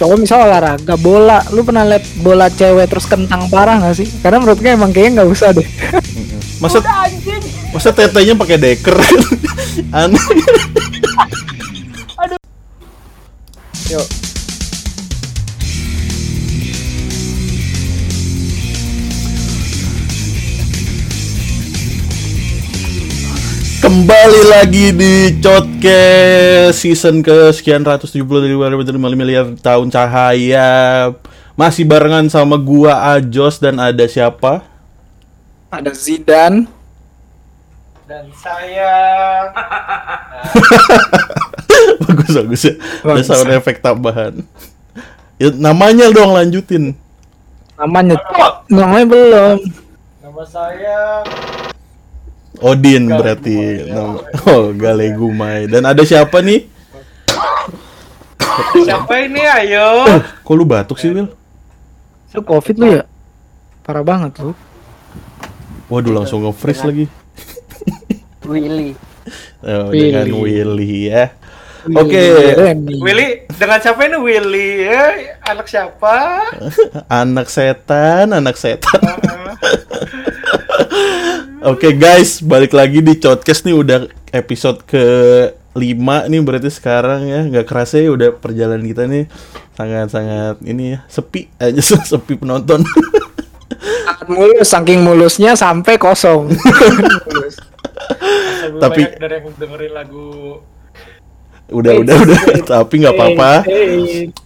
cowok 0.00 0.16
misal 0.16 0.48
olahraga 0.48 0.96
bola. 0.96 1.44
Lu 1.52 1.60
pernah 1.60 1.84
liat 1.84 2.24
bola 2.24 2.48
cewek 2.48 2.88
terus 2.88 3.04
kentang 3.04 3.52
parah 3.52 3.76
gak 3.84 4.00
sih? 4.00 4.08
Karena 4.24 4.40
menurut 4.40 4.56
gue 4.56 4.72
emang 4.72 4.96
kayaknya 4.96 5.20
nggak 5.20 5.28
usah 5.28 5.52
deh. 5.52 5.68
Masa 6.56 6.80
masa 7.76 7.92
tetenya 7.92 8.32
pakai 8.32 8.56
deker? 8.56 8.96
Aneh. 10.00 10.24
yuk 13.90 14.29
Kembali 23.90 24.42
lagi 24.46 24.94
di 24.94 25.42
Codcast 25.42 26.78
season 26.78 27.26
ke 27.26 27.50
sekian 27.50 27.82
ratus 27.82 28.14
tujuh 28.14 28.22
puluh 28.22 28.46
miliar 29.18 29.50
tahun 29.58 29.90
cahaya. 29.90 31.10
Masih 31.58 31.90
barengan 31.90 32.22
sama 32.30 32.54
gua 32.54 33.18
Ajos 33.18 33.58
dan 33.58 33.82
ada 33.82 34.06
siapa? 34.06 34.62
ada 35.74 35.90
Zidane 35.90 36.70
dan 38.06 38.30
saya 38.38 38.94
bagus 42.06 42.30
bagus 42.30 42.62
ya. 42.62 42.74
Ada 43.02 43.26
sound 43.26 43.50
effect 43.58 43.82
tambahan. 43.82 44.46
Ya, 45.34 45.50
namanya 45.50 46.14
dong 46.14 46.38
lanjutin. 46.38 46.94
namanya 47.74 48.22
namanya 48.70 49.06
belum 49.10 49.58
nama 50.22 50.42
saya 50.46 51.26
Odin 52.60 53.08
berarti. 53.08 53.56
Nama- 53.88 54.22
Oh, 54.46 54.70
Galegumai. 54.70 55.66
Dan 55.66 55.84
ada 55.84 56.02
siapa 56.02 56.40
nih? 56.40 56.68
siapa 58.76 59.14
ini 59.20 59.40
ayo 59.40 60.04
Eh, 60.06 60.20
kok 60.38 60.52
lu 60.52 60.64
batuk 60.64 60.96
sih, 60.96 61.08
Will? 61.08 61.32
lu 62.30 62.40
covid 62.42 62.76
lu 62.76 62.86
ya 62.92 63.02
parah 63.80 64.02
banget 64.02 64.36
lu 64.38 64.52
Waduh, 65.88 66.12
langsung 66.12 66.44
nge-freeze 66.44 66.84
lagi. 66.84 67.06
Willy. 68.46 68.94
Oh, 69.60 69.88
Willy. 69.88 70.02
dengan 70.06 70.26
Willy 70.36 70.92
ya. 71.08 71.34
Oke, 71.90 72.20
Remy. 72.54 73.00
Willy 73.00 73.26
dengan 73.48 73.78
siapa 73.78 74.04
ini 74.04 74.16
Willy 74.16 74.68
ya 74.84 75.04
anak 75.42 75.66
siapa 75.66 76.44
anak 77.22 77.48
setan, 77.48 78.30
anak 78.30 78.54
setan. 78.54 79.00
Oke 81.60 81.92
guys, 81.92 82.40
balik 82.40 82.72
lagi 82.72 83.04
di 83.04 83.20
Podcast 83.20 83.68
nih. 83.68 83.76
Udah 83.76 84.08
episode 84.32 84.80
ke 84.88 85.04
5 85.76 86.32
nih 86.32 86.40
berarti 86.40 86.72
sekarang 86.72 87.28
ya. 87.28 87.44
Nggak 87.44 87.66
kerasa 87.68 88.00
ya 88.00 88.08
udah 88.16 88.32
perjalanan 88.32 88.80
kita 88.80 89.04
nih 89.04 89.28
sangat-sangat 89.76 90.56
ini 90.64 90.96
ya 90.96 90.98
sepi 91.04 91.52
aja 91.60 91.80
sepi 92.16 92.40
penonton. 92.40 92.80
mulus 94.24 94.72
saking 94.72 95.04
mulusnya 95.04 95.52
sampai 95.52 96.00
kosong. 96.00 96.48
Mulus. 97.28 97.56
Tapi- 98.80 99.20
dari 99.20 99.34
yang 99.40 99.52
dengerin 99.56 99.92
lagu 99.92 100.28
udah 101.68 101.92
udah 102.00 102.14
udah. 102.24 102.40
Tapi 102.64 102.94
nggak 103.04 103.14
apa-apa. 103.16 103.52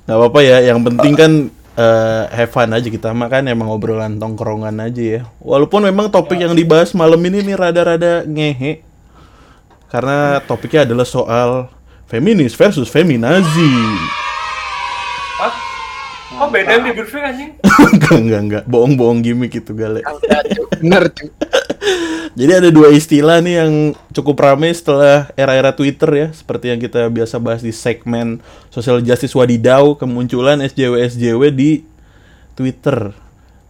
nggak 0.03 0.17
apa-apa 0.19 0.41
ya 0.43 0.59
yang 0.67 0.83
penting 0.83 1.15
kan 1.15 1.33
eh 1.75 2.23
have 2.31 2.55
fun 2.55 2.71
aja 2.71 2.87
kita 2.87 3.11
mah 3.11 3.27
kan 3.27 3.43
emang 3.51 3.67
obrolan 3.67 4.15
tongkrongan 4.15 4.79
aja 4.79 5.03
ya 5.03 5.21
walaupun 5.43 5.83
memang 5.83 6.07
topik 6.07 6.39
yang 6.39 6.55
dibahas 6.55 6.95
malam 6.95 7.19
ini 7.27 7.43
nih 7.43 7.57
rada-rada 7.59 8.23
ngehe 8.23 8.87
karena 9.91 10.43
topiknya 10.47 10.87
adalah 10.87 11.07
soal 11.07 11.71
feminis 12.11 12.55
versus 12.59 12.91
feminazi? 12.91 13.71
Oh 16.41 16.51
beda 16.51 16.83
di 16.83 16.91
briefing 16.91 17.25
anjing? 17.25 17.51
Enggak 17.95 18.17
enggak 18.19 18.41
enggak. 18.43 18.65
Bohong-bohong 18.67 19.23
gimmick 19.23 19.55
itu 19.55 19.73
gale 19.75 20.03
bener 20.85 21.09
tuh 21.09 21.31
jadi 22.35 22.59
ada 22.59 22.69
dua 22.75 22.91
istilah 22.91 23.39
nih 23.39 23.63
yang 23.63 23.73
cukup 24.11 24.43
ramai 24.43 24.75
setelah 24.75 25.31
era-era 25.39 25.71
Twitter 25.71 26.11
ya. 26.11 26.29
Seperti 26.35 26.75
yang 26.75 26.83
kita 26.83 27.07
biasa 27.07 27.39
bahas 27.39 27.63
di 27.63 27.71
segmen 27.71 28.43
social 28.75 28.99
justice 28.99 29.39
wadidaw 29.39 29.95
kemunculan 29.95 30.59
SJW 30.59 31.15
SJW 31.15 31.43
di 31.55 31.87
Twitter. 32.59 33.15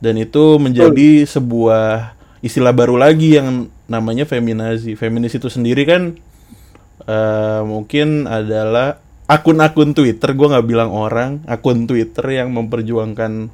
Dan 0.00 0.16
itu 0.16 0.56
menjadi 0.56 1.28
sebuah 1.28 2.16
istilah 2.40 2.72
baru 2.72 2.96
lagi 2.96 3.36
yang 3.36 3.68
namanya 3.84 4.24
feminazi. 4.24 4.96
Feminis 4.96 5.36
itu 5.36 5.52
sendiri 5.52 5.84
kan 5.84 6.16
eh, 7.04 7.60
mungkin 7.68 8.24
adalah 8.24 9.03
akun-akun 9.24 9.96
Twitter 9.96 10.36
gue 10.36 10.46
nggak 10.52 10.66
bilang 10.68 10.90
orang 10.92 11.40
akun 11.48 11.88
Twitter 11.88 12.24
yang 12.28 12.52
memperjuangkan 12.52 13.48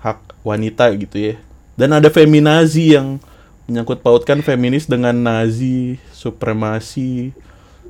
hak 0.00 0.20
wanita 0.46 0.94
gitu 0.96 1.34
ya. 1.34 1.36
Dan 1.74 1.96
ada 1.96 2.12
feminazi 2.12 2.94
yang 2.94 3.18
menyangkut 3.66 4.02
pautkan 4.02 4.42
feminis 4.42 4.86
dengan 4.86 5.14
nazi 5.14 5.98
supremasi 6.10 7.32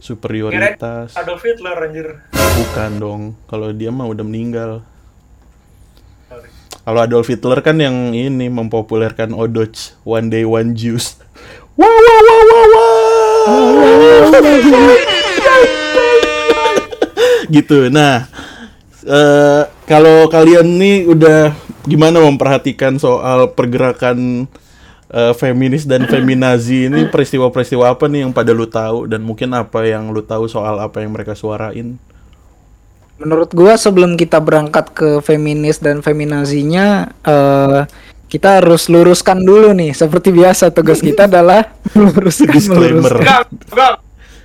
superioritas. 0.00 1.16
Adolf 1.16 1.44
Hitler 1.44 1.76
anjir. 1.76 2.08
Bukan 2.32 2.90
dong 3.00 3.22
kalau 3.46 3.72
dia 3.72 3.92
mah 3.92 4.08
udah 4.08 4.24
meninggal. 4.24 4.70
Kalau 6.80 7.00
Adolf 7.04 7.28
Hitler 7.28 7.60
kan 7.60 7.76
yang 7.76 8.16
ini 8.16 8.48
mempopulerkan 8.48 9.36
Odoch 9.36 9.94
One 10.02 10.32
Day 10.32 10.48
One 10.48 10.72
Juice. 10.72 11.20
Wow 11.76 11.86
wow. 11.86 12.20
Wow 12.24 12.42
wow 12.48 12.64
wow 14.64 15.06
gitu 17.50 17.90
nah 17.90 18.30
eh 19.04 19.62
kalau 19.84 20.30
kalian 20.30 20.66
nih 20.78 20.96
udah 21.10 21.52
gimana 21.88 22.20
memperhatikan 22.22 23.00
soal 23.00 23.50
pergerakan 23.50 24.46
eh, 25.10 25.32
feminis 25.34 25.88
dan 25.88 26.04
feminazi 26.06 26.86
ini 26.86 27.08
peristiwa-peristiwa 27.08 27.90
apa 27.90 28.06
nih 28.06 28.28
yang 28.28 28.32
pada 28.32 28.52
lu 28.54 28.68
tahu 28.68 29.10
dan 29.10 29.24
mungkin 29.24 29.50
apa 29.56 29.82
yang 29.88 30.12
lu 30.12 30.22
tahu 30.22 30.46
soal 30.46 30.78
apa 30.78 31.02
yang 31.02 31.10
mereka 31.10 31.32
suarain 31.34 31.96
menurut 33.20 33.52
gua 33.52 33.76
sebelum 33.76 34.16
kita 34.16 34.40
berangkat 34.40 34.92
ke 34.96 35.08
feminis 35.20 35.80
dan 35.80 36.00
feminazinya 36.00 37.12
eh 37.24 37.84
kita 38.30 38.62
harus 38.62 38.86
luruskan 38.86 39.42
dulu 39.42 39.74
nih 39.74 39.90
seperti 39.90 40.30
biasa 40.30 40.70
tugas 40.70 41.02
kita 41.02 41.26
adalah 41.26 41.66
meluruskan 41.98 42.54
Disclaimer. 42.54 43.02
meluruskan. 43.02 43.44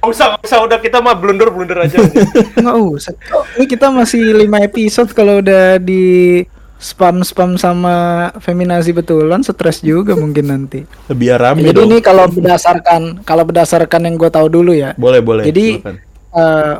Enggak 0.05 0.13
enggak 0.13 0.13
Nggak 0.13 0.13
usah 0.13 0.25
nggak 0.29 0.43
usah 0.45 0.59
udah 0.69 0.77
kita 0.77 0.97
mah 1.01 1.15
blunder 1.17 1.49
blunder 1.49 1.77
aja 1.81 1.97
nggak 2.61 2.77
usah 2.77 3.13
ini 3.57 3.65
kita 3.65 3.87
masih 3.89 4.21
lima 4.37 4.61
episode 4.61 5.09
kalau 5.17 5.41
udah 5.41 5.81
di 5.81 6.45
spam 6.77 7.25
spam 7.25 7.57
sama 7.57 8.29
feminazi 8.37 8.93
betulan 8.93 9.41
stres 9.41 9.81
juga 9.81 10.13
mungkin 10.13 10.45
nanti 10.53 10.85
biar 11.09 11.41
rame 11.41 11.65
jadi 11.65 11.81
dong 11.81 11.89
ini 11.89 11.97
kalau 12.03 12.29
berdasarkan 12.29 13.25
kalau 13.25 13.43
berdasarkan 13.47 14.05
yang 14.05 14.15
gue 14.19 14.29
tahu 14.29 14.47
dulu 14.51 14.75
ya 14.75 14.93
boleh 14.99 15.23
boleh 15.23 15.43
Jadi 15.47 15.81
silakan. 15.81 15.95
eh, 16.35 16.75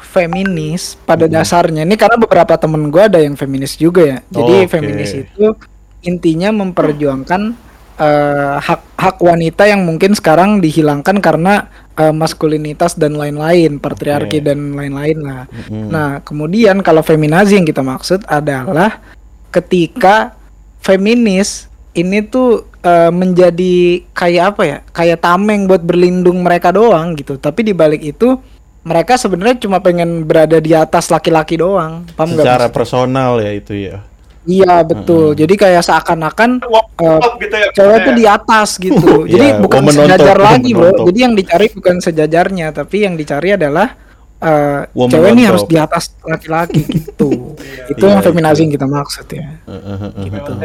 feminis 0.00 0.96
pada 1.06 1.30
dasarnya 1.30 1.84
ini 1.84 1.94
karena 1.94 2.16
beberapa 2.18 2.56
temen 2.56 2.90
gue 2.90 3.02
ada 3.02 3.20
yang 3.22 3.36
feminis 3.36 3.76
juga 3.78 4.02
ya. 4.02 4.18
Jadi 4.32 4.54
Oke. 4.66 4.70
feminis 4.72 5.12
itu 5.14 5.46
intinya 6.02 6.50
memperjuangkan 6.50 7.42
eh, 8.00 8.56
hak 8.58 8.80
hak 8.96 9.16
wanita 9.20 9.68
yang 9.68 9.84
mungkin 9.84 10.16
sekarang 10.16 10.58
dihilangkan 10.58 11.20
karena 11.20 11.68
eh, 12.00 12.14
maskulinitas 12.16 12.96
dan 12.96 13.20
lain-lain, 13.20 13.76
patriarki 13.76 14.40
Oke. 14.40 14.46
dan 14.48 14.72
lain-lain 14.72 15.18
lah. 15.20 15.44
Mm-mm. 15.52 15.92
Nah 15.92 16.24
kemudian 16.24 16.80
kalau 16.80 17.04
feminazi 17.04 17.60
yang 17.60 17.68
kita 17.68 17.84
maksud 17.84 18.24
adalah 18.24 19.04
ketika 19.52 20.32
feminis 20.80 21.68
ini 21.92 22.24
tuh 22.24 22.70
eh, 22.80 23.12
menjadi 23.12 24.06
kayak 24.14 24.44
apa 24.56 24.62
ya 24.64 24.78
kayak 24.94 25.18
tameng 25.20 25.66
buat 25.68 25.82
berlindung 25.82 26.40
mereka 26.40 26.70
doang 26.70 27.18
gitu 27.18 27.36
tapi 27.36 27.66
di 27.66 27.74
balik 27.74 28.00
itu 28.00 28.38
mereka 28.80 29.20
sebenarnya 29.20 29.60
cuma 29.60 29.82
pengen 29.84 30.24
berada 30.24 30.56
di 30.56 30.72
atas 30.72 31.12
laki-laki 31.12 31.60
doang 31.60 32.06
paham 32.16 32.38
secara 32.38 32.72
personal 32.72 33.42
ya 33.42 33.52
itu 33.52 33.76
ya 33.76 34.00
iya 34.42 34.80
betul. 34.80 35.32
Jadi 35.32 35.54
kayak 35.54 35.82
seakan-akan 35.82 36.50
Eh, 36.60 37.16
up 37.16 37.34
gitu 37.36 37.54
ya 37.54 37.68
cewek 37.70 37.76
maksudnya 37.90 38.04
tuh 38.04 38.14
di 38.14 38.24
atas 38.26 38.68
gitu. 38.76 39.12
Jadi 39.24 39.46
Iya, 39.46 39.58
bukan 39.58 39.82
on 39.82 39.92
sejajar 39.94 40.36
top, 40.36 40.44
lagi 40.44 40.70
woman 40.70 40.76
bro. 40.76 40.86
on 40.86 40.94
top. 40.94 41.06
jadi 41.06 41.18
yang 41.20 41.34
dicari 41.34 41.66
bukan 41.70 41.96
sejajarnya 41.98 42.66
tapi 42.70 42.96
yang 43.00 43.14
dicari 43.14 43.48
adalah 43.52 43.88
eh, 44.38 44.80
Woman 44.90 45.10
cewek 45.10 45.30
ini 45.30 45.42
top. 45.42 45.48
harus 45.48 45.64
di 45.64 45.76
atas 45.76 46.04
laki-laki 46.22 46.80
gitu. 46.98 47.56
Itu 47.86 48.00
Iya, 48.02 48.10
yang 48.10 48.20
feminazi 48.22 48.58
itu. 48.58 48.62
yang 48.62 48.72
kita 48.74 48.86
maksud 48.86 49.26
ya. 49.28 49.44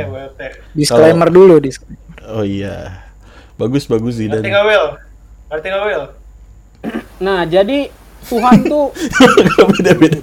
WLT 0.05 0.39
disclaimer 0.71 1.29
dulu 1.29 1.55
disclaimer. 1.57 1.99
oh 2.29 2.43
iya. 2.43 3.03
Bagus 3.55 3.83
bagus 3.85 4.15
sih 4.15 4.27
ngerti 4.27 4.43
dan 4.43 4.51
nggak 4.53 4.65
Will 4.65 4.87
ngerti 5.49 5.67
nggak 5.67 5.83
Will 5.85 6.05
Nah, 7.17 7.43
jadi 7.43 7.87
Tuhan 8.21 8.61
tuh 8.63 8.91
beda 9.71 9.93
beda 9.93 10.19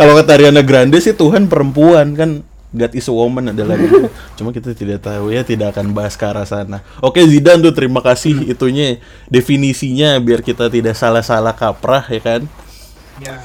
kalau 0.00 0.12
kata 0.16 0.36
Ariana 0.36 0.62
Grande 0.64 0.98
sih 0.98 1.12
Tuhan 1.12 1.46
perempuan 1.46 2.16
kan 2.16 2.30
God 2.70 2.94
is 2.94 3.10
a 3.10 3.14
woman 3.14 3.50
adalah 3.50 3.74
gitu. 3.74 4.06
Cuma 4.38 4.54
kita 4.54 4.70
tidak 4.78 5.02
tahu 5.02 5.34
ya, 5.34 5.42
tidak 5.42 5.74
akan 5.74 5.90
bahas 5.90 6.14
ke 6.14 6.22
arah 6.22 6.46
sana. 6.46 6.86
Oke 7.02 7.18
Zidan 7.26 7.58
tuh 7.58 7.74
terima 7.74 7.98
kasih 7.98 8.46
itunya 8.46 9.02
definisinya 9.26 10.14
biar 10.22 10.38
kita 10.38 10.70
tidak 10.70 10.94
salah-salah 10.94 11.50
kaprah 11.50 12.06
ya 12.06 12.22
kan. 12.22 12.42
ya 13.18 13.42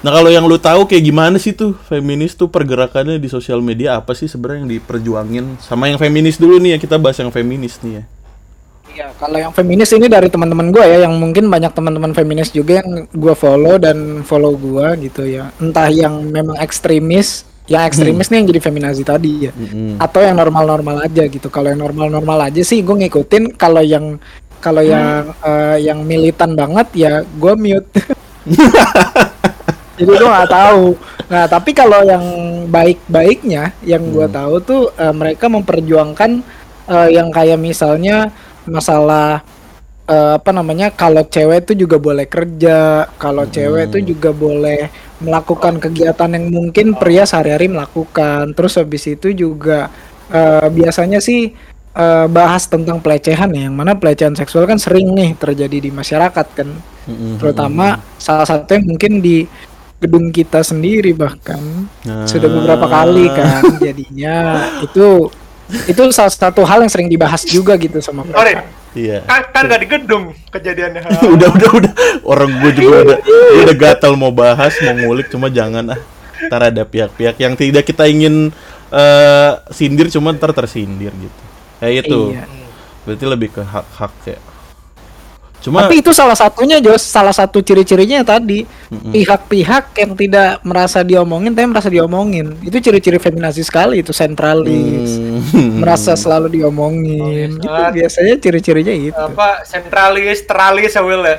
Nah 0.00 0.16
kalau 0.16 0.32
yang 0.32 0.48
lu 0.48 0.56
tahu 0.56 0.88
kayak 0.88 1.04
gimana 1.04 1.36
sih 1.36 1.52
tuh 1.52 1.76
feminis 1.84 2.32
tuh 2.32 2.48
pergerakannya 2.48 3.20
di 3.20 3.28
sosial 3.28 3.60
media 3.60 4.00
apa 4.00 4.16
sih 4.16 4.32
sebenarnya 4.32 4.64
yang 4.64 4.70
diperjuangin 4.80 5.44
sama 5.60 5.92
yang 5.92 6.00
feminis 6.00 6.40
dulu 6.40 6.56
nih 6.56 6.76
ya 6.76 6.78
kita 6.80 6.96
bahas 6.96 7.20
yang 7.20 7.28
feminis 7.28 7.76
nih 7.84 8.00
ya. 8.00 8.04
Iya, 8.90 9.14
kalau 9.16 9.38
yang 9.38 9.52
feminis 9.54 9.94
ini 9.94 10.10
dari 10.10 10.26
teman-teman 10.26 10.74
gue 10.74 10.82
ya, 10.82 11.06
yang 11.06 11.14
mungkin 11.14 11.46
banyak 11.46 11.70
teman-teman 11.70 12.10
feminis 12.10 12.50
juga 12.50 12.82
yang 12.82 13.06
gue 13.06 13.34
follow 13.38 13.78
dan 13.78 14.26
follow 14.26 14.58
gue 14.58 15.06
gitu 15.06 15.30
ya. 15.30 15.54
Entah 15.62 15.86
yang 15.86 16.26
memang 16.26 16.58
ekstremis, 16.58 17.46
yang 17.70 17.86
ekstremis 17.86 18.28
nih 18.28 18.42
yang 18.42 18.48
jadi 18.50 18.60
feminazi 18.60 19.02
tadi 19.06 19.46
ya, 19.46 19.52
Mm-mm. 19.54 20.02
atau 20.02 20.20
yang 20.26 20.34
normal-normal 20.34 21.06
aja 21.06 21.22
gitu. 21.30 21.46
Kalau 21.46 21.70
yang 21.70 21.78
normal-normal 21.78 22.50
aja 22.50 22.62
sih 22.66 22.82
gue 22.82 23.06
ngikutin. 23.06 23.54
Kalau 23.54 23.80
yang 23.80 24.18
kalau 24.58 24.82
yang 24.82 25.30
eh, 25.40 25.86
yang 25.86 26.02
militan 26.02 26.58
banget 26.58 26.88
ya 26.92 27.12
gue 27.22 27.54
mute. 27.54 27.88
jadi 29.96 30.10
gue 30.10 30.28
nggak 30.28 30.50
tahu. 30.50 30.98
Nah 31.30 31.46
tapi 31.46 31.70
kalau 31.72 32.02
yang 32.02 32.24
baik-baiknya, 32.66 33.70
yang 33.86 34.02
gue 34.10 34.26
tahu 34.26 34.54
tuh 34.60 34.82
eh, 34.98 35.14
mereka 35.14 35.46
memperjuangkan 35.46 36.42
eh, 36.90 37.08
yang 37.14 37.30
kayak 37.30 37.56
misalnya 37.56 38.34
masalah 38.70 39.42
eh, 40.06 40.38
apa 40.38 40.50
namanya 40.54 40.94
kalau 40.94 41.26
cewek 41.26 41.66
itu 41.68 41.84
juga 41.84 41.98
boleh 41.98 42.30
kerja, 42.30 43.10
kalau 43.18 43.44
cewek 43.44 43.90
itu 43.90 44.14
juga 44.14 44.30
boleh 44.30 44.88
melakukan 45.20 45.82
kegiatan 45.82 46.30
yang 46.32 46.48
mungkin 46.48 46.94
pria 46.94 47.28
sehari-hari 47.28 47.68
melakukan. 47.68 48.54
Terus 48.54 48.78
habis 48.78 49.04
itu 49.10 49.34
juga 49.34 49.90
eh, 50.30 50.68
biasanya 50.70 51.18
sih 51.18 51.52
eh, 51.92 52.26
bahas 52.30 52.70
tentang 52.70 53.02
pelecehan 53.02 53.50
ya, 53.50 53.68
yang 53.68 53.76
mana 53.76 53.98
pelecehan 53.98 54.38
seksual 54.38 54.64
kan 54.64 54.78
sering 54.78 55.10
nih 55.12 55.34
terjadi 55.34 55.78
di 55.82 55.90
masyarakat 55.90 56.46
kan, 56.54 56.70
Mm-mm. 57.10 57.42
terutama 57.42 57.98
salah 58.16 58.46
satu 58.46 58.78
yang 58.78 58.86
mungkin 58.86 59.18
di 59.18 59.44
gedung 60.00 60.32
kita 60.32 60.64
sendiri 60.64 61.12
bahkan. 61.12 61.60
Sudah 62.24 62.48
beberapa 62.48 62.88
kali 62.88 63.28
kan 63.36 63.60
jadinya. 63.84 64.64
Itu 64.80 65.28
itu 65.86 66.02
salah 66.10 66.30
satu 66.30 66.62
hal 66.62 66.80
yang 66.80 66.90
sering 66.90 67.06
dibahas 67.06 67.42
juga 67.42 67.74
gitu 67.74 67.98
sama 67.98 68.26
Sorry, 68.26 68.58
mereka. 68.58 68.78
Iya. 68.90 69.18
kan, 69.22 69.40
kan 69.54 69.62
gak 69.66 69.80
di 69.80 69.88
gedung 69.88 70.24
kejadiannya. 70.50 71.00
udah 71.38 71.48
udah 71.48 71.70
udah 71.78 71.92
orang 72.26 72.50
gue 72.58 72.72
juga 72.74 72.96
udah 73.06 73.18
gua 73.22 73.60
udah 73.62 73.76
gatal 73.76 74.12
mau 74.14 74.34
bahas 74.34 74.74
mau 74.82 74.94
ngulik 74.96 75.30
cuma 75.30 75.46
jangan 75.46 75.94
ah 75.94 76.00
ntar 76.40 76.72
ada 76.72 76.82
pihak-pihak 76.82 77.36
yang 77.36 77.54
tidak 77.54 77.84
kita 77.84 78.08
ingin 78.08 78.50
eh, 78.90 79.52
sindir 79.70 80.08
cuma 80.08 80.32
ntar 80.32 80.50
tersindir 80.50 81.12
gitu 81.12 81.42
kayak 81.78 82.04
itu 82.04 82.20
Iya. 82.34 82.44
berarti 83.06 83.24
lebih 83.24 83.48
ke 83.50 83.62
hak-hak 83.62 84.12
ya 84.26 84.38
cuma 85.60 85.84
Tapi 85.84 86.00
itu 86.00 86.10
salah 86.16 86.36
satunya 86.36 86.80
Jos, 86.80 87.04
salah 87.04 87.36
satu 87.36 87.60
ciri-cirinya 87.60 88.24
tadi 88.24 88.64
pihak-pihak 88.90 89.92
yang 90.00 90.12
tidak 90.16 90.64
merasa 90.64 91.04
diomongin 91.04 91.52
tapi 91.52 91.68
merasa 91.68 91.88
diomongin. 91.92 92.56
Itu 92.64 92.80
ciri-ciri 92.80 93.20
feminazi 93.20 93.60
sekali 93.60 94.00
itu 94.00 94.16
sentralis. 94.16 95.20
Hmm. 95.52 95.84
Merasa 95.84 96.16
selalu 96.22 96.60
diomongin. 96.60 97.60
Oh, 97.60 97.64
gitu 97.64 97.82
biasanya 98.00 98.34
ciri-cirinya 98.40 98.94
itu. 98.96 99.14
Apa 99.14 99.62
sentralis, 99.68 100.48
teralis 100.48 100.96
ya 100.96 101.02
Will 101.04 101.22
ya? 101.22 101.36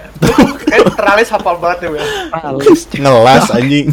Kayak 0.69 0.94
teralis 0.95 1.27
hafal 1.33 1.57
banget 1.57 1.85
ya 1.85 1.89
Will. 1.97 2.06
Sentralis. 2.06 2.79
ngelas 3.01 3.45
anjing 3.53 3.88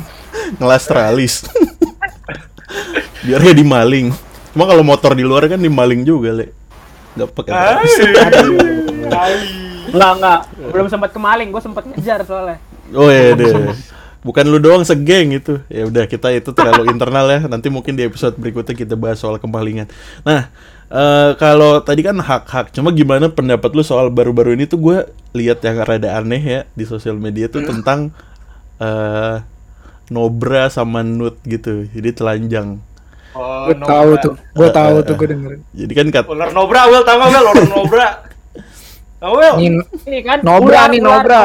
ngelas 0.56 0.84
teralis 0.88 1.34
biar 3.26 3.40
gak 3.44 3.58
dimaling 3.58 4.12
cuma 4.54 4.64
kalau 4.64 4.84
motor 4.84 5.12
di 5.12 5.24
luar 5.24 5.46
kan 5.50 5.60
dimaling 5.60 6.02
juga 6.02 6.32
le 6.32 6.46
nggak 7.18 7.28
pakai 7.34 7.52
teralis 7.52 7.92
Enggak, 9.92 10.12
enggak. 10.20 10.40
Belum 10.72 10.86
sempat 10.90 11.10
kemaling, 11.12 11.48
gue 11.48 11.62
sempat 11.62 11.84
ngejar 11.88 12.20
soalnya. 12.24 12.58
Oh 12.92 13.08
iya 13.08 13.36
deh. 13.36 13.74
Bukan 14.18 14.44
lu 14.50 14.58
doang 14.58 14.82
segeng 14.82 15.30
itu. 15.32 15.62
Ya 15.70 15.86
udah 15.86 16.04
kita 16.04 16.34
itu 16.34 16.50
terlalu 16.52 16.90
internal 16.90 17.26
ya. 17.30 17.40
Nanti 17.46 17.70
mungkin 17.70 17.94
di 17.94 18.04
episode 18.04 18.34
berikutnya 18.36 18.74
kita 18.74 18.94
bahas 18.98 19.22
soal 19.22 19.38
kemalingan. 19.38 19.86
Nah, 20.26 20.50
eh, 20.90 21.30
kalau 21.38 21.80
tadi 21.80 22.02
kan 22.02 22.18
hak-hak. 22.18 22.74
Cuma 22.74 22.90
gimana 22.90 23.30
pendapat 23.30 23.70
lu 23.72 23.84
soal 23.86 24.10
baru-baru 24.10 24.58
ini 24.58 24.66
tuh 24.66 24.80
gue 24.80 24.98
lihat 25.36 25.62
yang 25.62 25.84
rada 25.86 26.18
aneh 26.18 26.42
ya 26.42 26.60
di 26.74 26.84
sosial 26.84 27.16
media 27.16 27.46
tuh 27.46 27.64
tentang 27.64 28.10
eh 28.82 29.38
Nobra 30.08 30.72
sama 30.72 31.04
Nut 31.04 31.38
gitu. 31.44 31.84
Jadi 31.88 32.10
telanjang. 32.16 32.80
Oh, 33.36 33.68
Gue 33.70 33.76
tahu 33.76 34.10
tuh, 34.18 34.34
gue 34.34 34.68
tahu 34.72 34.96
tuh 35.04 35.14
gue 35.14 35.28
dengerin. 35.30 35.60
Jadi 35.76 35.92
kan 35.94 36.06
kat 36.10 36.24
Ular 36.26 36.50
Nobra, 36.50 36.88
Will, 36.90 37.04
tau 37.04 37.20
gak 37.20 37.28
Will? 37.28 37.44
Ular 37.44 37.68
Nobra. 37.70 38.08
Tau 39.18 39.34
Will? 39.34 39.54
Ini 39.58 39.78
Ini 40.06 40.18
kan 40.22 40.38
Nobra 40.40 40.86
ular, 40.86 40.90
nih, 40.90 41.00
Nobra. 41.02 41.40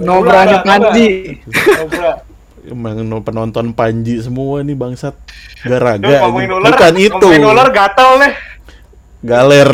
Nobranya 0.00 0.58
Nobra, 0.58 0.64
Panji. 0.64 1.08
Nobra. 1.46 2.12
emang 2.66 2.98
no- 3.00 3.22
penonton 3.22 3.70
Panji 3.70 4.18
semua 4.18 4.64
nih 4.64 4.74
bangsat. 4.74 5.14
Garaga. 5.62 6.26
Bukan 6.32 6.94
itu. 6.96 7.14
ngomongin 7.20 7.44
ular 7.46 7.68
gatal 7.70 8.18
nih. 8.18 8.32
galer 9.22 9.70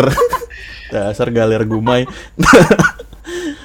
dasar 0.93 1.29
galer 1.29 1.67
gumai 1.67 2.09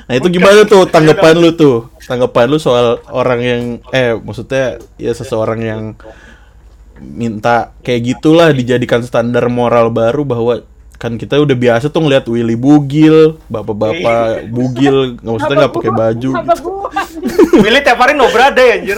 nah 0.03 0.13
itu 0.15 0.27
gimana 0.27 0.63
tuh 0.63 0.83
tanggapan 0.88 1.36
lu 1.38 1.51
tuh 1.51 1.88
tanggapan 2.03 2.48
lu 2.48 2.60
soal 2.60 3.00
orang 3.07 3.39
yang 3.39 3.62
eh 3.92 4.12
maksudnya 4.15 4.80
ya 4.95 5.12
seseorang 5.12 5.60
yang 5.60 5.81
minta 7.00 7.71
kayak 7.86 8.15
gitulah 8.15 8.50
dijadikan 8.51 9.03
standar 9.03 9.48
moral 9.48 9.88
baru 9.88 10.24
bahwa 10.24 10.63
kan 10.98 11.14
kita 11.14 11.38
udah 11.38 11.54
biasa 11.54 11.94
tuh 11.94 12.02
ngeliat 12.02 12.26
Willy 12.26 12.58
bugil 12.58 13.38
bapak-bapak 13.46 14.50
bugil 14.50 15.14
nggak 15.22 15.30
maksudnya 15.30 15.58
nggak 15.66 15.76
pakai 15.78 15.94
baju 15.94 16.30
gitu. 16.34 16.70
Willy 17.64 17.80
tiap 17.86 18.02
hari 18.02 18.14
Nobra 18.18 18.50
deh 18.50 18.82
anjir. 18.82 18.98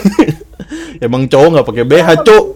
emang 1.05 1.27
cowok 1.27 1.49
nggak 1.59 1.67
pakai 1.67 1.85
BH 1.85 2.09
cowok 2.23 2.47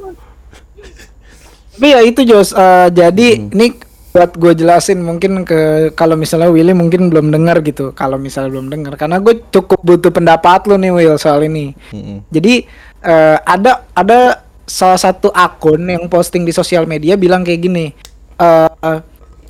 Tapi 1.74 1.88
ya 1.90 2.00
itu 2.06 2.22
Jos, 2.24 2.54
Eh, 2.54 2.88
jadi 2.96 3.50
ini 3.50 3.76
buat 4.14 4.38
gue 4.38 4.54
jelasin 4.54 5.02
mungkin 5.02 5.42
ke 5.42 5.90
kalau 5.98 6.14
misalnya 6.14 6.54
Willy 6.54 6.72
mungkin 6.72 7.10
belum 7.10 7.34
dengar 7.34 7.60
gitu. 7.66 7.92
Kalau 7.98 8.22
misalnya 8.22 8.54
belum 8.54 8.70
dengar, 8.70 8.94
karena 8.94 9.18
gue 9.18 9.42
cukup 9.50 9.82
butuh 9.82 10.14
pendapat 10.14 10.70
lu 10.70 10.78
nih 10.78 10.94
Will 10.94 11.18
soal 11.18 11.42
ini. 11.44 11.74
Mm-mm. 11.90 12.22
Jadi 12.30 12.70
eh, 13.02 13.38
ada 13.42 13.90
ada 13.98 14.46
salah 14.70 15.02
satu 15.02 15.34
akun 15.34 15.82
yang 15.90 16.06
posting 16.08 16.46
di 16.46 16.54
sosial 16.54 16.86
media 16.86 17.18
bilang 17.18 17.42
kayak 17.42 17.62
gini. 17.66 17.90
eh, 18.38 18.70
eh, 18.70 19.00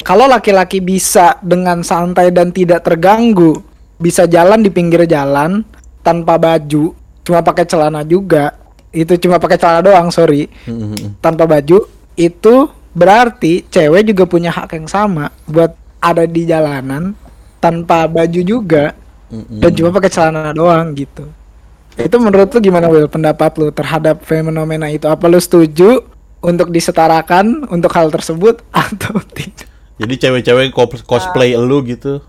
kalau 0.03 0.27
laki-laki 0.27 0.83
bisa 0.83 1.39
dengan 1.39 1.79
santai 1.81 2.29
dan 2.29 2.51
tidak 2.51 2.83
terganggu, 2.83 3.63
bisa 3.97 4.27
jalan 4.27 4.59
di 4.59 4.67
pinggir 4.67 5.07
jalan 5.07 5.63
tanpa 6.03 6.35
baju, 6.35 6.91
cuma 7.23 7.39
pakai 7.39 7.63
celana 7.63 8.03
juga. 8.03 8.59
Itu 8.93 9.17
cuma 9.17 9.41
pakai 9.41 9.57
celana 9.57 9.81
doang, 9.81 10.13
sorry 10.13 10.51
Mm-mm. 10.69 11.17
tanpa 11.17 11.49
baju 11.49 11.89
itu 12.13 12.55
berarti 12.93 13.65
cewek 13.65 14.13
juga 14.13 14.29
punya 14.29 14.53
hak 14.53 14.77
yang 14.77 14.85
sama 14.85 15.33
buat 15.49 15.73
ada 15.97 16.29
di 16.29 16.45
jalanan 16.45 17.17
tanpa 17.57 18.05
baju 18.05 18.41
juga 18.45 18.93
Mm-mm. 19.33 19.65
dan 19.65 19.71
cuma 19.73 19.89
pakai 19.89 20.11
celana 20.13 20.53
doang 20.53 20.93
gitu. 20.93 21.25
Itu 21.97 22.17
menurut 22.17 22.49
lu 22.53 22.59
gimana 22.61 22.89
Will 22.89 23.09
pendapat 23.09 23.53
lu 23.57 23.69
terhadap 23.69 24.21
fenomena 24.25 24.89
itu? 24.89 25.05
Apa 25.05 25.29
lu 25.29 25.37
setuju 25.37 26.01
untuk 26.43 26.69
disetarakan 26.73 27.69
untuk 27.69 27.89
hal 27.93 28.09
tersebut 28.09 28.61
atau 28.73 29.17
tidak? 29.33 29.62
Jadi 29.95 30.13
cewek-cewek 30.19 30.71
cos- 30.71 31.03
cosplay 31.03 31.53
elu 31.53 31.77
gitu 31.85 32.19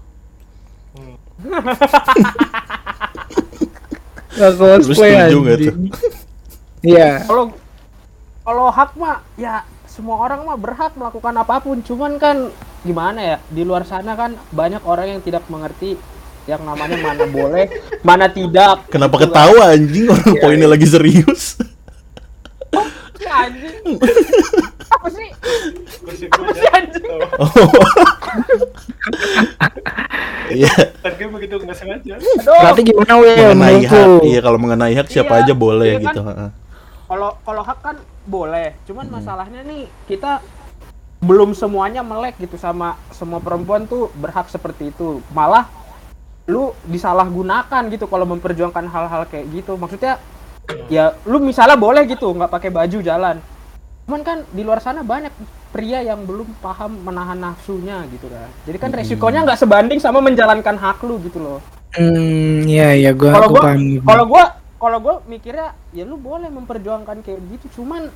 Gak 4.35 4.50
cosplay 4.59 5.14
anjing. 5.14 5.44
tuh? 5.47 5.75
Iya. 6.83 7.23
Kalau 7.23 7.54
kalau 8.42 8.66
hak 8.68 8.90
mah 8.94 9.23
ya 9.35 9.62
semua 9.87 10.18
orang 10.18 10.42
mah 10.42 10.59
berhak 10.59 10.92
melakukan 10.94 11.35
apa 11.37 11.62
pun. 11.62 11.78
Cuman 11.80 12.18
kan 12.18 12.50
gimana 12.83 13.21
ya? 13.21 13.37
Di 13.47 13.62
luar 13.62 13.87
sana 13.87 14.12
kan 14.12 14.35
banyak 14.50 14.83
orang 14.83 15.06
yang 15.09 15.21
tidak 15.23 15.47
mengerti 15.47 15.94
yang 16.44 16.61
namanya 16.61 16.99
mana 16.99 17.25
boleh, 17.25 17.71
mana 18.02 18.26
tidak. 18.26 18.90
Kenapa 18.90 19.16
Gitu 19.16 19.23
kan. 19.23 19.33
ketawa 19.33 19.62
anjing 19.71 20.06
orang 20.09 20.35
poinnya 20.37 20.68
lagi 20.68 20.85
serius? 20.85 21.56
Anjing. 23.34 23.98
Apa 24.94 25.08
sih? 25.10 25.28
Kursi 26.00 26.24
Apa 26.30 26.52
sih 26.52 26.68
anjing? 26.70 27.04
Iya. 30.54 30.72
Tadi 31.02 31.24
begitu 31.26 31.54
nggak 31.56 31.76
sengaja. 31.76 32.14
Berarti 32.44 32.82
gimana 32.84 33.12
Will 33.18 33.34
mengenai 33.34 33.80
hak, 33.82 34.08
iya 34.22 34.40
kalau 34.40 34.58
mengenai 34.60 34.94
hak 34.94 35.08
siapa 35.08 35.34
Iya, 35.34 35.42
aja 35.48 35.52
boleh 35.56 35.90
iya 35.90 35.98
kan? 35.98 36.04
gitu. 36.06 36.20
heeh. 36.22 36.48
Kalau 37.04 37.30
kalau 37.42 37.62
hak 37.64 37.78
kan 37.80 37.96
boleh. 38.24 38.76
Cuman 38.86 39.06
masalahnya 39.10 39.60
nih 39.64 39.88
kita 40.06 40.44
belum 41.24 41.56
semuanya 41.56 42.04
melek 42.04 42.36
gitu 42.36 42.60
sama 42.60 43.00
semua 43.08 43.40
perempuan 43.40 43.88
tuh 43.88 44.12
berhak 44.14 44.46
seperti 44.46 44.92
itu. 44.92 45.24
Malah 45.32 45.66
lu 46.44 46.76
disalahgunakan 46.84 47.88
gitu 47.88 48.04
kalau 48.04 48.28
memperjuangkan 48.28 48.84
hal-hal 48.84 49.24
kayak 49.26 49.48
gitu. 49.50 49.80
Maksudnya 49.80 50.20
ya 50.87 51.16
lu 51.25 51.40
misalnya 51.40 51.76
boleh 51.76 52.04
gitu 52.04 52.30
nggak 52.30 52.50
pakai 52.50 52.71
baju 52.71 52.99
jalan. 53.00 53.37
Cuman 54.04 54.21
kan 54.21 54.38
di 54.52 54.61
luar 54.61 54.85
sana 54.85 55.00
banyak 55.00 55.33
pria 55.73 56.04
yang 56.04 56.23
belum 56.23 56.61
paham 56.61 57.00
menahan 57.02 57.40
nafsunya 57.40 58.04
gitu 58.12 58.28
kan. 58.28 58.49
Jadi 58.64 58.76
kan 58.76 58.90
resikonya 58.92 59.40
nggak 59.42 59.61
sebanding 59.61 59.99
sama 59.99 60.21
menjalankan 60.21 60.76
hak 60.76 61.00
lu 61.02 61.16
gitu 61.25 61.40
loh. 61.40 61.59
Hmm, 61.94 62.66
iya 62.66 62.92
iya 62.92 63.11
gua 63.14 63.38
Kalau 63.38 63.49
gua 63.49 63.62
kalau 64.02 64.25
gua 64.26 64.44
kalau 64.75 64.99
gue 65.00 65.16
mikirnya 65.33 65.73
ya 65.97 66.04
lu 66.04 66.21
boleh 66.21 66.52
memperjuangkan 66.52 67.25
kayak 67.25 67.40
gitu 67.56 67.80
cuman 67.80 68.12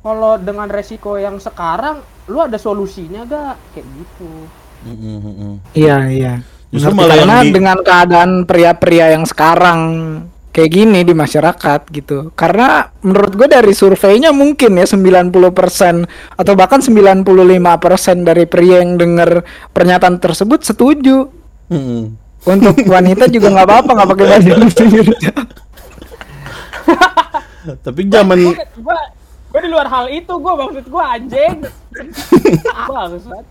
kalau 0.00 0.40
dengan 0.40 0.64
resiko 0.66 1.20
yang 1.20 1.36
sekarang 1.36 2.00
lu 2.32 2.40
ada 2.40 2.56
solusinya 2.56 3.28
gak 3.28 3.60
kayak 3.76 3.86
gitu 4.00 4.48
Mm, 4.82 4.98
mm, 4.98 5.18
mm, 5.22 5.34
mm. 5.38 5.54
Iya 5.78 5.96
iya. 6.10 6.34
Justru 6.74 6.90
malah 6.90 7.14
karena 7.14 7.38
di- 7.46 7.54
dengan 7.54 7.78
keadaan 7.86 8.42
pria-pria 8.42 9.14
yang 9.14 9.22
sekarang 9.22 9.80
kayak 10.52 10.70
gini 10.70 11.00
di 11.02 11.16
masyarakat 11.16 11.80
gitu. 11.90 12.30
Karena 12.36 12.92
menurut 13.00 13.32
gue 13.34 13.48
dari 13.48 13.72
surveinya 13.72 14.30
mungkin 14.30 14.76
ya 14.76 14.84
90% 14.84 15.32
atau 16.36 16.52
bahkan 16.52 16.84
95% 16.84 18.28
dari 18.28 18.44
pria 18.44 18.84
yang 18.84 19.00
dengar 19.00 19.42
pernyataan 19.72 20.20
tersebut 20.20 20.60
setuju. 20.62 21.32
Mm, 21.72 21.80
mm. 21.80 22.04
Untuk 22.44 22.76
wanita 22.94 23.32
juga 23.32 23.48
nggak 23.48 23.66
apa-apa 23.66 23.90
nggak 23.96 24.10
pakai 24.12 24.26
baju 24.28 24.52
Tapi 27.62 28.00
zaman 28.10 28.38
gue 28.42 28.58
gue 29.52 29.60
di 29.62 29.70
luar 29.70 29.86
hal 29.86 30.08
itu 30.08 30.32
gue 30.32 30.52
maksud 30.56 30.84
gue 30.88 31.04
anjing 31.04 31.60
bangsat 32.88 33.44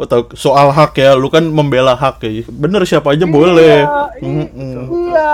oh, 0.00 0.06
tahu 0.08 0.22
soal 0.34 0.72
hak 0.72 0.96
ya, 0.96 1.12
lu 1.12 1.28
kan 1.28 1.44
membela 1.44 1.92
hak 1.92 2.24
ya. 2.24 2.42
Bener 2.48 2.82
siapa 2.88 3.12
aja 3.12 3.28
boleh. 3.28 3.84
Iya, 3.84 4.24
Mm, 4.24 4.46
mm. 4.48 4.84
iya 5.12 5.32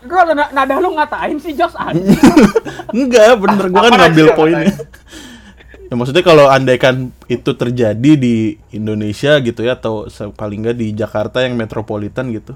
gue 0.00 0.20
nada 0.32 0.74
lu 0.76 0.94
ngatain 0.94 1.36
sih 1.36 1.52
Jos 1.52 1.76
anjing 1.76 2.16
Enggak, 2.96 3.36
bener 3.38 3.66
gua 3.68 3.86
kan 3.86 3.92
ngambil 4.00 4.26
poinnya. 4.34 4.74
Ya 5.86 5.94
maksudnya 5.94 6.22
kalau 6.22 6.46
andaikan 6.46 7.10
itu 7.26 7.50
terjadi 7.50 8.12
di 8.14 8.54
Indonesia 8.70 9.38
gitu 9.38 9.60
ya 9.60 9.74
atau 9.74 10.06
paling 10.32 10.62
nggak 10.62 10.76
di 10.78 10.94
Jakarta 10.94 11.42
yang 11.42 11.54
metropolitan 11.54 12.30
gitu. 12.30 12.54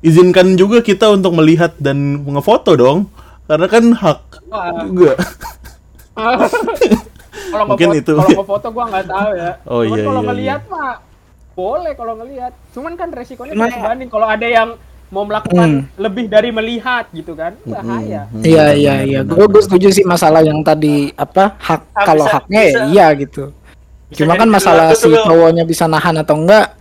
Izinkan 0.00 0.54
juga 0.54 0.82
kita 0.82 1.10
untuk 1.10 1.34
melihat 1.34 1.74
dan 1.78 2.22
ngefoto 2.22 2.74
dong. 2.74 3.08
Karena 3.44 3.66
kan 3.68 3.84
hak 3.92 4.20
Wah. 4.48 4.84
juga. 4.84 5.12
kalau 7.54 7.64
Mungkin 7.70 7.88
itu. 7.94 8.12
kalau 8.14 8.30
ngefoto 8.42 8.68
gue 8.70 8.84
nggak 8.84 9.06
tahu 9.06 9.30
ya 9.34 9.50
Oh, 9.66 9.80
cuman 9.82 9.98
iya, 9.98 10.04
kalau 10.04 10.20
iya, 10.20 10.28
ngelihat 10.30 10.62
mah 10.70 10.92
boleh 11.54 11.92
kalau 11.94 12.14
ngelihat 12.18 12.52
cuman 12.74 12.92
kan 12.98 13.08
resikonya 13.14 13.52
Cuman- 13.54 13.70
banding 13.78 14.10
kalau 14.10 14.26
ada 14.26 14.46
yang 14.46 14.68
mau 15.14 15.22
melakukan 15.22 15.86
lebih 15.94 16.26
dari 16.26 16.50
melihat 16.50 17.06
gitu 17.08 17.32
kan 17.32 17.54
bahaya 17.62 18.26
Hmm, 18.26 18.42
Iya 18.42 18.66
iya 18.74 18.94
iya. 19.00 19.20
Gue 19.22 19.46
gue 19.46 19.62
setuju 19.62 19.88
sih 19.88 20.02
masalah 20.02 20.42
yang 20.42 20.58
tadi 20.60 21.14
apa 21.14 21.54
hak 21.56 21.80
Ah, 21.94 22.02
kalau 22.02 22.26
bisa- 22.26 22.34
haknya 22.36 22.60
ya 22.60 22.68
bisa- 22.68 22.86
iya 22.90 23.06
gitu. 23.14 23.44
bisa 24.04 24.18
Cuma 24.18 24.34
kan 24.34 24.48
masalah 24.48 24.90
si 24.92 25.06
cowoknya 25.06 25.62
bisa 25.62 25.86
nahan 25.86 26.18
atau 26.18 26.34
enggak. 26.34 26.74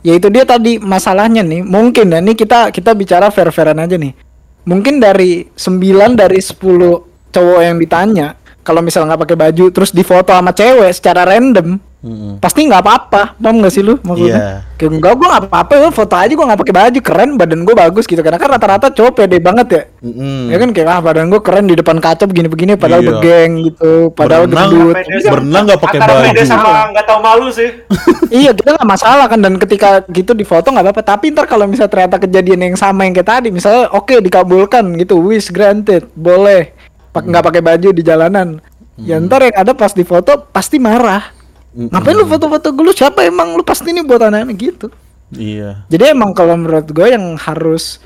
Ya 0.00 0.14
itu 0.14 0.30
dia 0.30 0.44
tadi 0.44 0.78
masalahnya 0.78 1.42
nih. 1.42 1.60
Mungkin 1.60 2.06
ya 2.06 2.20
nih 2.20 2.32
kita 2.32 2.70
kita 2.70 2.94
bicara 2.94 3.28
fair-fairan 3.28 3.76
aja 3.76 3.94
nih. 3.94 4.14
Mungkin 4.62 4.96
dari 4.96 5.50
9 5.52 6.14
dari 6.14 6.38
10 6.38 7.02
cowok 7.28 7.60
yang 7.60 7.76
ditanya 7.76 8.38
kalau 8.60 8.80
misalnya 8.80 9.12
nggak 9.12 9.22
pakai 9.24 9.38
baju 9.40 9.64
terus 9.68 9.90
difoto 9.90 10.30
sama 10.30 10.52
cewek 10.52 10.90
secara 10.90 11.24
random 11.24 11.89
Mm-mm. 12.00 12.40
pasti 12.40 12.64
nggak 12.64 12.80
apa-apa 12.80 13.36
paham 13.36 13.60
nggak 13.60 13.68
sih 13.70 13.84
lu 13.84 14.00
maksudnya 14.00 14.32
Iya. 14.32 14.48
kayak 14.74 14.90
enggak 14.90 15.12
gue 15.14 15.26
nggak 15.28 15.42
apa-apa 15.46 15.72
ya 15.76 15.88
foto 15.92 16.14
aja 16.16 16.32
gue 16.32 16.46
nggak 16.48 16.60
pakai 16.64 16.72
baju 16.72 16.98
keren 16.98 17.30
badan 17.36 17.60
gue 17.60 17.74
bagus 17.76 18.04
gitu 18.04 18.16
karena 18.18 18.36
kan 18.36 18.48
rata-rata 18.50 18.88
cowok 18.88 19.12
pede 19.14 19.36
banget 19.36 19.66
ya 19.68 19.82
Mm-mm. 20.00 20.48
Ya 20.48 20.56
kan 20.56 20.68
kayak 20.72 20.88
ah 20.88 21.00
badan 21.00 21.28
gue 21.28 21.40
keren 21.40 21.68
di 21.68 21.76
depan 21.76 22.00
kaca 22.00 22.24
begini-begini 22.24 22.74
padahal 22.74 23.04
Iya. 23.04 23.10
begeng 23.12 23.50
gitu, 23.62 23.92
padahal 24.10 24.48
Berenang, 24.48 24.68
gendut. 24.72 24.96
Berenang 25.22 25.62
nggak 25.66 25.80
pakai 25.80 25.98
antara 25.98 26.12
baju. 26.14 26.24
pede 26.26 26.42
sama 26.42 26.70
nggak 26.88 27.04
tahu 27.04 27.20
malu 27.20 27.46
sih 27.52 27.68
iya 28.40 28.50
kita 28.50 28.68
nggak 28.72 28.88
masalah 28.88 29.26
kan 29.26 29.38
dan 29.38 29.54
ketika 29.56 29.88
gitu 30.08 30.32
di 30.32 30.44
foto 30.44 30.66
nggak 30.66 30.84
apa-apa. 30.86 31.02
Tapi 31.04 31.24
ntar 31.30 31.44
kalau 31.44 31.68
misalnya 31.68 31.92
ternyata 31.92 32.16
kejadian 32.16 32.60
yang 32.64 32.76
sama 32.76 33.04
yang 33.04 33.12
kayak 33.12 33.28
tadi, 33.28 33.48
misalnya 33.50 33.92
oke 33.92 34.16
dikabulkan 34.16 34.88
gitu, 34.96 35.20
wish 35.20 35.50
granted, 35.50 36.08
boleh 36.14 36.72
pak 37.10 37.22
nggak 37.22 37.44
pakai 37.44 37.60
baju 37.60 37.88
di 37.90 38.00
jalanan. 38.00 38.56
Ya 38.96 39.18
ntar 39.18 39.42
yang 39.42 39.56
ada 39.58 39.72
pas 39.72 39.92
di 39.92 40.00
foto 40.00 40.48
pasti 40.48 40.78
marah. 40.78 41.39
Ngapain 41.70 42.16
lu 42.18 42.26
foto-foto 42.26 42.74
gue 42.74 42.84
lu 42.90 42.94
siapa 42.94 43.22
emang? 43.22 43.54
Lu 43.54 43.62
pasti 43.62 43.94
ini 43.94 44.02
buat 44.02 44.18
anak-anak 44.18 44.56
gitu. 44.58 44.86
Iya. 45.30 45.86
Jadi 45.86 46.04
emang 46.10 46.34
kalau 46.34 46.58
menurut 46.58 46.90
gue 46.90 47.06
yang 47.14 47.38
harus 47.38 48.02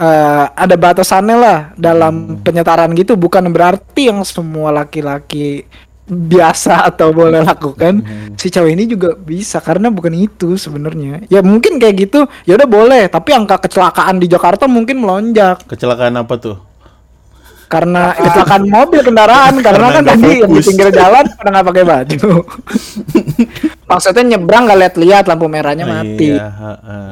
eh, 0.00 0.46
ada 0.48 0.74
batasannya 0.76 1.36
lah 1.36 1.58
dalam 1.76 2.40
penyetaran 2.40 2.92
gitu. 2.96 3.14
Bukan 3.20 3.52
berarti 3.52 4.08
yang 4.08 4.24
semua 4.24 4.72
laki-laki 4.72 5.68
biasa 6.08 6.88
atau 6.90 7.14
boleh 7.14 7.44
lakukan. 7.44 8.02
Si 8.40 8.50
cewek 8.50 8.74
ini 8.74 8.84
juga 8.90 9.14
bisa 9.14 9.60
karena 9.62 9.92
bukan 9.92 10.12
itu 10.16 10.56
sebenarnya. 10.56 11.24
Ya 11.28 11.44
mungkin 11.44 11.76
kayak 11.76 11.94
gitu 12.08 12.26
ya 12.48 12.56
udah 12.56 12.68
boleh. 12.68 13.02
Tapi 13.12 13.30
angka 13.36 13.60
kecelakaan 13.60 14.18
di 14.18 14.26
Jakarta 14.26 14.64
mungkin 14.64 15.04
melonjak. 15.04 15.68
Kecelakaan 15.68 16.16
apa 16.16 16.34
tuh? 16.40 16.71
Karena 17.72 18.12
kecelakaan 18.20 18.68
mobil 18.68 19.00
kendaraan 19.00 19.54
karena 19.64 19.80
Karena 19.80 19.96
kan 19.96 20.04
tadi 20.04 20.30
yang 20.44 20.52
di 20.52 20.60
pinggir 20.60 20.88
jalan 20.92 21.24
pada 21.32 21.48
nggak 21.48 21.66
pakai 21.72 21.84
baju 21.88 22.30
maksudnya 23.90 24.22
nyebrang 24.36 24.62
nggak 24.68 24.78
lihat-lihat 24.84 25.24
lampu 25.24 25.46
merahnya 25.48 25.88
mati 25.88 26.36
Iya. 26.36 26.48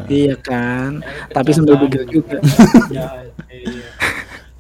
Iya 0.05 0.35
kan, 0.37 1.00
tapi 1.31 1.57
sambil 1.57 1.81
begitu 1.81 2.21
juga. 2.21 2.37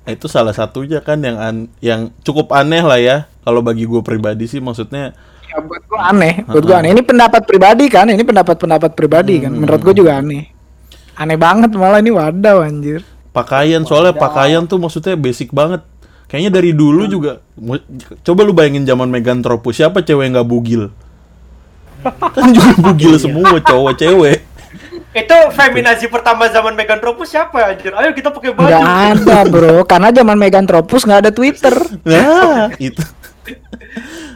Nah, 0.00 0.10
itu 0.10 0.26
salah 0.26 0.56
satunya 0.56 1.04
kan 1.04 1.20
yang 1.20 1.36
an- 1.36 1.70
yang 1.78 2.00
cukup 2.22 2.50
aneh 2.50 2.80
lah 2.80 2.96
ya. 2.98 3.16
Kalau 3.44 3.60
bagi 3.60 3.84
gue 3.84 4.00
pribadi 4.00 4.48
sih 4.48 4.58
maksudnya 4.58 5.12
Ya, 5.50 5.58
buat 5.58 5.82
gua 5.90 6.14
aneh, 6.14 6.46
buat 6.46 6.62
gua 6.62 6.78
aneh. 6.78 6.94
Ini 6.94 7.02
pendapat 7.02 7.42
pribadi 7.42 7.90
kan, 7.90 8.06
ini 8.06 8.22
pendapat-pendapat 8.22 8.94
pribadi 8.94 9.42
kan. 9.42 9.50
Menurut 9.50 9.82
gua 9.82 9.90
juga 9.90 10.22
aneh. 10.22 10.46
Aneh 11.18 11.34
banget 11.34 11.74
malah 11.74 11.98
ini 11.98 12.14
wadaw 12.14 12.62
anjir. 12.62 13.02
Pakaian 13.30 13.82
soalnya 13.82 14.12
pakaian 14.12 14.64
tuh 14.64 14.76
maksudnya 14.76 15.14
basic 15.14 15.50
banget. 15.50 15.82
Kayaknya 16.26 16.50
dari 16.52 16.70
dulu 16.70 17.04
juga 17.04 17.42
mu- 17.54 17.82
coba 18.20 18.40
lu 18.42 18.52
bayangin 18.52 18.84
zaman 18.84 19.06
Megantropus 19.06 19.74
siapa 19.76 19.98
cewek 20.00 20.24
yang 20.24 20.34
nggak 20.36 20.46
bugil? 20.46 20.82
kan 22.32 22.48
juga 22.48 22.72
bugil 22.80 23.14
semua 23.16 23.58
cowok 23.58 23.92
cewek. 23.94 24.38
itu 25.10 25.36
feminazi 25.50 26.06
pertama 26.06 26.46
zaman 26.46 26.72
Megantropus 26.72 27.28
siapa 27.28 27.58
anjir 27.66 27.90
ayo 27.92 28.14
kita 28.14 28.30
pakai 28.30 28.54
baju 28.54 28.70
Nggak 28.70 28.86
ada 29.10 29.38
bro, 29.44 29.82
karena 29.82 30.08
zaman 30.08 30.38
Megantropus 30.38 31.02
nggak 31.02 31.20
ada 31.20 31.30
Twitter. 31.30 31.74
Nah, 32.04 32.70
itu. 32.78 33.02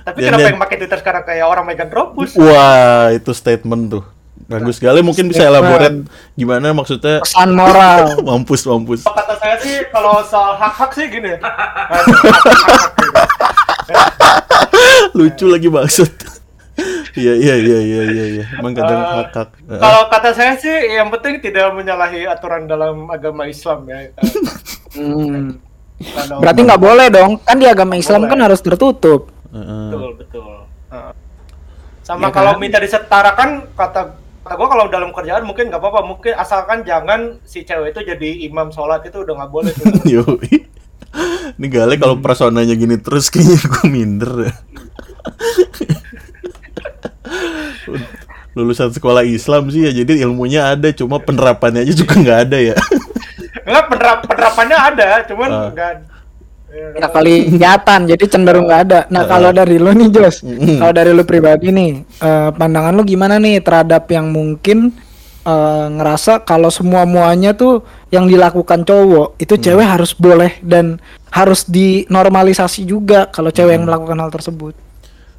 tapi 0.02 0.18
Dan- 0.18 0.26
kenapa 0.28 0.40
dan- 0.40 0.50
yang 0.50 0.60
pakai 0.60 0.76
Twitter 0.76 0.98
sekarang 0.98 1.22
kayak 1.22 1.46
orang 1.46 1.64
Megantropus 1.64 2.34
Wah, 2.34 3.14
itu 3.14 3.30
statement 3.30 3.82
tuh. 3.88 4.04
Bagus 4.44 4.76
sekali 4.76 5.00
mungkin 5.00 5.24
bisa 5.26 5.42
elaborate 5.42 6.04
gimana 6.34 6.70
maksudnya 6.70 7.20
Pesan 7.20 7.52
moral. 7.52 8.12
mampus 8.26 8.62
mampus. 8.62 9.00
kata 9.02 9.34
saya 9.36 9.56
sih 9.58 9.88
kalau 9.88 10.20
soal 10.22 10.52
hak-hak 10.54 10.90
sih 10.92 11.06
gini 11.08 11.32
Lucu 15.14 15.46
lagi 15.46 15.68
maksud. 15.68 16.10
Iya 17.14 17.32
iya 17.32 17.54
iya 17.54 17.78
iya 17.80 18.02
iya 18.04 18.24
iya. 18.34 18.44
Emang 18.54 18.74
kadang 18.74 18.98
Eh, 18.98 19.14
hak-hak. 19.22 19.48
Eh, 19.64 19.78
kalau 19.78 20.02
kata 20.08 20.30
saya 20.32 20.52
sih 20.56 20.74
yang 20.90 21.06
penting 21.08 21.38
tidak 21.40 21.70
menyalahi 21.70 22.26
aturan 22.26 22.66
dalam 22.66 23.06
agama 23.08 23.46
Islam 23.46 23.86
ya 23.86 24.10
Hmm. 24.92 25.58
Kalau- 25.96 26.38
Berarti 26.38 26.60
nggak 26.60 26.78
boleh 26.80 27.06
dong, 27.08 27.38
kan 27.40 27.54
di 27.54 27.64
agama 27.64 27.94
Islam 27.94 28.20
Boleh. 28.20 28.30
kan 28.30 28.40
harus 28.42 28.60
tertutup. 28.60 29.30
eh, 29.46 29.62
betul 29.86 30.10
betul 30.16 30.46
Heeh. 30.88 31.12
sama 32.02 32.26
Ya 32.26 32.30
kalau 32.32 32.52
kan? 32.52 32.60
minta 32.60 32.78
disetarakan 32.78 33.48
kata 33.72 34.00
kata 34.44 34.54
gua 34.54 34.68
kalau 34.68 34.84
dalam 34.86 35.08
kerjaan 35.08 35.42
mungkin 35.42 35.72
nggak 35.72 35.80
apa-apa 35.80 36.04
mungkin 36.04 36.36
asalkan 36.36 36.84
jangan 36.84 37.40
si 37.42 37.64
cewek 37.64 37.96
itu 37.96 38.00
jadi 38.04 38.44
imam 38.44 38.68
sholat 38.68 39.00
itu 39.02 39.24
udah 39.24 39.34
nggak 39.40 39.50
boleh 39.50 39.72
tuh 39.72 39.88
Yoi. 40.20 40.68
Ini 41.54 41.66
Gale 41.70 41.94
kalau 41.96 42.18
personanya 42.18 42.74
gini 42.74 42.98
terus 42.98 43.30
kayaknya 43.30 43.62
gue 43.62 43.84
minder 43.86 44.32
ya. 44.44 44.52
Lulusan 48.54 48.90
sekolah 48.90 49.26
Islam 49.26 49.66
sih 49.66 49.82
ya, 49.82 49.90
jadi 49.90 50.22
ilmunya 50.22 50.70
ada, 50.70 50.94
cuma 50.94 51.18
penerapannya 51.18 51.82
aja 51.82 51.90
juga 51.90 52.14
nggak 52.14 52.38
ada 52.46 52.58
ya. 52.58 52.76
Enggak 53.66 53.84
penerap 53.90 54.18
penerapannya 54.28 54.78
ada 54.78 55.08
cuman 55.26 55.48
Ah. 55.50 55.66
enggak 55.72 55.90
Nggak 56.74 57.10
kali 57.14 57.54
kelihatan, 57.54 58.00
jadi 58.10 58.24
cenderung 58.26 58.66
nggak 58.66 58.82
ada. 58.90 59.00
Nah 59.06 59.22
kalau 59.30 59.54
dari 59.54 59.78
lu 59.78 59.94
nih 59.94 60.10
Jos, 60.10 60.42
kalau 60.82 60.90
dari 60.90 61.14
lu 61.14 61.22
pribadi 61.22 61.70
nih, 61.70 62.02
eh, 62.02 62.50
pandangan 62.50 62.90
lu 62.90 63.06
gimana 63.06 63.38
nih 63.38 63.62
terhadap 63.62 64.10
yang 64.10 64.34
mungkin 64.34 64.90
eh, 65.46 65.86
ngerasa 65.94 66.42
kalau 66.42 66.74
semua 66.74 67.06
muanya 67.06 67.54
tuh 67.54 67.86
yang 68.10 68.26
dilakukan 68.26 68.82
cowok 68.82 69.38
itu 69.38 69.54
cewek 69.54 69.86
harus 69.86 70.18
boleh 70.18 70.58
dan 70.66 70.98
harus 71.30 71.62
dinormalisasi 71.66 72.82
juga 72.86 73.30
kalau 73.30 73.54
cewek 73.54 73.78
yang 73.78 73.86
melakukan 73.86 74.18
hal 74.18 74.30
tersebut. 74.34 74.74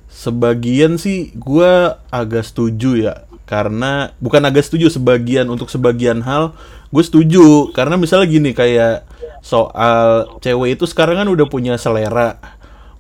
Sebagian 0.08 0.96
sih 0.96 1.36
gue 1.36 1.72
agak 2.16 2.48
setuju 2.48 2.96
ya, 2.96 3.28
karena 3.44 4.16
bukan 4.24 4.40
agak 4.48 4.64
setuju 4.64 4.88
sebagian 4.88 5.52
untuk 5.52 5.68
sebagian 5.68 6.24
hal 6.24 6.56
gue 6.96 7.04
setuju. 7.04 7.76
Karena 7.76 8.00
misalnya 8.00 8.28
gini 8.32 8.56
kayak 8.56 9.04
soal 9.46 10.42
cewek 10.42 10.74
itu 10.74 10.90
sekarang 10.90 11.22
kan 11.22 11.30
udah 11.30 11.46
punya 11.46 11.78
selera, 11.78 12.42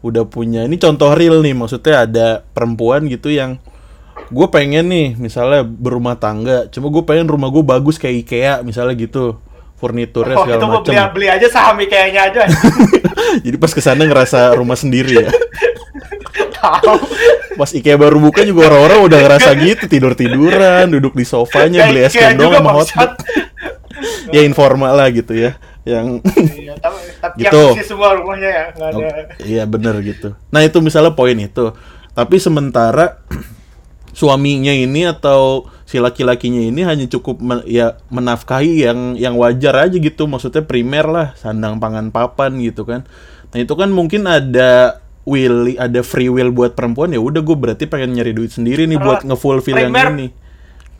udah 0.05 0.29
punya 0.29 0.61
ini 0.61 0.77
contoh 0.77 1.09
real 1.17 1.41
nih 1.41 1.57
maksudnya 1.57 2.05
ada 2.05 2.27
perempuan 2.53 3.09
gitu 3.09 3.33
yang 3.33 3.57
gue 4.29 4.47
pengen 4.53 4.85
nih 4.93 5.17
misalnya 5.17 5.65
berumah 5.65 6.21
tangga, 6.21 6.69
cuma 6.69 6.93
gue 6.93 7.01
pengen 7.01 7.25
rumah 7.25 7.49
gue 7.49 7.65
bagus 7.65 7.97
kayak 7.97 8.29
IKEA 8.29 8.53
misalnya 8.61 8.93
gitu, 8.93 9.41
furniturnya 9.81 10.37
Oh, 10.37 10.45
itu 10.45 10.53
segala 10.53 10.61
macam. 10.69 10.85
beli, 10.85 11.01
beli 11.17 11.27
aja 11.33 11.47
saham 11.49 11.81
IKEA-nya 11.81 12.21
aja. 12.29 12.41
Jadi 13.45 13.57
pas 13.57 13.71
ke 13.73 13.81
sana 13.81 14.05
ngerasa 14.05 14.53
rumah 14.53 14.77
sendiri 14.77 15.25
ya. 15.25 15.29
Tahu. 16.61 16.95
Pas 17.55 17.69
IKEA 17.73 17.97
baru 17.97 18.17
buka 18.21 18.45
juga 18.45 18.69
orang-orang 18.69 18.99
udah 19.07 19.19
ngerasa 19.25 19.49
gitu 19.57 19.85
tidur 19.89 20.13
tiduran, 20.13 20.93
duduk 20.93 21.17
di 21.17 21.25
sofanya 21.25 21.89
beli 21.89 22.05
es 22.05 22.13
cendol 22.13 22.53
juga, 22.53 22.59
sama. 22.61 23.05
Ya 24.29 24.41
informal 24.41 24.93
lah 24.93 25.09
gitu 25.09 25.33
ya. 25.33 25.57
Yang 25.85 26.25
Iya, 26.55 26.73
tapi, 26.77 26.97
tapi 27.21 27.35
Gitu. 27.45 27.61
yang 27.75 27.85
semua 27.85 28.17
rumahnya 28.17 28.49
ya, 28.49 28.65
nggak 28.73 28.89
ada. 28.89 29.21
Iya 29.39 29.63
bener 29.65 29.95
gitu. 30.01 30.33
Nah 30.49 30.61
itu 30.61 30.77
misalnya 30.79 31.13
poin 31.13 31.35
itu. 31.35 31.73
Tapi 32.11 32.35
sementara 32.39 33.21
suaminya 34.17 34.71
ini 34.71 35.05
atau 35.05 35.67
si 35.83 35.99
laki-lakinya 35.99 36.63
ini 36.63 36.81
hanya 36.81 37.05
cukup 37.05 37.37
men- 37.37 37.67
ya 37.67 37.99
menafkahi 38.09 38.81
yang 38.81 38.99
yang 39.13 39.35
wajar 39.35 39.75
aja 39.77 39.97
gitu. 39.97 40.25
Maksudnya 40.25 40.63
primer 40.63 41.05
lah, 41.05 41.27
sandang 41.35 41.77
pangan 41.77 42.09
papan 42.09 42.57
gitu 42.63 42.87
kan. 42.87 43.03
Nah 43.51 43.59
itu 43.59 43.73
kan 43.75 43.91
mungkin 43.91 44.25
ada 44.25 44.99
will, 45.25 45.73
ada 45.75 46.01
free 46.01 46.29
will 46.29 46.49
buat 46.49 46.73
perempuan 46.73 47.11
ya. 47.11 47.19
Udah 47.19 47.41
gue 47.41 47.53
berarti 47.53 47.85
pengen 47.85 48.15
nyari 48.15 48.31
duit 48.31 48.49
sendiri 48.49 48.85
nih 48.85 48.97
buat 48.97 49.21
ngefulfill 49.21 49.75
yang 49.75 49.93
ini. 50.15 50.27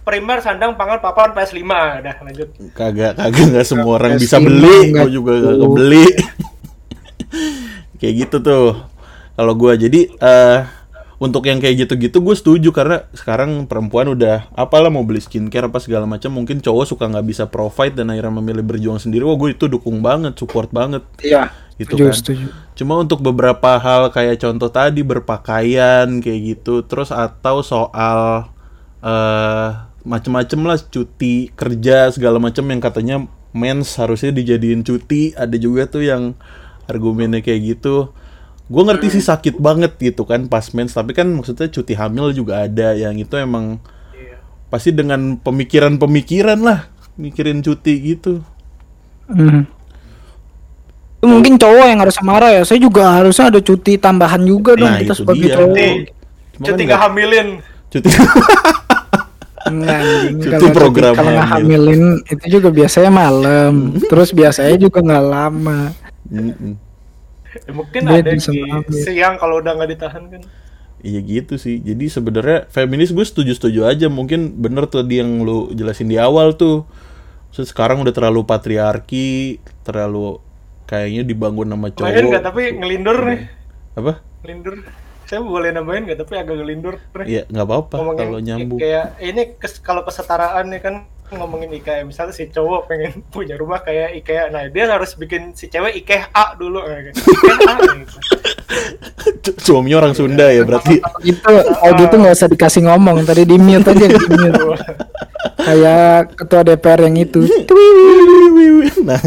Primer, 0.06 0.38
sandang, 0.38 0.78
pangan, 0.78 1.02
papan, 1.02 1.34
PS5. 1.34 1.66
Udah, 1.66 2.16
lanjut. 2.22 2.50
Kagak 2.78 3.18
kagak 3.18 3.46
nggak 3.50 3.66
semua 3.66 3.98
orang 3.98 4.14
Nggak 4.16 4.22
bisa 4.22 4.38
sih, 4.38 4.46
beli, 4.46 4.78
gue 4.94 5.10
juga 5.10 5.32
gak 5.42 5.56
kebeli. 5.66 6.06
kayak 8.00 8.14
gitu 8.22 8.38
tuh. 8.46 8.68
Kalau 9.36 9.54
gua 9.58 9.74
jadi 9.74 10.08
eh 10.22 10.60
untuk 11.16 11.48
yang 11.48 11.64
kayak 11.64 11.88
gitu-gitu 11.88 12.20
gue 12.20 12.36
setuju 12.36 12.70
karena 12.76 13.08
sekarang 13.16 13.72
perempuan 13.72 14.12
udah 14.12 14.52
apalah 14.52 14.92
mau 14.92 15.02
beli 15.08 15.24
skincare 15.24 15.72
apa 15.72 15.80
segala 15.80 16.04
macam 16.04 16.28
mungkin 16.28 16.60
cowok 16.60 16.86
suka 16.92 17.08
nggak 17.08 17.26
bisa 17.26 17.44
provide 17.48 17.96
dan 17.96 18.12
akhirnya 18.12 18.36
memilih 18.44 18.62
berjuang 18.62 19.00
sendiri. 19.02 19.26
Wah 19.26 19.40
gue 19.40 19.58
itu 19.58 19.66
dukung 19.66 20.06
banget, 20.06 20.38
support 20.38 20.70
banget. 20.70 21.02
Iya. 21.24 21.50
Gitu 21.76 21.98
setuju, 21.98 22.06
kan. 22.06 22.16
setuju. 22.16 22.46
Cuma 22.78 22.94
untuk 23.02 23.20
beberapa 23.26 23.80
hal 23.82 24.14
kayak 24.14 24.38
contoh 24.38 24.70
tadi 24.70 25.02
berpakaian 25.02 26.08
kayak 26.22 26.40
gitu, 26.56 26.86
terus 26.86 27.10
atau 27.10 27.66
soal 27.66 28.48
eh 29.02 29.85
macem-macem 30.06 30.62
lah 30.62 30.78
cuti 30.80 31.50
kerja 31.52 32.14
segala 32.14 32.38
macem 32.38 32.62
yang 32.64 32.78
katanya 32.78 33.26
mens 33.52 33.98
harusnya 33.98 34.30
dijadiin 34.30 34.82
cuti, 34.82 35.34
ada 35.34 35.56
juga 35.56 35.90
tuh 35.90 36.06
yang 36.06 36.38
argumennya 36.86 37.42
kayak 37.42 37.76
gitu. 37.76 38.14
Gue 38.66 38.82
ngerti 38.82 39.14
sih 39.14 39.24
sakit 39.24 39.58
banget 39.58 39.98
gitu 39.98 40.26
kan 40.26 40.46
pas 40.46 40.66
mens, 40.72 40.94
tapi 40.94 41.14
kan 41.14 41.26
maksudnya 41.28 41.66
cuti 41.68 41.94
hamil 41.94 42.30
juga 42.32 42.64
ada 42.64 42.94
yang 42.94 43.14
itu 43.16 43.34
emang 43.36 43.78
Iya. 44.12 44.38
pasti 44.68 44.90
dengan 44.90 45.38
pemikiran-pemikiran 45.38 46.60
lah 46.62 46.90
mikirin 47.16 47.62
cuti 47.62 47.94
gitu. 48.14 48.42
Hmm. 49.26 49.66
Itu 51.18 51.26
mungkin 51.26 51.58
cowok 51.58 51.86
yang 51.88 52.00
harus 52.02 52.18
marah 52.22 52.52
ya. 52.52 52.62
Saya 52.62 52.78
juga 52.78 53.18
harusnya 53.18 53.50
ada 53.50 53.58
cuti 53.58 53.98
tambahan 53.98 54.44
juga 54.44 54.76
dong 54.76 54.92
Nah, 54.92 55.02
kita 55.02 55.14
itu 55.14 55.22
sebagai 55.24 55.48
dia. 55.48 55.56
cowok. 55.58 55.74
Cuti, 55.74 56.66
cuti 56.66 56.84
kan 56.86 56.98
hamilin. 57.02 57.48
cuti 57.90 58.08
Cuti 59.66 60.46
Kalau 60.46 60.70
program 60.78 61.18
kalau 61.18 61.32
nggak 61.34 61.50
hamil. 61.50 61.90
hamilin 61.90 62.04
itu 62.30 62.46
juga 62.62 62.70
biasanya 62.70 63.12
malam. 63.12 63.98
Terus 63.98 64.30
biasanya 64.30 64.78
juga 64.78 65.02
nggak 65.02 65.26
lama. 65.26 65.80
Ya, 66.30 67.72
mungkin 67.74 68.02
Dia 68.06 68.22
ada 68.22 68.32
di 68.36 68.42
siang 68.94 69.42
kalau 69.42 69.58
udah 69.64 69.74
nggak 69.74 69.90
ditahan 69.98 70.24
kan. 70.30 70.42
Iya 71.02 71.20
gitu 71.22 71.58
sih. 71.58 71.82
Jadi 71.82 72.10
sebenarnya 72.10 72.70
feminis 72.70 73.10
gue 73.10 73.26
setuju-setuju 73.26 73.90
aja. 73.90 74.08
Mungkin 74.10 74.58
bener 74.62 74.86
tuh 74.86 75.02
di 75.02 75.18
yang 75.22 75.42
lu 75.42 75.74
jelasin 75.74 76.10
di 76.10 76.18
awal 76.22 76.54
tuh. 76.58 76.86
Terus 77.54 77.74
sekarang 77.74 78.06
udah 78.06 78.14
terlalu 78.14 78.46
patriarki, 78.46 79.62
terlalu 79.82 80.42
kayaknya 80.86 81.26
dibangun 81.26 81.74
sama 81.74 81.90
cowok. 81.90 82.06
Nambahin 82.06 82.26
nggak 82.30 82.44
tapi 82.44 82.62
ngelindur 82.74 83.18
nih. 83.22 83.40
Apa? 83.98 84.14
Ngelindur. 84.46 85.05
Saya 85.26 85.42
boleh 85.42 85.70
nambahin 85.70 86.06
nggak 86.06 86.20
tapi 86.22 86.34
agak 86.36 86.56
ngelindur 86.56 86.96
nih. 87.16 87.26
Iya 87.26 87.42
nggak 87.48 87.66
apa-apa 87.66 87.96
kalau 88.16 88.40
nyambung. 88.40 88.78
kayak 88.78 89.06
ini 89.20 89.42
kes- 89.58 89.82
kalau 89.82 90.02
kesetaraan 90.02 90.70
nih 90.70 90.80
kan 90.80 90.96
ngomongin 91.28 91.74
IKEA 91.74 92.06
misalnya 92.06 92.32
si 92.32 92.46
cowok 92.48 92.86
pengen 92.86 93.20
punya 93.34 93.58
rumah 93.58 93.82
kayak 93.82 94.14
IKEA 94.16 94.54
nah 94.54 94.62
dia 94.66 94.86
harus 94.86 95.18
bikin 95.18 95.52
si 95.52 95.66
cewek 95.66 95.98
IKEA 95.98 96.30
dulu 96.56 96.86
eh, 96.86 97.10
gitu. 97.10 97.18
IKEA 97.26 97.74
gitu. 97.98 98.18
Su- 99.42 99.58
Suaminya 99.58 99.98
orang 100.00 100.14
Sunda 100.14 100.46
ya 100.48 100.62
berarti. 100.62 101.02
Itu 101.26 101.50
oh 101.82 101.92
gitu 101.96 102.16
nggak 102.16 102.36
usah 102.36 102.46
dikasih 102.48 102.86
ngomong. 102.86 103.26
Tadi 103.26 103.42
di 103.44 103.58
mute 103.58 103.90
aja 103.90 104.06
di 104.06 104.18
mute. 104.22 104.64
Kayak 105.66 106.38
ketua 106.38 106.62
DPR 106.62 107.02
yang 107.02 107.18
itu. 107.18 107.42
nah. 109.02 109.18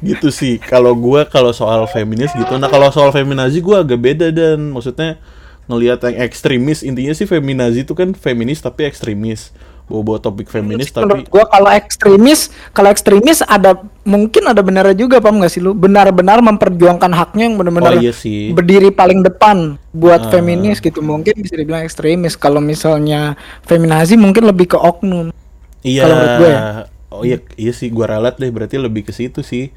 Gitu 0.00 0.28
sih. 0.28 0.58
Kalau 0.58 0.92
gua 0.92 1.24
kalau 1.24 1.50
soal 1.50 1.86
feminis 1.86 2.30
gitu. 2.32 2.54
Nah 2.54 2.66
kalau 2.66 2.88
soal 2.88 3.10
feminazi 3.10 3.58
gua 3.58 3.82
agak 3.82 3.98
beda 3.98 4.28
dan 4.28 4.70
maksudnya 4.70 5.18
ngelihat 5.64 6.00
yang 6.02 6.16
ekstremis 6.22 6.80
intinya 6.80 7.12
sih 7.12 7.24
feminazi 7.24 7.82
itu 7.82 7.92
kan 7.92 8.12
feminis 8.12 8.58
tapi 8.58 8.88
ekstremis 8.88 9.52
bawa-bawa 9.84 10.20
topik 10.20 10.48
feminis 10.48 10.88
tapi 10.88 11.08
Menurut 11.08 11.28
gua 11.28 11.44
kalau 11.44 11.72
ekstremis, 11.72 12.52
kalau 12.72 12.88
ekstremis 12.88 13.40
ada 13.40 13.72
mungkin 14.04 14.44
ada 14.44 14.60
benarnya 14.60 14.92
juga 14.92 15.16
paham 15.16 15.40
nggak 15.40 15.48
sih 15.48 15.60
lu? 15.60 15.72
Benar-benar 15.72 16.44
memperjuangkan 16.44 17.08
haknya 17.08 17.48
yang 17.48 17.56
benar-benar 17.56 17.96
Oh, 17.96 18.00
iya 18.00 18.12
sih. 18.12 18.52
berdiri 18.52 18.92
paling 18.92 19.24
depan 19.24 19.80
buat 19.90 20.28
Ah. 20.28 20.30
feminis 20.30 20.80
gitu. 20.80 21.00
Mungkin 21.00 21.40
bisa 21.40 21.56
dibilang 21.56 21.84
ekstremis. 21.84 22.36
Kalau 22.36 22.60
misalnya 22.60 23.32
feminazi 23.64 24.20
mungkin 24.20 24.44
lebih 24.44 24.72
ke 24.72 24.78
oknum. 24.78 25.32
Iya. 25.80 26.04
Kalau 26.04 26.14
menurut 26.16 26.34
gue 26.36 26.50
ya. 26.50 26.60
Oh 27.08 27.24
iya, 27.24 27.40
iya 27.56 27.72
sih 27.72 27.88
gua 27.88 28.12
ralat 28.12 28.36
deh 28.36 28.52
berarti 28.52 28.76
lebih 28.76 29.08
ke 29.08 29.12
situ 29.16 29.40
sih. 29.40 29.72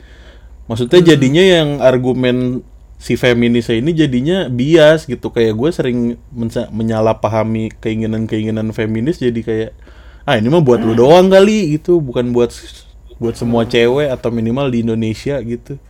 Maksudnya 0.67 1.03
jadinya 1.15 1.43
yang 1.43 1.69
argumen 1.79 2.63
si 3.01 3.17
feminisnya 3.17 3.81
ini 3.81 3.91
jadinya 3.97 4.37
bias 4.45 5.09
gitu 5.09 5.33
kayak 5.33 5.57
gue 5.57 5.69
sering 5.73 5.99
menyalahpahami 6.69 7.73
keinginan-keinginan 7.81 8.69
feminis 8.77 9.17
jadi 9.17 9.41
kayak 9.41 9.71
ah 10.21 10.37
ini 10.37 10.53
mah 10.53 10.61
buat 10.61 10.85
lu 10.85 10.93
doang 10.93 11.33
kali 11.33 11.81
gitu 11.81 11.97
bukan 11.97 12.29
buat 12.29 12.53
buat 13.17 13.33
semua 13.33 13.65
cewek 13.65 14.05
atau 14.05 14.29
minimal 14.29 14.69
di 14.69 14.85
Indonesia 14.85 15.41
gitu. 15.41 15.81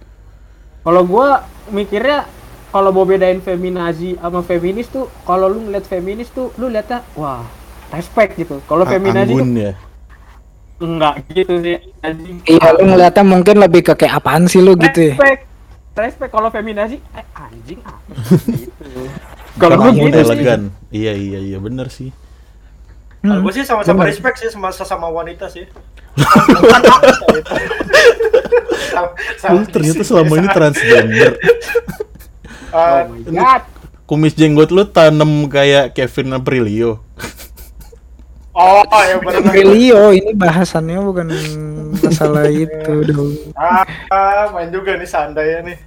Kalau 0.87 1.03
gua 1.03 1.43
mikirnya 1.67 2.31
kalau 2.71 2.95
mau 2.95 3.03
bedain 3.03 3.43
feminazi 3.43 4.15
sama 4.15 4.39
feminis 4.39 4.87
tuh 4.87 5.11
kalau 5.27 5.51
lu 5.51 5.67
ngeliat 5.67 5.83
feminis 5.83 6.31
tuh 6.31 6.55
lu 6.55 6.71
liatnya 6.71 7.03
wah 7.19 7.43
respect 7.91 8.39
gitu. 8.39 8.63
Kalau 8.71 8.87
feminazi 8.87 9.35
tuh 9.35 9.51
ya. 9.51 9.75
Enggak 10.83 11.15
gitu 11.29 11.53
sih 11.59 11.77
anjing. 11.99 12.37
Iya, 12.43 12.67
lu 12.73 12.83
ngeliatnya 12.87 13.23
mungkin 13.23 13.55
lebih 13.57 13.81
ke 13.83 13.93
kayak 13.95 14.17
apaan 14.17 14.45
sih 14.45 14.57
lu 14.57 14.73
gitu 14.75 14.99
ya. 15.03 15.15
Respect. 15.15 15.41
Respect 15.91 16.31
kalau 16.31 16.47
feminazi 16.47 16.97
eh 17.11 17.25
anjing 17.31 17.79
apa 17.81 18.01
gitu. 18.47 18.85
Kalau 19.59 19.75
Kalau 19.75 19.91
Anggun 19.91 20.07
gitu 20.07 20.17
sih. 20.17 20.25
elegan. 20.25 20.61
Iya 20.89 21.11
iya 21.13 21.39
iya 21.39 21.57
bener 21.57 21.87
sih. 21.87 22.09
Kalau 23.19 23.35
Hmm. 23.35 23.43
gue 23.43 23.53
sih 23.53 23.61
sama-sama 23.61 24.01
Bener. 24.01 24.09
respect 24.09 24.37
sih 24.37 24.49
sama 24.49 24.71
sesama 24.71 25.05
wanita 25.07 25.45
sih. 25.45 25.67
Sama- 28.89 29.13
sama 29.41 29.53
Lu 29.53 29.67
ternyata 29.67 29.99
sih, 29.99 30.07
selama 30.07 30.33
ini 30.35 30.47
transgender. 30.49 31.31
Eh, 31.35 31.53
Oh 32.73 33.03
my 33.05 33.21
god. 33.29 33.61
Kumis 34.05 34.33
jenggot 34.33 34.69
lu 34.69 34.83
tanem 34.85 35.27
kayak 35.45 35.91
Kevin 35.91 36.33
Aprilio. 36.33 37.03
Oh, 38.55 39.01
ya 39.03 39.15
benar. 39.19 39.41
Brilio 39.51 40.11
ini 40.11 40.31
bahasannya 40.35 40.99
bukan 40.99 41.27
masalah 41.99 42.47
itu 42.67 42.93
dong. 43.07 43.31
Ah, 43.55 43.87
ah, 44.11 44.45
main 44.51 44.71
juga 44.71 44.95
nih 44.95 45.07
seandainya 45.07 45.59
nih. 45.65 45.77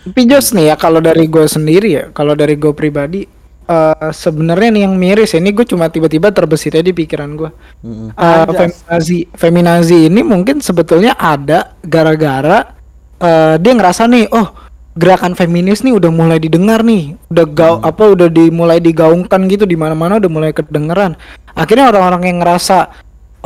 Tapi 0.00 0.20
Jos 0.24 0.56
nih 0.56 0.72
ya 0.72 0.76
kalau 0.80 1.02
dari 1.04 1.28
gue 1.28 1.44
sendiri 1.44 1.88
ya, 1.92 2.04
kalau 2.14 2.32
dari 2.32 2.56
gue 2.56 2.72
pribadi 2.72 3.28
eh 3.70 4.10
sebenarnya 4.10 4.68
nih 4.74 4.82
yang 4.82 4.94
miris 4.98 5.30
ya, 5.30 5.38
ini 5.38 5.54
gue 5.54 5.62
cuma 5.62 5.86
tiba-tiba 5.86 6.34
terbesit 6.34 6.74
aja 6.74 6.82
di 6.82 6.94
pikiran 6.96 7.30
gue. 7.38 7.50
Mm-mm. 7.86 8.10
Eh, 8.16 8.24
Anjas. 8.24 8.56
feminazi, 8.56 9.18
feminazi 9.36 9.98
ini 10.10 10.20
mungkin 10.26 10.58
sebetulnya 10.58 11.14
ada 11.14 11.78
gara-gara 11.84 12.74
eh, 13.20 13.54
dia 13.62 13.72
ngerasa 13.76 14.10
nih, 14.10 14.26
oh 14.34 14.69
gerakan 14.98 15.38
feminis 15.38 15.86
nih 15.86 15.94
udah 15.94 16.10
mulai 16.10 16.42
didengar 16.42 16.82
nih, 16.82 17.14
udah 17.30 17.46
gau 17.46 17.76
apa 17.80 18.10
udah 18.10 18.26
dimulai 18.26 18.82
digaungkan 18.82 19.46
gitu 19.46 19.62
di 19.64 19.78
mana-mana 19.78 20.18
udah 20.18 20.30
mulai 20.30 20.50
kedengeran. 20.50 21.14
Akhirnya 21.54 21.94
orang-orang 21.94 22.22
yang 22.26 22.38
ngerasa 22.42 22.90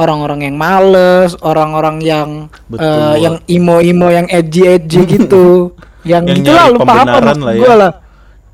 orang-orang 0.00 0.40
yang 0.50 0.57
males, 0.57 1.37
orang-orang 1.44 1.96
yang 2.00 2.28
Betul. 2.66 2.88
eh, 2.88 3.16
yang 3.22 3.37
imo-imo 3.46 4.09
yang 4.09 4.26
edgy-edgy 4.33 5.02
gitu, 5.20 5.76
yang, 6.02 6.24
Yang 6.24 6.38
gitu 6.42 6.50
lah 6.50 6.64
nyari 6.64 6.74
lu 6.74 6.78
paham 6.80 7.07
pembenaran 7.07 7.24
maksud 7.24 7.44
lah 7.44 7.52
ya. 7.52 7.61
gua 7.61 7.74
lah. 7.76 7.92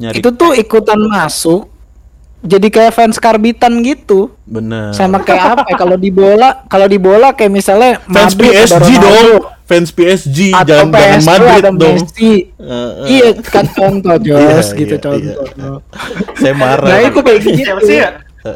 Nyari 0.00 0.16
Itu 0.16 0.28
tuh 0.32 0.52
ikutan 0.56 1.00
masuk 1.06 1.62
jadi 2.40 2.66
kayak 2.72 2.92
fans 2.96 3.20
karbitan 3.20 3.84
gitu 3.84 4.32
bener. 4.48 4.96
sama 4.96 5.20
kayak 5.20 5.60
apa 5.60 5.64
ya 5.68 5.76
kalau 5.76 5.96
di 6.00 6.08
bola 6.08 6.64
kalau 6.72 6.88
di 6.88 6.96
bola 6.96 7.36
kayak 7.36 7.52
misalnya 7.52 8.00
fans 8.08 8.32
PSG 8.32 8.96
dong. 8.96 9.44
Fans 9.70 9.88
PSG 9.88 10.50
atau 10.50 10.66
jangan 10.66 10.90
jangan 10.90 10.98
PSV 11.14 11.28
Madrid 11.28 11.54
ada 11.54 11.70
dong. 11.70 11.96
Messi. 11.96 12.32
Eh. 12.50 12.90
iya 13.08 13.28
kan 13.40 13.66
contoh 13.70 14.16
Jos 14.18 14.34
Iya, 14.68 14.76
gitu 14.76 14.94
iya, 14.94 15.00
contoh 15.00 15.34
iya. 15.46 15.70
Saya 16.34 16.54
marah. 16.54 16.88
nah 16.88 16.98
itu 17.00 17.20
kayak 17.20 17.38
gitu 17.40 17.60
ya? 17.88 18.08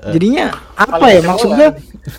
jadinya 0.09 0.47
apa 0.75 0.97
Paling 0.97 1.15
ya 1.15 1.21
maksudnya 1.23 1.69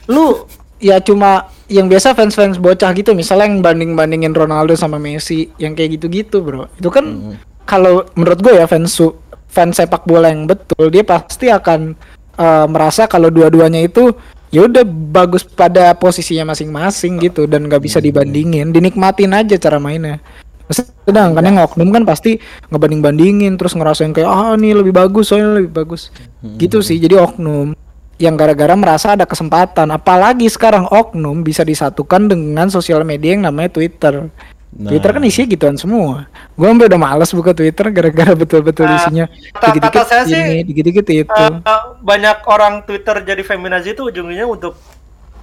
lu 0.08 0.45
ya 0.77 0.97
cuma 0.99 1.31
yang 1.65 1.86
biasa 1.86 2.13
fans-fans 2.13 2.55
bocah 2.55 2.93
gitu 2.93 3.12
misalnya 3.12 3.47
yang 3.47 3.60
banding-bandingin 3.60 4.31
Ronaldo 4.31 4.71
sama 4.73 4.95
Messi 4.95 5.49
yang 5.58 5.73
kayak 5.73 5.97
gitu-gitu 5.97 6.39
bro 6.39 6.69
itu 6.71 6.88
kan 6.88 7.03
Hmm. 7.03 7.36
kalau 7.65 8.05
menurut 8.13 8.39
gue 8.39 8.53
ya 8.53 8.63
fans 8.63 8.93
su- 8.93 9.17
fans 9.47 9.73
sepak 9.73 10.05
bola 10.05 10.29
yang 10.29 10.45
betul 10.45 10.88
dia 10.88 11.01
pasti 11.01 11.49
akan 11.49 11.97
eh, 12.36 12.65
merasa 12.67 13.08
kalau 13.08 13.27
dua-duanya 13.27 13.81
itu 13.81 14.13
ya 14.53 14.65
udah 14.65 14.84
bagus 14.88 15.45
pada 15.45 15.93
posisinya 15.97 16.53
masing-masing 16.53 17.21
gitu 17.21 17.45
dan 17.45 17.65
nggak 17.69 17.81
bisa 17.81 17.97
dibandingin. 18.01 18.69
Dinikmatin 18.69 19.34
aja 19.34 19.55
cara 19.58 19.77
mainnya. 19.81 20.21
Sedangkan 20.69 21.45
yang 21.45 21.62
oknum 21.62 21.93
kan 21.93 22.03
pasti 22.10 22.41
ngebanding-bandingin 22.73 23.53
terus 23.53 23.77
ngerasain 23.77 24.10
kayak 24.17 24.29
ah 24.29 24.58
ini 24.58 24.73
lebih 24.73 24.97
bagus 24.97 25.29
soalnya 25.29 25.62
lebih 25.62 25.73
bagus. 25.73 26.10
Gitu 26.41 26.81
sih 26.81 26.97
jadi 26.97 27.21
oknum 27.21 27.77
yang 28.17 28.39
gara-gara 28.39 28.73
merasa 28.73 29.13
ada 29.13 29.27
kesempatan. 29.27 29.91
Apalagi 29.93 30.49
sekarang 30.49 30.89
oknum 30.89 31.45
bisa 31.45 31.62
disatukan 31.62 32.31
dengan 32.31 32.71
sosial 32.71 33.05
media 33.05 33.38
yang 33.38 33.45
namanya 33.45 33.69
Twitter 33.75 34.31
Nah. 34.75 34.91
Twitter 34.91 35.07
kan 35.15 35.23
isinya 35.23 35.47
gituan 35.47 35.75
semua. 35.79 36.27
Gue 36.51 36.67
sampai 36.67 36.91
udah 36.91 36.99
males 36.99 37.31
buka 37.31 37.55
Twitter 37.55 37.88
gara-gara 37.95 38.35
betul-betul 38.35 38.83
Ah, 38.83 38.99
isinya 38.99 39.25
dikit-dikit 39.31 40.03
kata 40.03 40.03
saya 40.03 40.23
sih, 40.27 40.35
ini 40.35 40.67
dikit-dikit 40.67 41.05
itu. 41.15 41.31
Eh, 41.31 41.51
eh, 41.63 41.83
banyak 42.03 42.38
orang 42.43 42.83
Twitter 42.83 43.23
jadi 43.23 43.39
feminazi 43.39 43.95
itu 43.95 44.03
ujungnya 44.11 44.43
untuk 44.43 44.75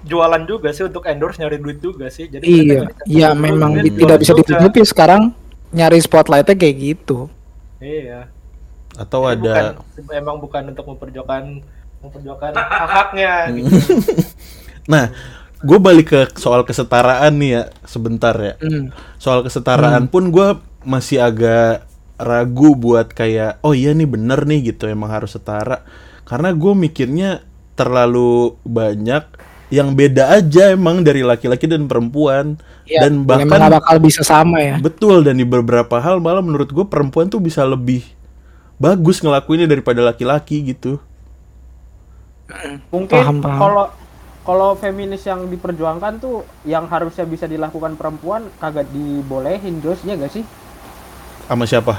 jualan 0.05 0.43
juga 0.45 0.77
sih 0.77 0.85
untuk 0.85 1.09
endorse 1.09 1.41
nyari 1.41 1.57
duit 1.57 1.81
juga 1.81 2.13
sih. 2.13 2.29
Jadi 2.29 2.45
iya 2.45 2.85
iya 3.09 3.29
memang 3.33 3.81
jualan 3.81 3.97
tidak 3.97 4.19
bisa 4.21 4.33
ditutupi 4.37 4.85
sekarang 4.85 5.33
nyari 5.73 5.97
spotlightnya 6.05 6.53
kayak 6.53 6.77
gitu. 6.77 7.33
Iya. 7.81 8.29
Atau 9.01 9.25
Jadi 9.25 9.49
ada 9.49 9.81
bukan, 9.81 10.13
emang 10.13 10.37
bukan 10.45 10.63
untuk 10.77 10.87
memperjuangkan 10.93 11.45
memperjuangkan 12.05 12.53
hak-haknya 12.53 13.33
gitu. 13.57 13.77
Nah, 14.93 15.09
gue 15.63 15.79
balik 15.79 16.07
ke 16.13 16.21
soal 16.39 16.67
kesetaraan 16.67 17.39
nih 17.39 17.51
ya 17.57 17.63
sebentar 17.87 18.35
ya. 18.37 18.55
Hmm. 18.59 18.91
Soal 19.17 19.47
kesetaraan 19.47 20.11
pun 20.11 20.35
gue 20.35 20.59
masih 20.83 21.23
agak 21.23 21.87
ragu 22.19 22.79
buat 22.79 23.11
kayak 23.11 23.63
oh 23.67 23.75
iya 23.75 23.95
nih 23.95 24.07
bener 24.07 24.47
nih 24.47 24.75
gitu 24.75 24.91
emang 24.91 25.11
harus 25.11 25.35
setara. 25.35 25.87
Karena 26.27 26.55
gue 26.55 26.73
mikirnya 26.75 27.43
terlalu 27.79 28.59
banyak 28.63 29.25
yang 29.73 29.97
beda 29.97 30.37
aja 30.37 30.77
emang 30.77 31.01
dari 31.01 31.25
laki-laki 31.25 31.65
dan 31.65 31.89
perempuan 31.89 32.61
Ya, 32.83 33.07
dan 33.07 33.23
bahkan 33.23 33.71
bakal 33.71 34.03
bisa 34.03 34.27
sama 34.27 34.59
ya 34.59 34.75
betul 34.83 35.23
dan 35.23 35.39
di 35.39 35.47
beberapa 35.47 36.03
hal 36.03 36.19
malah 36.19 36.43
menurut 36.43 36.67
gue 36.67 36.83
perempuan 36.83 37.31
tuh 37.31 37.39
bisa 37.39 37.63
lebih 37.63 38.03
bagus 38.83 39.23
ngelakuinnya 39.23 39.71
daripada 39.71 40.03
laki-laki 40.03 40.75
gitu. 40.75 40.99
Mungkin 42.91 43.23
Paham, 43.23 43.39
paham. 43.39 43.59
kalau 43.63 43.87
kalau 44.43 44.75
feminis 44.75 45.23
yang 45.23 45.47
diperjuangkan 45.47 46.19
tuh 46.19 46.43
yang 46.67 46.91
harusnya 46.91 47.23
bisa 47.23 47.47
dilakukan 47.47 47.95
perempuan 47.95 48.51
kagak 48.59 48.91
dibolehin 48.91 49.79
Jos 49.79 50.03
ya 50.03 50.19
gak 50.19 50.35
sih? 50.35 50.43
Sama 51.47 51.63
siapa? 51.63 51.95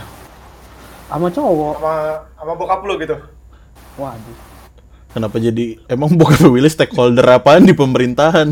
Sama 1.08 1.32
cowok. 1.32 1.74
sama 1.80 1.96
sama 2.36 2.52
bokap 2.58 2.82
lu 2.84 2.96
gitu 3.00 3.16
Waduh. 3.96 4.38
Kenapa 5.14 5.38
jadi 5.38 5.78
emang 5.86 6.12
bukan 6.20 6.50
Willy 6.50 6.68
stakeholder 6.68 7.24
apaan 7.38 7.64
di 7.64 7.72
pemerintahan? 7.78 8.50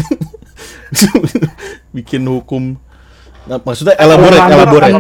Bikin 1.96 2.22
hukum. 2.30 2.78
Nah, 3.50 3.58
maksudnya 3.58 3.98
elaborate, 3.98 4.38
elaborate. 4.38 4.96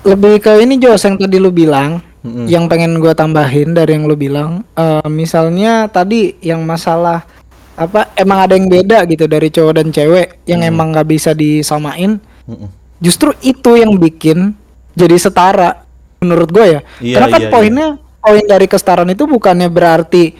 lebih 0.00 0.40
ke 0.40 0.52
ini 0.64 0.76
Jos 0.80 1.04
yang 1.04 1.16
tadi 1.16 1.36
lu 1.40 1.52
bilang 1.52 2.00
Mm-mm. 2.20 2.46
yang 2.52 2.68
pengen 2.68 3.00
gua 3.00 3.16
tambahin 3.16 3.72
dari 3.72 3.96
yang 3.96 4.04
lu 4.04 4.16
bilang 4.16 4.64
eh, 4.76 5.08
misalnya 5.08 5.88
tadi 5.88 6.36
yang 6.44 6.60
masalah 6.68 7.24
apa 7.80 8.12
emang 8.12 8.44
ada 8.44 8.54
yang 8.60 8.68
beda 8.68 9.08
gitu 9.08 9.24
dari 9.24 9.48
cowok 9.48 9.72
dan 9.80 9.88
cewek 9.88 10.44
yang 10.44 10.60
emang 10.60 10.92
nggak 10.92 11.08
bisa 11.08 11.32
disamain. 11.32 12.20
Mm-mm. 12.44 12.68
justru 13.00 13.32
itu 13.40 13.80
yang 13.80 13.96
bikin 13.96 14.52
jadi 14.92 15.16
setara 15.16 15.86
menurut 16.20 16.48
gue 16.52 16.66
ya. 16.76 16.80
Iya, 17.00 17.14
karena 17.16 17.28
kan 17.32 17.40
iya, 17.40 17.50
poinnya 17.50 17.88
poin 18.20 18.44
dari 18.44 18.66
kesetaraan 18.68 19.10
itu 19.10 19.24
bukannya 19.24 19.68
berarti 19.72 20.36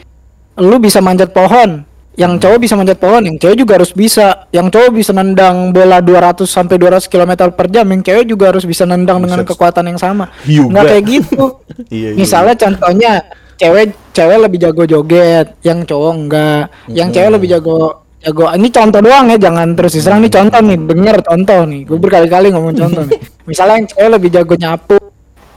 lu 0.60 0.76
bisa 0.76 1.00
manjat 1.00 1.32
pohon 1.32 1.88
yang 2.20 2.36
cowok 2.36 2.58
bisa 2.60 2.76
manjat 2.76 3.00
pohon 3.00 3.24
yang 3.24 3.40
cewek 3.40 3.56
juga 3.56 3.80
harus 3.80 3.96
bisa. 3.96 4.44
Yang 4.52 4.76
cowok 4.76 4.90
bisa 4.92 5.16
nendang 5.16 5.72
bola 5.72 6.04
200 6.04 6.44
sampai 6.44 6.76
200 6.76 7.08
km 7.08 7.48
per 7.48 7.66
jam 7.66 7.88
yang 7.88 8.04
cewek 8.04 8.28
juga 8.28 8.52
harus 8.52 8.68
bisa 8.68 8.84
nendang 8.84 9.24
dengan 9.24 9.40
Buset. 9.40 9.48
kekuatan 9.48 9.84
yang 9.88 9.96
sama. 9.96 10.28
Juga. 10.44 10.68
nggak 10.68 10.84
kayak 10.86 11.04
gitu. 11.08 11.44
Iya, 11.88 12.12
iya, 12.12 12.18
misalnya 12.18 12.54
contohnya 12.54 13.12
cewek 13.56 13.86
cewek 14.12 14.38
lebih 14.38 14.58
jago 14.60 14.84
joget 14.84 15.56
yang 15.64 15.80
cowok 15.80 16.12
enggak. 16.12 16.62
Yang 16.86 17.08
Hmm. 17.08 17.14
cewek 17.16 17.30
lebih 17.32 17.48
jago 17.48 17.76
jago. 18.20 18.44
Ini 18.52 18.68
contoh 18.68 19.00
doang 19.00 19.26
ya 19.26 19.38
jangan 19.40 19.68
terus 19.72 19.92
diserang. 19.96 20.20
Ini 20.20 20.28
contoh 20.28 20.60
nih 20.60 20.76
denger 20.76 21.16
contoh 21.24 21.60
nih. 21.64 21.80
Gue 21.88 21.98
berkali-kali 21.98 22.52
ngomong 22.52 22.74
contoh 22.76 23.02
nih. 23.08 23.16
Misalnya 23.48 23.74
yang 23.80 23.88
cewek 23.88 24.10
lebih 24.12 24.28
jago 24.28 24.54
nyapu 24.54 24.96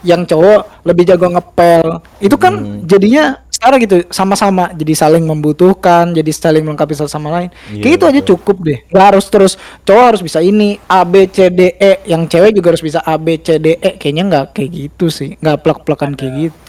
yang 0.04 0.22
cowok 0.24 0.62
lebih 0.84 1.04
jago 1.06 1.28
ngepel. 1.28 1.88
Itu 2.20 2.36
kan 2.40 2.54
Hmm. 2.56 2.80
jadinya 2.88 3.24
setara 3.64 3.80
gitu 3.80 4.04
sama-sama. 4.12 4.76
Jadi 4.76 4.92
saling 4.92 5.24
membutuhkan 5.24 6.12
jadi 6.12 6.28
saling 6.36 6.68
melengkapi 6.68 6.92
satu 7.00 7.08
sama 7.08 7.32
lain. 7.32 7.50
Iya, 7.72 7.80
kayak 7.80 7.94
gitu 7.96 8.06
aja 8.12 8.22
cukup 8.36 8.58
deh. 8.60 8.84
Gak 8.92 9.06
harus 9.16 9.26
terus 9.32 9.56
cowok 9.88 10.06
harus 10.12 10.22
bisa 10.22 10.44
ini 10.44 10.84
A 10.92 11.08
B 11.08 11.32
C 11.32 11.48
D 11.48 11.80
E. 11.80 12.04
Yang 12.04 12.36
cewek 12.36 12.52
juga 12.52 12.76
harus 12.76 12.84
bisa 12.84 13.00
A 13.08 13.16
B 13.16 13.40
C 13.40 13.56
D 13.56 13.80
E. 13.80 13.96
Kayaknya 13.96 14.24
nggak 14.28 14.46
kayak 14.52 14.70
gitu 14.76 15.08
sih. 15.08 15.40
Nggak 15.40 15.64
plek-plekan 15.64 16.20
kayak 16.20 16.52
gitu. 16.52 16.60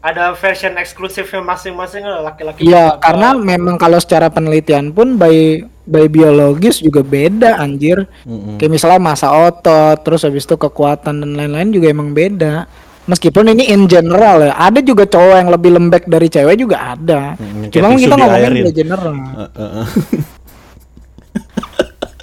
ada 0.00 0.32
version 0.32 0.80
eksklusifnya 0.80 1.44
masing-masing 1.44 2.08
lah, 2.08 2.32
laki-laki 2.32 2.64
Iya, 2.64 2.96
karena 3.04 3.36
memang 3.36 3.76
kalau 3.76 4.00
secara 4.00 4.32
penelitian 4.32 4.96
pun 4.96 5.20
by 5.20 5.60
by 5.84 6.08
biologis 6.08 6.80
juga 6.80 7.04
beda 7.04 7.60
anjir. 7.60 8.08
Mm-mm. 8.24 8.56
Kayak 8.56 8.72
misalnya 8.72 9.00
masa 9.00 9.28
otot, 9.28 10.00
terus 10.00 10.24
habis 10.24 10.48
itu 10.48 10.56
kekuatan 10.56 11.20
dan 11.20 11.30
lain-lain 11.36 11.68
juga 11.68 11.92
emang 11.92 12.16
beda. 12.16 12.64
Meskipun 13.00 13.44
ini 13.48 13.68
in 13.68 13.84
general 13.84 14.44
ya, 14.44 14.52
ada 14.54 14.78
juga 14.80 15.02
cowok 15.04 15.36
yang 15.36 15.50
lebih 15.50 15.70
lembek 15.72 16.04
dari 16.06 16.28
cewek 16.28 16.56
juga 16.56 16.94
ada. 16.94 17.34
Hmm, 17.34 17.72
Cuma 17.72 17.96
kita 17.96 18.14
ngomongin 18.14 18.54
in 18.60 18.70
general 18.70 19.14
Eh, 19.16 19.50
eh, 19.50 19.70
eh. 19.80 19.86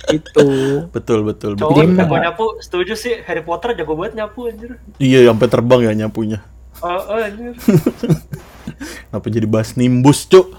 itu. 0.08 0.48
betul, 0.88 1.20
betul, 1.28 1.52
betul. 1.52 1.52
cowok 1.60 1.76
Jadi 1.76 1.98
jago 1.98 2.16
nyapu 2.16 2.46
setuju 2.62 2.94
sih 2.96 3.20
Harry 3.26 3.44
Potter 3.44 3.76
jago 3.76 3.98
banget 3.98 4.16
nyapu 4.16 4.48
anjir 4.48 4.80
Iya, 4.98 5.28
sampai 5.28 5.48
terbang 5.50 5.82
ya 5.84 5.92
nyapunya. 5.98 6.40
oh, 6.80 6.88
oh, 6.88 7.20
anjir 7.20 7.52
Apa 9.16 9.28
jadi 9.28 9.48
bahas 9.48 9.76
nimbus, 9.76 10.24
Cuk? 10.24 10.54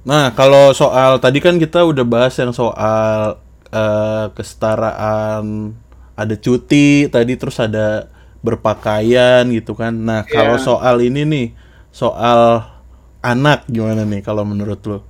Nah, 0.00 0.32
kalau 0.32 0.72
soal 0.72 1.20
tadi 1.20 1.38
kan 1.38 1.60
kita 1.60 1.84
udah 1.84 2.02
bahas 2.02 2.32
yang 2.34 2.50
soal 2.50 3.36
eh, 3.68 4.26
kesetaraan 4.32 5.76
ada 6.20 6.36
cuti 6.36 7.08
tadi 7.08 7.32
terus 7.40 7.56
ada 7.56 8.12
berpakaian 8.44 9.48
gitu 9.48 9.72
kan. 9.72 9.96
Nah, 9.96 10.28
kalau 10.28 10.60
Iya. 10.60 10.64
soal 10.64 10.96
ini 11.00 11.24
nih, 11.24 11.46
soal 11.88 12.68
anak 13.20 13.64
gimana 13.68 14.04
nih 14.04 14.20
kalau 14.20 14.44
menurut 14.44 14.80
lo? 14.84 15.00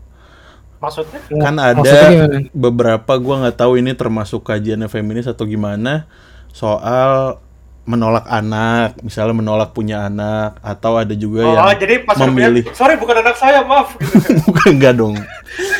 maksudnya 0.81 1.21
Kan 1.29 1.61
Maksudnya 1.61 1.77
ada 1.77 2.09
gimana? 2.09 2.37
beberapa 2.57 3.13
gua 3.21 3.35
nggak 3.45 3.57
tahu 3.61 3.77
ini 3.85 3.93
termasuk 3.93 4.49
kajiannya 4.49 4.89
feminis 4.89 5.29
atau 5.29 5.45
gimana 5.45 6.09
soal 6.57 7.37
menolak 7.85 8.25
anak, 8.31 9.03
misalnya 9.03 9.35
menolak 9.35 9.75
punya 9.75 10.07
anak 10.07 10.63
atau 10.63 10.95
ada 11.01 11.11
juga 11.17 11.43
oh, 11.43 11.53
yang 11.53 11.75
jadi 11.81 11.95
pas 12.07 12.15
memilih 12.23 12.63
punya, 12.71 12.77
sorry 12.79 12.95
bukan 12.97 13.17
anak 13.19 13.37
saya 13.37 13.67
maaf 13.67 13.93
gitu. 13.99 14.41
bukan 14.49 14.69
enggak 14.79 14.95
dong. 14.95 15.15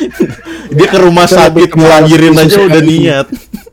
Dia 0.75 0.87
ke 0.87 0.99
rumah 0.99 1.27
sakit 1.27 1.71
ngelahirin 1.71 2.35
aja 2.35 2.57
udah 2.61 2.81
niat. 2.83 3.27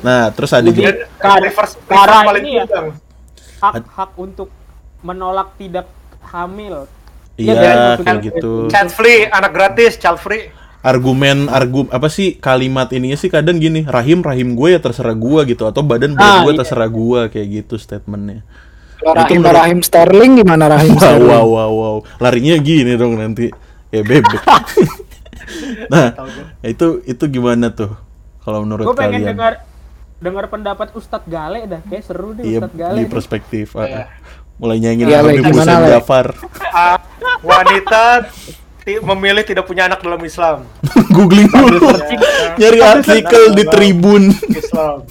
Nah, 0.00 0.30
terus 0.30 0.50
ada 0.50 0.66
juga 0.66 1.06
reverse, 1.38 1.74
paling 1.86 2.40
ini 2.40 2.52
ya. 2.56 2.64
Hak 3.58 3.84
hak 3.86 4.10
untuk 4.16 4.48
menolak 5.00 5.56
tidak 5.56 5.88
hamil. 6.22 6.84
iya 7.34 7.56
dan 7.56 7.76
kayak 7.98 8.20
gitu. 8.22 8.68
child 8.68 8.90
free 8.90 9.24
anak 9.24 9.48
gratis 9.50 9.96
child 9.96 10.20
free 10.20 10.52
Argumen 10.80 11.48
argu 11.48 11.88
apa 11.88 12.08
sih 12.08 12.36
kalimat 12.36 12.88
ininya 12.90 13.12
sih 13.14 13.28
kadang 13.28 13.56
gini, 13.56 13.84
rahim 13.86 14.20
rahim 14.20 14.52
gue 14.52 14.72
ya 14.72 14.80
terserah 14.80 15.12
gue 15.12 15.40
gitu 15.46 15.64
atau 15.64 15.80
badan 15.80 16.12
badan 16.12 16.20
Ah, 16.20 16.40
gue 16.40 16.52
iya. 16.52 16.60
terserah 16.60 16.88
gue 16.88 17.20
kayak 17.28 17.48
gitu 17.54 17.76
statementnya. 17.76 18.44
Kalau 18.96 19.12
Itu 19.12 19.20
Rahim 19.22 19.40
menurut- 19.40 19.56
Rahim 19.56 19.80
Sterling 19.80 20.32
gimana 20.36 20.64
Rahim 20.70 20.92
Wow, 20.92 21.00
Sterling? 21.00 21.28
wow, 21.30 21.46
wow, 21.46 21.70
wow. 21.70 21.96
Larinya 22.18 22.56
gini 22.58 22.92
dong 22.94 23.16
nanti. 23.16 23.48
Ya 23.88 24.00
bebek. 24.00 24.40
nah, 25.92 26.12
itu 26.62 27.00
itu 27.04 27.24
gimana 27.26 27.68
tuh? 27.70 27.92
Kalau 28.40 28.64
menurut 28.64 28.84
Gue 28.84 28.96
pengen 28.96 29.20
kalian? 29.20 29.28
dengar 29.32 29.52
dengar 30.20 30.44
pendapat 30.46 30.92
Ustadz 30.92 31.24
Gale 31.24 31.64
dah, 31.64 31.80
kayak 31.82 32.04
seru 32.04 32.36
deh 32.36 32.44
Iya, 32.44 32.60
Ustadz 32.60 32.76
Gale. 32.76 32.96
di 32.96 33.04
perspektif. 33.08 33.72
ah, 33.74 33.82
Iya. 33.82 33.96
ah. 33.96 34.06
Mulai 34.56 34.76
nyanyi 34.78 35.02
Iya, 35.08 35.24
Habib 35.24 35.44
Le? 35.48 35.88
Jafar. 35.90 36.26
Ah, 36.70 37.00
wanita 37.40 38.28
memilih 38.84 39.40
tidak 39.42 39.64
punya 39.64 39.86
anak 39.86 40.00
dalam 40.00 40.20
Islam 40.20 40.68
Googling 41.14 41.48
dulu. 41.48 41.80
Nyari 42.54 42.78
artikel 42.78 43.56
di 43.56 43.64
Tribun. 43.64 44.28
Islam 44.46 45.04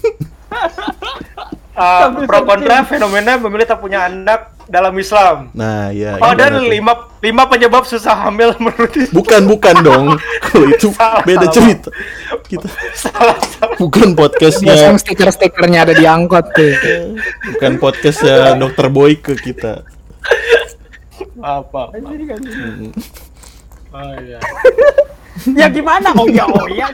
Ah, 1.73 2.11
pro 2.11 2.43
kontra 2.43 2.83
fenomena 2.83 3.39
memilih 3.39 3.63
tak 3.63 3.79
punya 3.79 4.03
anak 4.03 4.51
dalam 4.69 4.93
Islam. 4.95 5.49
Nah, 5.57 5.89
ya. 5.89 6.21
Oh 6.21 6.37
dan 6.37 6.61
tuh? 6.61 6.69
lima 6.69 6.93
lima 7.19 7.43
penyebab 7.49 7.83
susah 7.89 8.13
hamil 8.29 8.53
menurut 8.61 8.93
Islam. 8.93 9.15
Bukan, 9.17 9.41
bukan 9.49 9.75
dong. 9.81 10.05
Kalau 10.45 10.65
itu 10.69 10.93
Salah, 10.93 11.25
beda 11.25 11.49
salah. 11.49 11.53
cerita. 11.53 11.89
Kita 12.45 12.67
salah 12.93 13.37
salah. 13.41 13.75
bukan 13.81 14.13
podcastnya, 14.13 14.73
yang 14.77 14.97
stiker-stikernya 14.97 15.89
ada 15.89 15.93
di 15.97 16.05
angkot 16.05 16.45
tuh. 16.53 16.73
bukan 17.53 17.81
podcastnya 17.81 18.53
Dokter 18.55 18.87
Boy 18.93 19.17
ke 19.17 19.33
kita. 19.35 19.81
Apa? 21.41 21.93
Oh 23.89 24.13
iya. 24.21 24.37
ya 25.49 25.67
gimana? 25.71 26.13
Oh 26.13 26.29
ya, 26.29 26.45
oh 26.45 26.67
ya. 26.69 26.89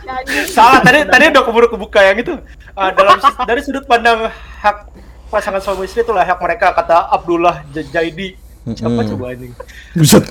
Salah 0.48 0.80
tadi 0.80 1.04
tadi 1.08 1.24
udah 1.34 1.44
keburu 1.44 1.68
kebuka 1.68 2.00
yang 2.04 2.18
itu. 2.20 2.40
Ah, 2.76 2.92
dalam 2.92 3.20
dari 3.48 3.64
sudut 3.64 3.84
pandang 3.88 4.32
hak 4.64 4.95
pasangan 5.36 5.60
suami 5.60 5.84
istri 5.84 6.08
itulah 6.08 6.24
hak 6.24 6.40
mereka 6.40 6.72
kata 6.72 7.12
Abdullah 7.12 7.68
Jaidi. 7.76 8.40
Siapa 8.64 9.04
coba 9.12 9.36
anjing? 9.36 9.52
Buset. 9.92 10.24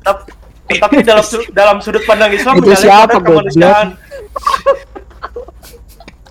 Tap- 0.00 0.32
Tapi 0.70 1.02
dalam 1.02 1.26
dalam 1.50 1.76
sudut 1.82 2.06
pandang 2.06 2.30
Islam 2.30 2.62
Itu 2.62 2.70
menyalahi 2.70 2.86
siapa, 2.86 3.10
kodrat 3.10 3.26
kemanusiaan. 3.26 3.88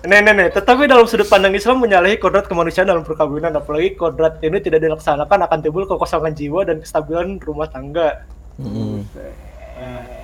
Nih, 0.00 0.18
nih, 0.24 0.32
nih. 0.32 0.48
Tetapi 0.48 0.82
dalam 0.88 1.04
sudut 1.04 1.28
pandang 1.28 1.52
Islam 1.52 1.76
menyalahi 1.84 2.16
kodrat 2.16 2.48
kemanusiaan 2.48 2.88
dalam 2.88 3.04
perkawinan, 3.04 3.52
apalagi 3.52 4.00
kodrat 4.00 4.40
ini 4.40 4.56
tidak 4.64 4.80
dilaksanakan 4.80 5.44
akan 5.44 5.58
timbul 5.60 5.84
kekosongan 5.84 6.32
jiwa 6.32 6.64
dan 6.64 6.80
kestabilan 6.80 7.36
rumah 7.44 7.68
tangga. 7.68 8.24
Mm. 8.56 9.04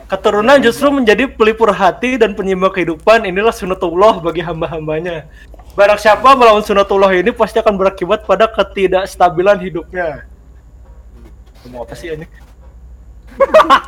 Keturunan 0.08 0.64
justru 0.64 0.88
menjadi 0.88 1.28
pelipur 1.28 1.76
hati 1.76 2.16
dan 2.16 2.32
penyeimbang 2.32 2.72
kehidupan. 2.72 3.28
Inilah 3.28 3.52
sunatullah 3.52 4.24
bagi 4.24 4.40
hamba-hambanya. 4.40 5.28
Barang 5.76 6.00
siapa 6.00 6.32
melawan 6.32 6.64
sunatullah 6.64 7.12
ini 7.12 7.36
pasti 7.36 7.60
akan 7.60 7.76
berakibat 7.76 8.24
pada 8.24 8.48
ketidakstabilan 8.48 9.60
hidupnya. 9.60 10.24
Mau 11.68 11.84
apa 11.84 11.92
sih 11.92 12.16
ini? 12.16 12.24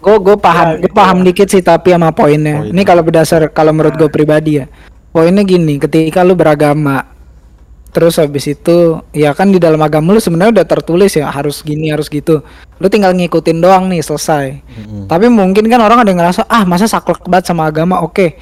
Gue 0.00 0.16
gue 0.16 0.32
paham, 0.32 0.80
Ya, 0.80 0.88
gue 0.88 0.92
paham 0.96 1.18
ya. 1.20 1.24
dikit 1.28 1.48
sih 1.52 1.60
tapi 1.60 1.92
sama 1.92 2.08
poinnya. 2.08 2.64
Poinnya. 2.64 2.72
Ini 2.72 2.82
kalau 2.88 3.02
berdasar 3.04 3.52
kalau 3.52 3.76
menurut 3.76 4.00
gue 4.00 4.08
pribadi 4.08 4.56
ya. 4.56 4.64
Poinnya 5.12 5.44
gini, 5.44 5.76
ketika 5.76 6.24
lu 6.24 6.32
beragama 6.32 7.04
terus 7.90 8.22
habis 8.22 8.46
itu 8.46 9.02
ya 9.10 9.34
kan 9.34 9.50
di 9.50 9.58
dalam 9.58 9.82
agama 9.82 10.14
lu 10.14 10.22
sebenarnya 10.22 10.62
udah 10.62 10.66
tertulis 10.70 11.10
ya 11.18 11.28
harus 11.28 11.60
gini 11.60 11.92
harus 11.92 12.08
gitu. 12.08 12.40
Lu 12.80 12.86
tinggal 12.88 13.12
ngikutin 13.12 13.60
doang 13.60 13.92
nih 13.92 14.00
selesai. 14.00 14.62
Mm-mm. 14.62 15.04
Tapi 15.04 15.26
mungkin 15.28 15.68
kan 15.68 15.82
orang 15.84 16.00
ada 16.00 16.08
yang 16.08 16.22
ngerasa 16.22 16.48
ah 16.48 16.64
masa 16.64 16.88
saklek 16.88 17.20
banget 17.28 17.52
sama 17.52 17.68
agama. 17.68 18.00
Oke. 18.00 18.40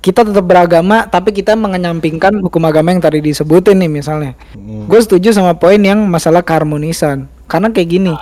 Kita 0.00 0.24
tetap 0.24 0.44
beragama 0.48 1.04
tapi 1.04 1.28
kita 1.36 1.52
mengenyampingkan 1.52 2.40
hukum 2.40 2.64
agama 2.64 2.88
yang 2.88 3.04
tadi 3.04 3.20
disebutin 3.20 3.76
nih 3.84 3.90
misalnya. 3.92 4.32
Mm. 4.56 4.88
Gue 4.88 5.00
setuju 5.04 5.36
sama 5.36 5.52
poin 5.52 5.76
yang 5.76 6.00
masalah 6.08 6.40
keharmonisan. 6.40 7.28
Karena 7.44 7.68
kayak 7.68 7.88
gini, 7.92 8.14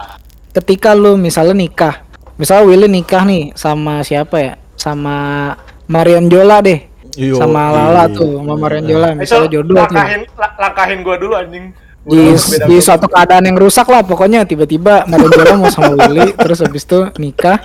ketika 0.51 0.99
lu 0.99 1.15
misalnya 1.15 1.55
nikah, 1.55 2.03
misalnya 2.35 2.67
Willy 2.67 2.89
nikah 2.91 3.23
nih 3.23 3.55
sama 3.55 4.03
siapa 4.03 4.37
ya? 4.43 4.53
Sama 4.75 5.55
Marion 5.87 6.27
Jola 6.27 6.59
deh. 6.59 6.83
Iyo, 7.19 7.35
sama 7.39 7.75
Lala 7.75 8.07
tuh, 8.11 8.39
sama 8.39 8.55
Marion 8.55 8.87
Jola 8.87 9.11
Itu 9.11 9.19
misalnya 9.27 9.49
jodoh 9.51 9.75
tuh. 9.75 9.83
langkahin, 9.91 10.23
la- 10.39 10.55
langkahin 10.59 10.99
gua 11.03 11.17
dulu 11.19 11.35
anjing. 11.35 11.67
Di, 12.09 12.33
di 12.65 12.77
suatu 12.81 13.11
keadaan 13.11 13.45
yang 13.45 13.59
rusak 13.59 13.85
lah 13.91 14.01
pokoknya 14.07 14.47
tiba-tiba 14.47 15.07
Marion 15.07 15.31
Jola 15.31 15.55
mau 15.59 15.71
sama 15.71 15.95
Willy 15.95 16.35
terus 16.35 16.59
habis 16.59 16.83
itu 16.83 17.07
nikah. 17.23 17.63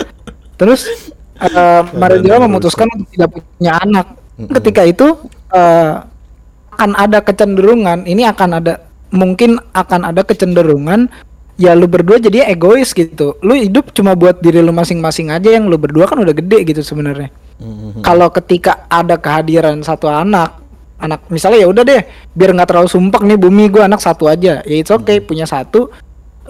Terus 0.54 0.86
eh 1.44 1.82
Jola 2.24 2.40
yang 2.40 2.44
memutuskan 2.48 2.88
untuk 2.88 3.08
tidak 3.12 3.28
punya 3.36 3.72
anak. 3.78 4.06
Mm-mm. 4.40 4.50
Ketika 4.56 4.82
itu 4.88 5.06
eh 5.52 5.94
akan 6.74 6.90
ada 6.98 7.22
kecenderungan, 7.22 8.02
ini 8.08 8.26
akan 8.26 8.50
ada 8.58 8.82
mungkin 9.14 9.62
akan 9.70 10.10
ada 10.10 10.26
kecenderungan 10.26 11.06
ya 11.54 11.70
lu 11.78 11.86
berdua 11.86 12.18
jadi 12.18 12.50
egois 12.50 12.90
gitu. 12.90 13.38
Lu 13.46 13.54
hidup 13.54 13.94
cuma 13.94 14.18
buat 14.18 14.42
diri 14.42 14.58
lu 14.58 14.74
masing-masing 14.74 15.30
aja 15.30 15.54
yang 15.54 15.70
lu 15.70 15.78
berdua 15.78 16.10
kan 16.10 16.18
udah 16.18 16.34
gede 16.34 16.66
gitu 16.66 16.82
sebenarnya. 16.82 17.30
Mm-mm. 17.62 18.02
Kalau 18.02 18.26
ketika 18.34 18.90
ada 18.90 19.14
kehadiran 19.14 19.78
satu 19.86 20.10
anak, 20.10 20.58
anak 20.98 21.22
misalnya 21.30 21.62
ya 21.62 21.68
udah 21.70 21.86
deh, 21.86 22.02
biar 22.34 22.50
nggak 22.58 22.68
terlalu 22.74 22.90
sumpek 22.90 23.22
nih 23.22 23.38
bumi 23.38 23.70
gua 23.70 23.86
anak 23.86 24.02
satu 24.02 24.26
aja. 24.26 24.66
Ya 24.66 24.74
it's 24.74 24.90
okay 24.90 25.22
punya 25.22 25.46
satu, 25.46 25.94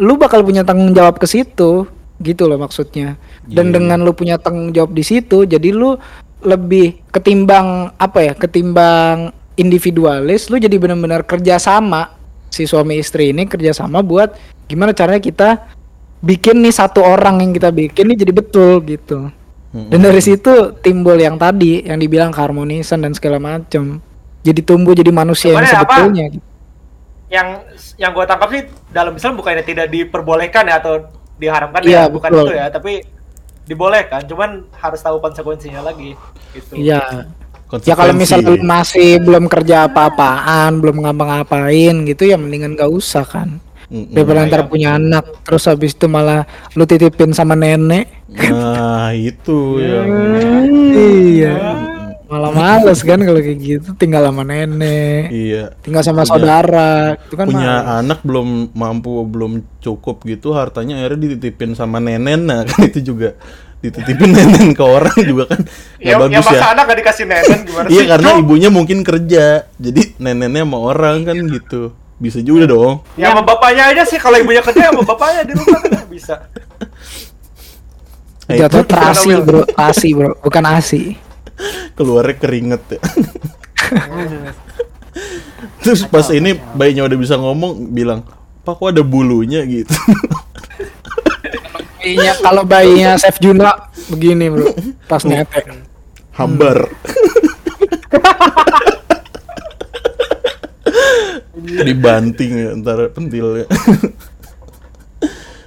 lu 0.00 0.16
bakal 0.16 0.40
punya 0.40 0.64
tanggung 0.64 0.96
jawab 0.96 1.20
ke 1.20 1.28
situ, 1.28 1.84
gitu 2.18 2.46
loh 2.46 2.58
maksudnya. 2.58 3.18
Dan 3.44 3.70
Iya. 3.70 3.74
dengan 3.80 3.98
lu 4.02 4.12
punya 4.12 4.38
tanggung 4.38 4.70
jawab 4.70 4.92
di 4.92 5.02
situ, 5.02 5.44
jadi 5.44 5.74
lu 5.74 5.98
lebih 6.40 7.00
ketimbang 7.10 7.90
apa 7.96 8.18
ya, 8.20 8.32
ketimbang 8.36 9.32
individualis, 9.56 10.50
lu 10.50 10.58
jadi 10.58 10.76
benar-benar 10.76 11.24
kerjasama 11.24 12.14
si 12.48 12.68
suami 12.68 13.00
istri 13.00 13.34
ini 13.34 13.48
kerjasama 13.48 13.98
buat 13.98 14.36
gimana 14.66 14.94
caranya 14.94 15.18
kita 15.18 15.48
bikin 16.20 16.62
nih 16.62 16.70
satu 16.70 17.02
orang 17.02 17.42
yang 17.42 17.50
kita 17.50 17.68
bikin 17.68 18.14
nih 18.14 18.18
jadi 18.22 18.32
betul 18.32 18.78
gitu. 18.84 19.18
Dan 19.74 20.06
dari 20.06 20.22
situ 20.22 20.70
timbul 20.78 21.18
yang 21.18 21.34
tadi 21.34 21.82
yang 21.82 21.98
dibilang 21.98 22.30
keharmonisan 22.30 23.02
dan 23.02 23.10
segala 23.10 23.42
macam. 23.42 23.98
Jadi 24.46 24.62
tumbuh 24.62 24.94
jadi 24.94 25.10
manusia 25.10 25.50
yang 25.50 25.66
Sebenarnya 25.66 25.82
apa? 25.82 25.90
sebetulnya. 25.98 26.24
gitu. 26.30 26.46
Yang 27.26 27.48
yang 27.98 28.10
gua 28.14 28.22
tangkap 28.22 28.48
sih 28.54 28.62
dalam 28.94 29.18
Islam 29.18 29.34
bukannya 29.34 29.64
tidak 29.66 29.90
diperbolehkan 29.90 30.70
ya 30.70 30.78
atau 30.78 31.10
diharamkan 31.36 31.80
Iya, 31.82 32.06
ya, 32.06 32.12
bukan 32.12 32.30
betul. 32.30 32.46
itu 32.46 32.54
ya, 32.56 32.66
tapi 32.70 32.92
dibolehkan, 33.64 34.20
cuman 34.28 34.50
harus 34.76 35.00
tahu 35.00 35.18
konsekuensinya 35.24 35.80
lagi 35.80 36.12
gitu. 36.52 36.76
Iya. 36.76 37.26
Ya 37.82 37.96
kalau 37.98 38.14
misalnya 38.14 38.54
lu 38.54 38.62
masih 38.62 39.18
belum 39.18 39.50
kerja 39.50 39.88
apa-apaan, 39.90 40.78
belum 40.78 41.02
ngapa-ngapain 41.02 42.06
gitu 42.06 42.22
ya 42.28 42.36
mendingan 42.38 42.78
gak 42.78 42.92
usah 42.92 43.24
kan. 43.26 43.58
Mm-mm. 43.90 44.14
Daripada 44.14 44.46
ntar 44.46 44.62
Iya. 44.64 44.70
punya 44.70 44.88
anak 44.94 45.24
terus 45.42 45.66
habis 45.66 45.92
itu 45.96 46.06
malah 46.06 46.46
lu 46.78 46.86
titipin 46.86 47.34
sama 47.34 47.58
nenek. 47.58 48.06
Nah, 48.30 49.10
itu 49.12 49.80
yang 49.82 50.08
Iya. 50.94 51.54
Malah 52.34 52.50
males 52.50 52.98
kan 53.00 53.14
kalau 53.16 53.38
kayak 53.38 53.58
gitu 53.58 53.88
tinggal 53.94 54.26
sama 54.26 54.42
nenek, 54.42 55.30
iya. 55.30 55.70
tinggal 55.78 56.02
sama 56.02 56.20
Punya- 56.20 56.30
saudara, 56.34 57.14
itu 57.14 57.34
kan 57.34 57.46
punya 57.46 57.72
males. 57.78 57.98
anak 58.00 58.18
belum 58.20 58.48
mampu 58.72 59.22
belum 59.22 59.52
cukup 59.78 60.24
gitu 60.24 60.50
hartanya 60.50 60.98
akhirnya 60.98 61.30
dititipin 61.30 61.72
sama 61.72 61.96
nenen 61.96 62.42
nah 62.42 62.66
kan 62.66 62.82
itu 62.82 62.98
juga 63.04 63.38
dititipin 63.78 64.32
nenen 64.34 64.72
ke 64.72 64.82
orang 64.82 65.14
juga 65.20 65.46
kan 65.46 65.62
Ya, 65.96 66.10
ya 66.10 66.14
bagus 66.18 66.42
masa 66.42 66.56
ya 66.56 66.66
anak 66.72 66.84
gak 66.84 66.98
dikasih 66.98 67.24
nenen 67.24 67.58
gimana 67.68 67.86
iya 67.86 68.02
karena 68.08 68.28
Cuk? 68.28 68.40
ibunya 68.40 68.68
mungkin 68.68 68.98
kerja 69.00 69.44
jadi 69.76 70.02
nenennya 70.18 70.64
sama 70.64 70.78
orang 70.82 71.16
kan 71.22 71.36
gitu 71.38 71.82
bisa 72.16 72.40
juga 72.40 72.66
dong 72.66 73.04
Ya 73.14 73.30
sama 73.30 73.44
bapaknya 73.44 73.94
aja 73.94 74.02
sih 74.02 74.16
kalau 74.16 74.34
ibunya 74.36 74.58
kerja 74.60 74.90
sama 74.90 75.04
bapaknya 75.04 75.42
di 75.44 75.54
rumah 75.54 75.78
kan 75.80 76.02
bisa. 76.08 76.34
Nah, 78.44 78.56
Jatuh 78.56 78.80
itu 78.80 78.86
terasi 78.86 79.30
Will. 79.30 79.40
bro, 79.42 79.62
asi 79.74 80.08
bro, 80.12 80.36
bukan 80.38 80.64
asi. 80.68 81.16
Keluarnya 81.94 82.34
keringet 82.38 82.82
ya. 82.98 83.00
Terus 85.84 86.02
pas 86.08 86.26
ini 86.34 86.58
bayinya 86.74 87.06
udah 87.06 87.18
bisa 87.18 87.36
ngomong 87.38 87.92
bilang 87.94 88.24
pak 88.64 88.80
kok 88.80 88.90
ada 88.90 89.04
bulunya? 89.04 89.62
gitu. 89.68 89.92
Bayinya 92.00 92.32
kalau 92.40 92.62
bayinya 92.68 93.16
Chef 93.16 93.40
Juno 93.40 93.68
begini 94.12 94.52
bro, 94.52 94.72
pas 95.08 95.24
nyetek. 95.24 95.72
hambar. 96.34 96.84
Dibanting 101.64 102.52
ya 102.60 102.70
ntar 102.76 103.08
pentilnya. 103.14 103.64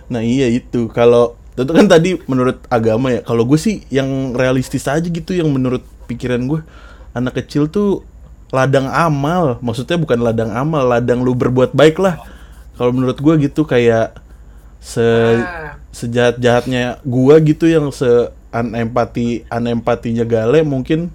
Nah 0.07 0.23
iya 0.23 0.47
itu. 0.47 0.87
Kalau 0.87 1.35
itu 1.57 1.73
kan 1.73 1.87
tadi 1.87 2.09
menurut 2.29 2.61
agama 2.69 3.09
ya. 3.09 3.25
Kalau 3.25 3.41
gue 3.43 3.57
sih 3.57 3.81
yang 3.89 4.35
realistis 4.37 4.85
aja 4.85 5.01
gitu 5.01 5.33
yang 5.33 5.49
menurut 5.49 5.81
pikiran 6.05 6.45
gue 6.45 6.61
anak 7.11 7.41
kecil 7.41 7.65
tuh 7.65 8.05
ladang 8.53 8.85
amal. 8.87 9.57
Maksudnya 9.59 9.97
bukan 9.97 10.21
ladang 10.21 10.53
amal 10.53 10.85
ladang 10.85 11.25
lu 11.25 11.33
berbuat 11.33 11.73
baik 11.73 11.97
lah. 11.97 12.21
Kalau 12.77 12.93
menurut 12.93 13.17
gue 13.17 13.49
gitu 13.49 13.65
kayak 13.65 14.13
se 14.77 15.01
Ah. 15.01 15.73
sejahat 15.89 16.37
jahatnya 16.37 17.01
gua 17.01 17.41
gitu 17.41 17.65
yang 17.65 17.89
se 17.89 18.29
anempati 18.53 19.41
anempatinya 19.49 20.21
gale 20.21 20.61
mungkin 20.61 21.09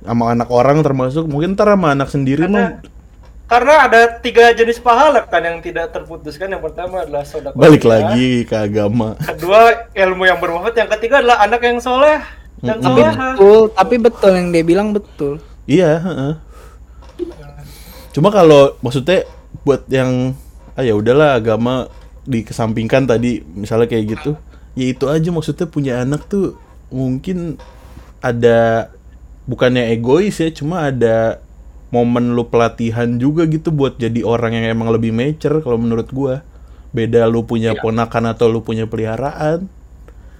sama 0.00 0.32
anak 0.32 0.48
orang 0.48 0.80
termasuk. 0.80 1.28
Mungkin 1.28 1.52
ntar 1.52 1.68
sama 1.76 1.92
anak 1.92 2.08
sendiri 2.08 2.48
Karena- 2.48 2.80
mah 2.80 2.91
Karena 3.52 3.84
ada 3.84 4.00
tiga 4.16 4.48
jenis 4.56 4.80
pahala 4.80 5.28
kan 5.28 5.44
yang 5.44 5.60
tidak 5.60 5.92
terputuskan. 5.92 6.48
Yang 6.48 6.72
pertama 6.72 7.04
adalah 7.04 7.20
saudara. 7.28 7.52
balik 7.52 7.84
lagi 7.84 8.48
ke 8.48 8.56
agama 8.56 9.12
Kedua 9.20 9.92
ilmu 9.92 10.24
yang 10.24 10.40
bermanfaat. 10.40 10.72
Yang 10.72 10.90
ketiga 10.96 11.20
adalah 11.20 11.44
anak 11.44 11.60
yang 11.60 11.76
soleh 11.76 12.24
dan 12.62 12.78
Mm-mm. 12.78 12.86
Tapi 12.86 13.00
soleha. 13.02 13.28
betul, 13.36 13.62
tapi 13.74 13.94
betul 13.98 14.32
yang 14.38 14.48
dia 14.54 14.64
bilang 14.64 14.88
betul. 14.94 15.42
iya 15.66 15.98
heeh. 15.98 16.32
cuma 18.14 18.30
kalau 18.30 18.78
maksudnya 18.80 19.26
buat 19.66 19.82
yang 19.90 20.36
ah 20.78 20.84
ya 20.86 20.94
udahlah 20.94 21.36
agama 21.36 21.90
dikesampingkan 22.22 23.04
tadi 23.08 23.42
misalnya 23.42 23.90
kayak 23.90 24.16
gitu 24.16 24.30
ya 24.78 24.86
itu 24.94 25.04
aja 25.10 25.28
maksudnya 25.34 25.66
punya 25.66 25.92
anak 26.06 26.24
tuh 26.30 26.54
mungkin 26.88 27.58
ada 28.22 28.88
bukannya 29.44 29.90
egois 29.90 30.38
ya 30.38 30.48
cuma 30.54 30.86
ada 30.86 31.41
momen 31.92 32.32
lu 32.32 32.48
pelatihan 32.48 33.20
juga 33.20 33.44
gitu 33.44 33.68
buat 33.70 33.94
jadi 33.94 34.24
orang 34.24 34.56
yang 34.56 34.66
emang 34.72 34.88
lebih 34.90 35.12
mature 35.12 35.60
kalau 35.60 35.76
menurut 35.76 36.08
gua. 36.10 36.40
Beda 36.90 37.24
lu 37.24 37.40
punya 37.42 37.72
Iya. 37.72 37.80
ponakan 37.80 38.32
atau 38.32 38.48
lu 38.48 38.60
punya 38.60 38.84
peliharaan. 38.84 39.68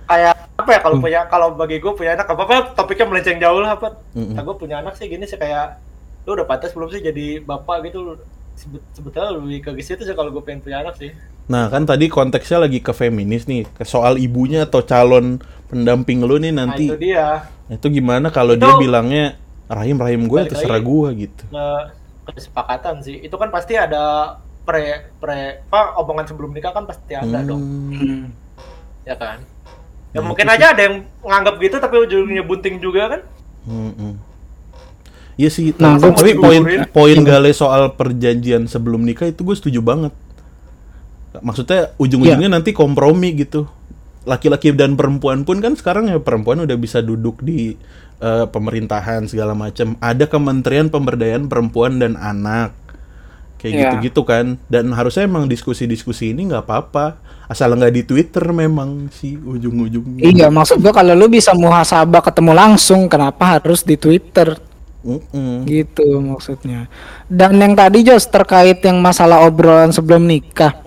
kayak 0.04 0.36
apa 0.60 0.68
ya 0.68 0.76
Hmm. 0.76 0.84
kalau 0.84 0.96
punya 1.00 1.20
kalau 1.24 1.48
bagi 1.52 1.80
gue 1.80 1.92
punya 1.92 2.12
anak 2.12 2.28
apa 2.28 2.42
apa 2.44 2.54
topiknya 2.76 3.08
melenceng 3.08 3.40
jauh 3.40 3.64
lah 3.64 3.80
apa 3.80 3.96
Mm-mm. 4.12 4.36
gue 4.36 4.56
punya 4.60 4.84
anak 4.84 4.92
sih 4.92 5.08
gini 5.08 5.24
sih 5.24 5.40
kayak 5.40 5.80
lu 6.28 6.36
udah 6.36 6.44
pantas 6.44 6.76
belum 6.76 6.92
sih 6.92 7.00
jadi 7.00 7.40
bapak 7.40 7.88
gitu 7.88 8.20
Sebet- 8.52 8.84
sebetulnya 8.92 9.32
lebih 9.32 9.64
ke 9.64 9.80
situ 9.80 10.04
sih 10.04 10.12
kalau 10.12 10.28
gue 10.28 10.44
pengen 10.44 10.60
punya 10.60 10.84
anak 10.84 11.00
sih 11.00 11.16
Nah, 11.42 11.66
kan 11.66 11.82
tadi 11.82 12.06
konteksnya 12.06 12.62
lagi 12.62 12.78
ke 12.78 12.92
feminis 12.92 13.48
nih, 13.48 13.66
ke 13.66 13.82
soal 13.82 14.14
ibunya 14.14 14.62
atau 14.62 14.84
calon 14.84 15.40
pendamping 15.66 16.22
lu 16.22 16.36
nih 16.36 16.52
nah 16.52 16.68
nanti. 16.68 16.86
itu 16.86 16.96
dia 17.00 17.48
Itu 17.66 17.88
gimana 17.88 18.28
kalau 18.28 18.52
dia 18.54 18.76
bilangnya 18.76 19.40
rahim 19.72 19.96
rahim 19.96 20.22
gue 20.24 20.40
terserah 20.46 20.78
gue 20.78 21.08
gitu. 21.26 21.42
Nah, 21.48 21.90
kesepakatan 22.28 23.02
sih 23.02 23.18
itu 23.18 23.34
kan 23.34 23.48
pasti 23.48 23.74
ada 23.74 24.36
pre 24.62 25.10
pre 25.18 25.66
apa 25.66 25.98
omongan 25.98 26.30
sebelum 26.30 26.54
nikah 26.54 26.70
kan 26.70 26.86
pasti 26.86 27.12
ada 27.12 27.42
dong 27.42 27.58
Hmm. 27.90 28.30
ya 29.02 29.18
kan 29.18 29.42
ya 30.14 30.22
Nah, 30.22 30.30
mungkin 30.30 30.46
aja 30.46 30.70
ada 30.70 30.82
yang 30.86 31.02
nganggap 31.18 31.58
gitu 31.58 31.76
tapi 31.76 31.96
ujungnya 31.98 32.46
bunting 32.46 32.78
juga 32.78 33.10
kan 33.10 33.20
Hmm. 33.62 34.18
Iya 35.34 35.48
sih, 35.48 35.72
Nah, 35.80 35.96
tapi, 35.96 36.12
gua 36.12 36.14
tapi 36.14 36.32
poin 36.36 36.62
poin 36.92 37.18
Gale 37.24 37.50
soal 37.50 37.90
perjanjian 37.90 38.68
sebelum 38.68 39.00
nikah 39.00 39.24
itu 39.24 39.40
gue 39.40 39.56
setuju 39.56 39.80
banget. 39.80 40.12
Maksudnya 41.40 41.96
ujung-ujungnya 41.96 42.52
Iya. 42.52 42.56
nanti 42.60 42.76
kompromi 42.76 43.32
gitu. 43.32 43.64
Laki-laki 44.22 44.70
dan 44.70 44.94
perempuan 44.94 45.42
pun 45.42 45.58
kan 45.58 45.74
sekarang 45.74 46.06
ya 46.06 46.22
perempuan 46.22 46.62
udah 46.62 46.76
bisa 46.78 47.02
duduk 47.02 47.42
di 47.42 47.74
eh, 48.22 48.46
pemerintahan 48.46 49.26
segala 49.26 49.50
macam. 49.50 49.98
Ada 49.98 50.30
Kementerian 50.30 50.86
Pemberdayaan 50.86 51.50
Perempuan 51.50 51.98
dan 51.98 52.14
Anak. 52.14 52.70
Kayak 53.58 53.74
Iya. 53.74 53.82
gitu-gitu 53.82 54.22
kan. 54.22 54.62
Dan 54.70 54.94
harusnya 54.94 55.26
emang 55.26 55.50
diskusi-diskusi 55.50 56.30
ini 56.30 56.50
nggak 56.50 56.62
apa-apa. 56.66 57.18
Asal 57.50 57.74
nggak 57.74 57.94
di 57.94 58.02
Twitter 58.06 58.42
memang 58.54 59.10
sih 59.10 59.34
ujung-ujungnya. 59.34 60.22
Iya, 60.22 60.46
maksud 60.54 60.78
gua 60.82 60.94
kalau 60.94 61.18
lu 61.18 61.26
bisa 61.26 61.50
muhasabah 61.54 62.22
ketemu 62.22 62.52
langsung, 62.54 63.10
kenapa 63.10 63.58
harus 63.58 63.82
di 63.82 63.98
Twitter? 63.98 64.54
Mm-mm. 65.02 65.66
Gitu 65.66 66.06
maksudnya. 66.22 66.86
Dan 67.26 67.58
yang 67.58 67.74
tadi 67.74 68.06
Jos 68.06 68.30
terkait 68.30 68.78
yang 68.86 69.02
masalah 69.02 69.42
obrolan 69.42 69.90
sebelum 69.90 70.22
nikah. 70.26 70.78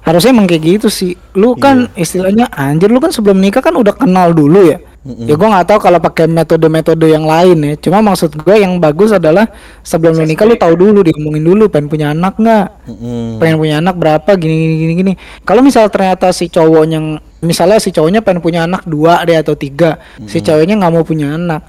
Harusnya 0.00 0.32
emang 0.32 0.48
kayak 0.48 0.62
gitu 0.80 0.88
sih. 0.88 1.12
Lu 1.36 1.54
kan 1.56 1.92
istilahnya 1.94 2.48
anjir 2.52 2.88
lu 2.88 2.98
kan 2.98 3.12
sebelum 3.12 3.36
nikah 3.38 3.60
kan 3.60 3.76
udah 3.76 3.92
kenal 3.92 4.32
dulu 4.32 4.64
ya. 4.64 4.78
Ya 5.00 5.32
gua 5.32 5.48
nggak 5.48 5.66
tahu 5.72 5.78
kalau 5.80 5.96
pakai 5.96 6.28
metode-metode 6.28 7.08
yang 7.08 7.24
lain 7.24 7.56
ya. 7.64 7.74
Cuma 7.80 8.04
maksud 8.04 8.36
gue 8.36 8.56
yang 8.60 8.76
bagus 8.76 9.16
adalah 9.16 9.48
sebelum 9.80 10.20
lu 10.20 10.24
nikah 10.28 10.44
lu 10.44 10.60
tahu 10.60 10.76
dulu 10.76 11.00
diomongin 11.00 11.40
dulu 11.40 11.72
pengen 11.72 11.88
punya 11.88 12.06
anak 12.12 12.36
nggak? 12.36 12.66
Mm-mm. 12.90 13.38
pengen 13.38 13.56
punya 13.56 13.74
anak 13.78 13.94
berapa 13.96 14.30
gini 14.36 14.54
gini 14.54 14.74
gini 14.76 14.92
gini 14.98 15.12
kalau 15.46 15.62
misal 15.62 15.86
ternyata 15.88 16.34
si 16.34 16.50
cowoknya 16.50 17.22
misalnya 17.40 17.78
si 17.78 17.94
cowoknya 17.94 18.20
pengen 18.20 18.42
punya 18.42 18.66
anak 18.66 18.84
dua 18.84 19.22
deh 19.24 19.38
atau 19.38 19.54
tiga 19.54 19.96
si 20.26 20.42
cowoknya 20.42 20.76
nggak 20.76 20.92
mau 20.92 21.04
punya 21.06 21.38
anak 21.38 21.62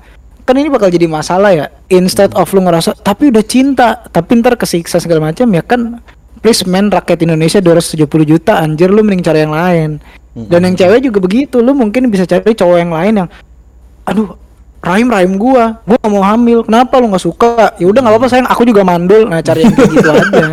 kan 0.43 0.57
ini 0.57 0.67
bakal 0.67 0.89
jadi 0.89 1.05
masalah 1.07 1.53
ya 1.53 1.65
instead 1.87 2.33
of 2.35 2.49
lu 2.51 2.65
ngerasa 2.65 2.97
tapi 2.99 3.29
udah 3.29 3.45
cinta 3.45 4.01
tapi 4.09 4.41
ntar 4.41 4.57
kesiksa 4.57 4.97
segala 4.99 5.31
macam 5.31 5.47
ya 5.53 5.63
kan 5.63 6.01
please 6.41 6.65
man 6.65 6.89
rakyat 6.89 7.21
Indonesia 7.23 7.61
270 7.61 8.05
juta 8.25 8.59
anjir 8.59 8.89
lu 8.89 9.05
mending 9.05 9.21
cari 9.21 9.45
yang 9.45 9.53
lain. 9.53 9.89
Dan 10.31 10.63
yang 10.63 10.75
cewek 10.75 11.05
juga 11.05 11.19
begitu 11.21 11.59
lu 11.61 11.75
mungkin 11.77 12.07
bisa 12.09 12.25
cari 12.25 12.55
cowok 12.55 12.77
yang 12.79 12.91
lain 12.91 13.13
yang 13.23 13.29
aduh 14.07 14.33
rahim 14.81 15.11
rahim 15.11 15.37
gua 15.37 15.77
gua 15.85 15.99
gak 16.01 16.09
mau 16.11 16.23
hamil 16.25 16.65
kenapa 16.65 16.97
lu 16.97 17.11
nggak 17.13 17.23
suka? 17.23 17.75
Ya 17.77 17.85
udah 17.85 17.99
nggak 18.01 18.13
apa-apa 18.17 18.27
sayang 18.31 18.49
aku 18.49 18.63
juga 18.65 18.81
mandul. 18.81 19.29
Nah 19.29 19.39
cari 19.45 19.67
yang 19.67 19.75
kayak 19.77 19.91
gitu 19.93 20.09
aja. 20.17 20.43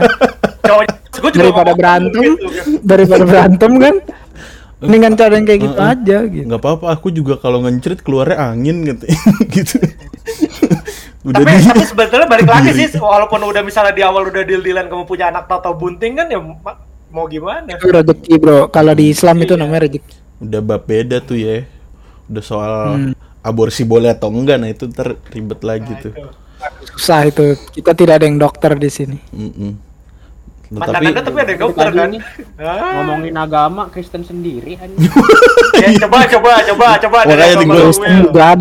Cowok 0.66 0.82
gue 1.18 1.30
juga 1.34 1.42
daripada 1.50 1.72
berantem 1.74 2.22
gitu, 2.22 2.46
kan. 2.46 2.66
daripada 2.86 3.24
berantem 3.26 3.72
kan? 3.80 3.94
Mendingan 4.78 5.14
cara 5.18 5.32
yang 5.34 5.46
kayak 5.50 5.60
gitu 5.66 5.78
Heeh. 5.82 5.90
aja 5.98 6.18
gitu. 6.30 6.44
nggak 6.46 6.60
apa-apa 6.62 6.86
aku 6.94 7.08
juga 7.10 7.34
kalau 7.42 7.58
ngencrit 7.66 7.98
keluarnya 8.04 8.38
angin 8.38 8.86
gitu. 8.86 9.04
Gitu 9.54 9.74
udah 11.20 11.34
tapi 11.36 11.50
di 11.52 11.64
tapi 11.64 11.82
sebetulnya 11.82 12.26
balik 12.26 12.46
lagi 12.46 12.70
sih 12.72 12.88
walaupun 12.94 13.40
udah 13.40 13.60
misalnya 13.60 13.90
di 13.90 14.00
awal 14.00 14.22
udah 14.24 14.42
deal 14.42 14.60
dealan 14.60 14.86
kamu 14.86 15.02
punya 15.04 15.28
anak 15.28 15.46
atau 15.46 15.72
bunting 15.72 16.14
kan 16.14 16.26
ya 16.26 16.38
ma- 16.38 16.78
mau 17.08 17.26
gimana 17.26 17.66
itu 17.68 17.84
rezeki 17.84 18.34
bro 18.36 18.58
kalau 18.68 18.92
di 18.92 19.10
Islam 19.10 19.36
itu 19.38 19.52
Iya. 19.52 19.60
namanya 19.60 19.80
rezeki 19.84 20.14
udah 20.38 20.60
bab 20.60 20.82
beda 20.84 21.18
tuh 21.18 21.36
ya 21.36 21.66
udah 22.26 22.44
soal 22.44 22.72
Hmm. 22.88 23.12
aborsi 23.40 23.82
boleh 23.82 24.10
atau 24.10 24.28
enggak 24.28 24.56
nah 24.56 24.68
itu 24.68 24.86
ntar 24.86 25.16
ribet 25.26 25.60
lagi 25.60 25.90
Nah, 25.90 26.00
tuh 26.00 26.12
itu. 26.12 26.28
susah 26.92 27.20
itu 27.24 27.44
kita 27.72 27.90
tidak 27.92 28.14
ada 28.14 28.24
yang 28.24 28.36
dokter 28.36 28.74
di 28.74 28.86
sini 28.88 29.18
Mm-mm. 29.30 29.72
Nah, 30.68 30.84
mantan 30.84 30.94
tapi 30.94 31.06
anda 31.08 31.20
tapi 31.24 31.38
ada 31.40 31.54
dokter 31.56 31.84
Lagi 31.86 31.96
kan? 31.96 32.08
nih. 32.12 32.20
Ah. 32.60 32.92
ngomongin 33.00 33.34
agama 33.34 33.82
Kristen 33.88 34.20
sendiri 34.20 34.76
anjing. 34.76 35.00
ya, 35.80 35.88
coba 36.04 36.28
coba 36.28 36.50
coba 36.62 36.86
coba. 37.00 37.18
Makanya 37.24 37.56
di 37.56 37.66
tuh 37.66 37.92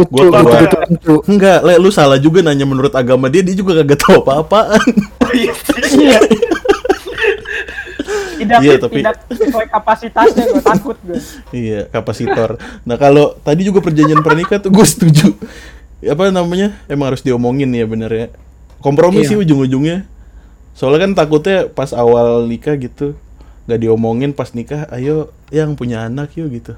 gitu 0.07 0.31
kan 0.71 0.89
tuh 0.97 1.19
enggak 1.27 1.59
le 1.61 1.75
lu 1.75 1.91
salah 1.91 2.15
juga 2.15 2.39
nanya 2.39 2.63
menurut 2.63 2.95
agama 2.95 3.27
dia 3.27 3.43
dia 3.43 3.51
juga 3.53 3.83
kagak 3.83 3.99
tahu 3.99 4.23
apa-apaan. 4.23 4.79
Iya 5.29 5.51
sih. 5.51 6.15
tidak 8.37 8.59
Iya, 8.61 8.73
tapi- 8.79 9.01
tidak 9.01 9.15
sesuai 9.27 9.67
kapasitasnya 9.67 10.43
gue 10.47 10.63
takut 10.63 10.97
gue 11.01 11.19
iya 11.51 11.89
kapasitor. 11.89 12.55
Nah 12.85 12.95
kalau 12.95 13.35
tadi 13.37 13.65
juga 13.65 13.81
perjanjian 13.81 14.21
pernikah 14.21 14.61
tuh 14.61 14.71
gue 14.71 14.85
setuju. 14.85 15.35
Apa 15.99 16.29
namanya? 16.29 16.77
Emang 16.85 17.11
harus 17.11 17.19
diomongin 17.19 17.67
ya 17.67 17.83
bener 17.83 18.07
ya. 18.07 18.27
Kompromi 18.77 19.25
Iya. 19.25 19.27
sih 19.27 19.37
ujung-ujungnya 19.37 20.05
soalnya 20.77 21.09
kan 21.09 21.13
takutnya 21.17 21.65
pas 21.73 21.89
awal 21.89 22.45
nikah 22.45 22.77
gitu 22.77 23.17
nggak 23.67 23.81
diomongin 23.83 24.31
pas 24.31 24.53
nikah 24.55 24.87
ayo 24.95 25.33
yang 25.51 25.75
punya 25.75 26.07
anak 26.07 26.37
yuk 26.39 26.53
gitu. 26.55 26.77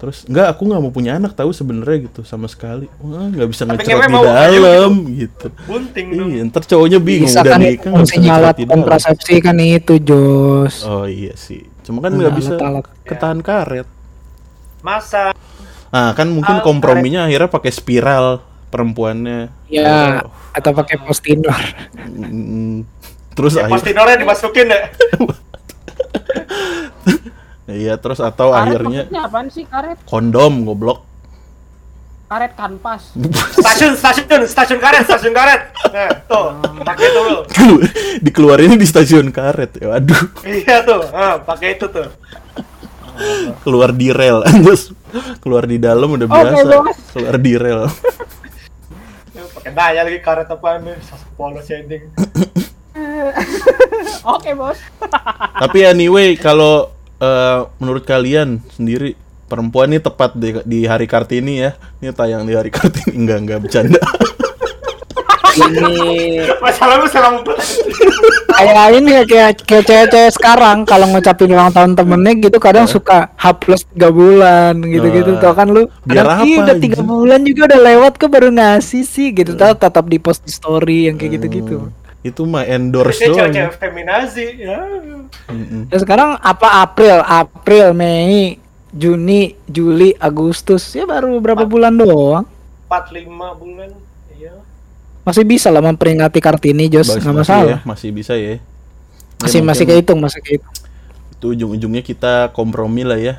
Terus 0.00 0.24
enggak 0.24 0.56
aku 0.56 0.64
nggak 0.64 0.80
mau 0.80 0.88
punya 0.90 1.20
anak 1.20 1.36
tahu 1.36 1.52
sebenarnya 1.52 2.08
gitu 2.08 2.24
sama 2.24 2.48
sekali. 2.48 2.88
Wah 3.04 3.28
nggak 3.28 3.48
bisa 3.52 3.62
ngewe 3.68 3.84
di 3.84 4.58
dalam 4.64 4.94
gitu. 5.12 5.46
bunting 5.68 6.06
dong. 6.16 6.28
iya 6.32 6.42
ntar 6.48 6.64
cowoknya 6.64 6.98
bingung 6.98 7.28
bisa 7.28 7.44
udah 7.44 7.52
kan 7.52 7.60
nikah 7.60 7.90
nggak 7.92 8.08
bisa 8.08 8.16
di 8.16 8.26
dalam. 8.26 8.70
kontrasepsi 8.72 9.34
kan 9.44 9.56
itu 9.60 9.94
Jos. 10.00 10.82
Oh 10.88 11.04
iya 11.04 11.36
sih. 11.36 11.62
Cuma 11.84 12.00
kan 12.00 12.16
Nah, 12.16 12.26
nggak 12.26 12.34
bisa 12.40 12.52
ketahan 13.06 13.44
karet. 13.44 13.86
Masa? 14.80 15.36
Nah, 15.92 16.16
kan 16.16 16.26
mungkin 16.32 16.64
komprominya 16.64 17.28
akhirnya 17.28 17.52
pakai 17.52 17.70
spiral 17.70 18.40
perempuannya. 18.72 19.52
ya 19.68 20.24
Oh, 20.24 20.32
atau 20.56 20.70
pakai 20.74 20.96
postinor 21.02 21.62
terus 23.40 23.56
ya, 23.56 23.64
akhir 23.64 23.72
pasti 23.80 23.90
Nora 23.96 24.12
dimasukin 24.20 24.66
ya 24.68 24.80
iya 27.80 27.94
terus 27.96 28.20
atau 28.20 28.52
karet 28.52 28.76
akhirnya 28.76 29.02
apaan 29.24 29.48
sih 29.48 29.64
karet 29.64 29.96
kondom 30.04 30.68
goblok. 30.68 31.08
karet 32.28 32.52
kanvas 32.54 33.16
stasiun 33.58 33.96
stasiun 33.96 34.44
stasiun 34.44 34.78
karet 34.78 35.02
stasiun 35.08 35.32
karet 35.32 35.72
nah 35.88 36.12
tuh 36.28 36.46
pakai 36.84 37.06
itu 37.08 37.20
lu 37.24 37.40
Dikeluarinnya 38.20 38.76
di 38.76 38.86
stasiun 38.88 39.32
karet. 39.32 39.80
Ya, 39.80 39.96
waduh, 39.96 40.22
iya 40.44 40.84
tuh 40.84 41.02
ah, 41.14 41.40
pakai 41.40 41.78
itu 41.78 41.86
tuh 41.88 42.08
keluar 43.64 43.92
di 43.92 44.08
rel. 44.12 44.44
Terus 44.64 44.92
keluar 45.40 45.64
di 45.68 45.76
dalam 45.80 46.08
udah 46.16 46.28
Oke, 46.28 46.36
biasa. 46.36 46.68
bos. 46.68 46.98
Keluar 47.16 47.36
di 47.40 47.52
rel. 47.56 47.80
Ya, 49.30 49.42
pakai 49.56 49.70
nanya 49.72 50.02
lagi 50.08 50.20
karet 50.20 50.48
apaan 50.52 50.84
nih 50.84 50.96
polos 51.38 51.68
ending 51.72 52.12
oke 54.34 54.50
bos. 54.58 54.78
Tapi 55.60 55.78
anyway, 55.86 56.34
kalau 56.34 56.90
eh, 57.20 57.60
menurut 57.78 58.02
kalian 58.02 58.58
sendiri 58.74 59.14
perempuan 59.50 59.90
ini 59.90 59.98
tepat 59.98 60.38
di, 60.38 60.54
di 60.62 60.80
hari 60.86 61.10
Kartini 61.10 61.54
ya. 61.58 61.74
Ini 61.98 62.14
tayang 62.14 62.46
di 62.46 62.54
hari 62.54 62.70
Kartini. 62.70 63.18
Enggak 63.18 63.38
enggak 63.42 63.58
bercanda. 63.66 64.00
ini 65.50 66.38
masalah 66.62 67.02
lu 67.02 67.10
selama 67.10 67.42
kayak 68.54 68.88
ini 69.02 69.10
ya 69.18 69.22
kayak 69.26 69.52
kayak 69.66 69.84
cewek-cewek 69.88 70.32
sekarang 70.38 70.86
kalau 70.86 71.10
ngucapin 71.10 71.50
ulang 71.50 71.74
tahun 71.74 71.98
temennya 71.98 72.32
gitu 72.38 72.58
kadang 72.62 72.86
suka 72.86 73.34
H 73.34 73.44
plus 73.58 73.82
tiga 73.90 74.14
bulan 74.14 74.78
gitu-gitu 74.78 75.34
Nah, 75.34 75.42
tau 75.42 75.54
kan 75.58 75.68
lu? 75.74 75.90
Biar 76.06 76.26
kadang, 76.26 76.46
"Ih, 76.46 76.54
apa, 76.54 76.62
udah 76.62 76.76
tiga 76.78 76.98
anjing?" 77.02 77.10
bulan 77.10 77.40
juga 77.42 77.62
udah 77.66 77.80
lewat 77.82 78.12
kok 78.14 78.30
baru 78.30 78.48
ngasih 78.54 79.02
sih? 79.02 79.28
Gitu. 79.34 79.58
Tau 79.58 79.74
tetap 79.74 80.04
di 80.06 80.18
post 80.22 80.46
di 80.46 80.52
story 80.52 81.10
yang 81.10 81.18
kayak 81.18 81.40
gitu-gitu 81.40 81.90
Itu 82.20 82.44
mah 82.44 82.62
endorse 82.62 83.22
doang. 83.22 83.48
cewek-cewek 83.48 83.74
feminazi 83.74 84.46
ya 84.58 84.76
Mm-mm. 85.46 85.88
Dan 85.88 85.98
sekarang 85.98 86.36
apa 86.36 86.80
April, 86.80 87.22
April, 87.22 87.90
Mei, 87.90 88.60
Juni, 88.90 89.56
Juli, 89.64 90.12
Agustus 90.14 90.84
ya 90.90 91.04
baru 91.04 91.38
berapa 91.38 91.64
bulan 91.64 91.94
doang. 91.94 92.44
45 92.86 93.24
bulan 93.56 93.90
iya 94.30 94.52
Masih 95.20 95.44
bisa 95.44 95.68
lah 95.68 95.80
memperingati 95.80 96.38
Kartini 96.38 96.86
Jos, 96.86 97.06
Masih- 97.08 97.20
nggak 97.20 97.34
masih 97.34 97.40
masalah. 97.46 97.70
ya, 97.70 97.78
masih 97.84 98.08
bisa 98.10 98.34
ya. 98.34 98.48
Ya, 98.50 98.58
Masih 99.38 99.60
masih 99.60 99.84
mungkin 99.84 99.96
kehitung, 99.96 100.18
masih 100.18 100.40
kehitung. 100.40 100.74
Itu 101.30 101.46
ujung-ujungnya 101.50 102.02
kita 102.02 102.32
kompromi 102.50 103.00
lah 103.00 103.16
ya. 103.16 103.34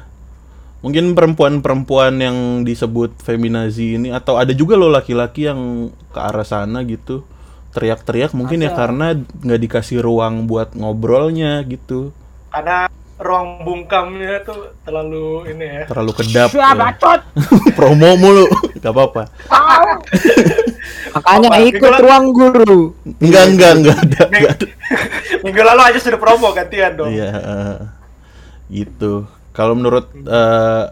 Mungkin 0.81 1.13
perempuan-perempuan 1.13 2.17
yang 2.17 2.37
disebut 2.61 3.13
feminazi 3.19 3.95
ini 3.95 4.09
atau 4.09 4.33
ada 4.35 4.49
juga 4.49 4.73
loh 4.73 4.89
laki-laki 4.89 5.45
yang 5.45 5.91
ke 6.09 6.17
arah 6.17 6.41
sana 6.41 6.81
gitu. 6.81 7.21
Teriak-teriak 7.71 8.31
mungkin 8.31 8.61
ya 8.61 8.71
karena 8.71 9.15
nggak 9.15 9.61
dikasih 9.61 9.99
ruang 9.99 10.45
buat 10.45 10.73
ngobrolnya 10.73 11.63
gitu 11.63 12.11
Karena 12.47 12.91
ruang 13.15 13.61
bungkamnya 13.61 14.41
tuh 14.41 14.75
terlalu 14.81 15.47
ini 15.47 15.63
ya. 15.63 15.83
terlalu 15.85 16.11
kedap 16.13 16.49
Siapa 16.49 16.67
ya. 16.67 16.73
bacot? 16.75 17.21
promo 17.77 18.09
mulu 18.15 18.45
gak 18.75 18.91
apa-apa 18.91 19.23
Makanya 21.11 21.49
Apa? 21.49 21.59
ikut 21.61 21.79
Itulah- 21.81 22.01
ruang 22.01 22.25
guru. 22.31 22.81
enggak 23.19 23.43
enggak 23.47 23.71
enggak 23.73 23.97
ada 23.99 24.21
enggak 24.27 24.51
ada 24.53 24.67
Minggu 25.43 25.61
lalu 25.61 25.81
aja 25.83 25.99
sudah 25.99 26.17
promo 26.17 26.51
gantian 26.51 26.91
dong. 26.93 27.09
Iya, 27.09 27.29
eh, 27.31 27.75
gitu. 28.69 29.25
Kalau 29.51 29.73
menurut 29.73 30.07
eh, 30.13 30.83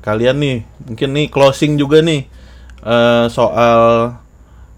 kalian 0.00 0.36
nih, 0.36 0.56
mungkin 0.82 1.08
nih 1.12 1.26
closing 1.26 1.74
juga 1.74 2.00
nih 2.00 2.24
eh, 2.82 3.24
soal 3.28 4.14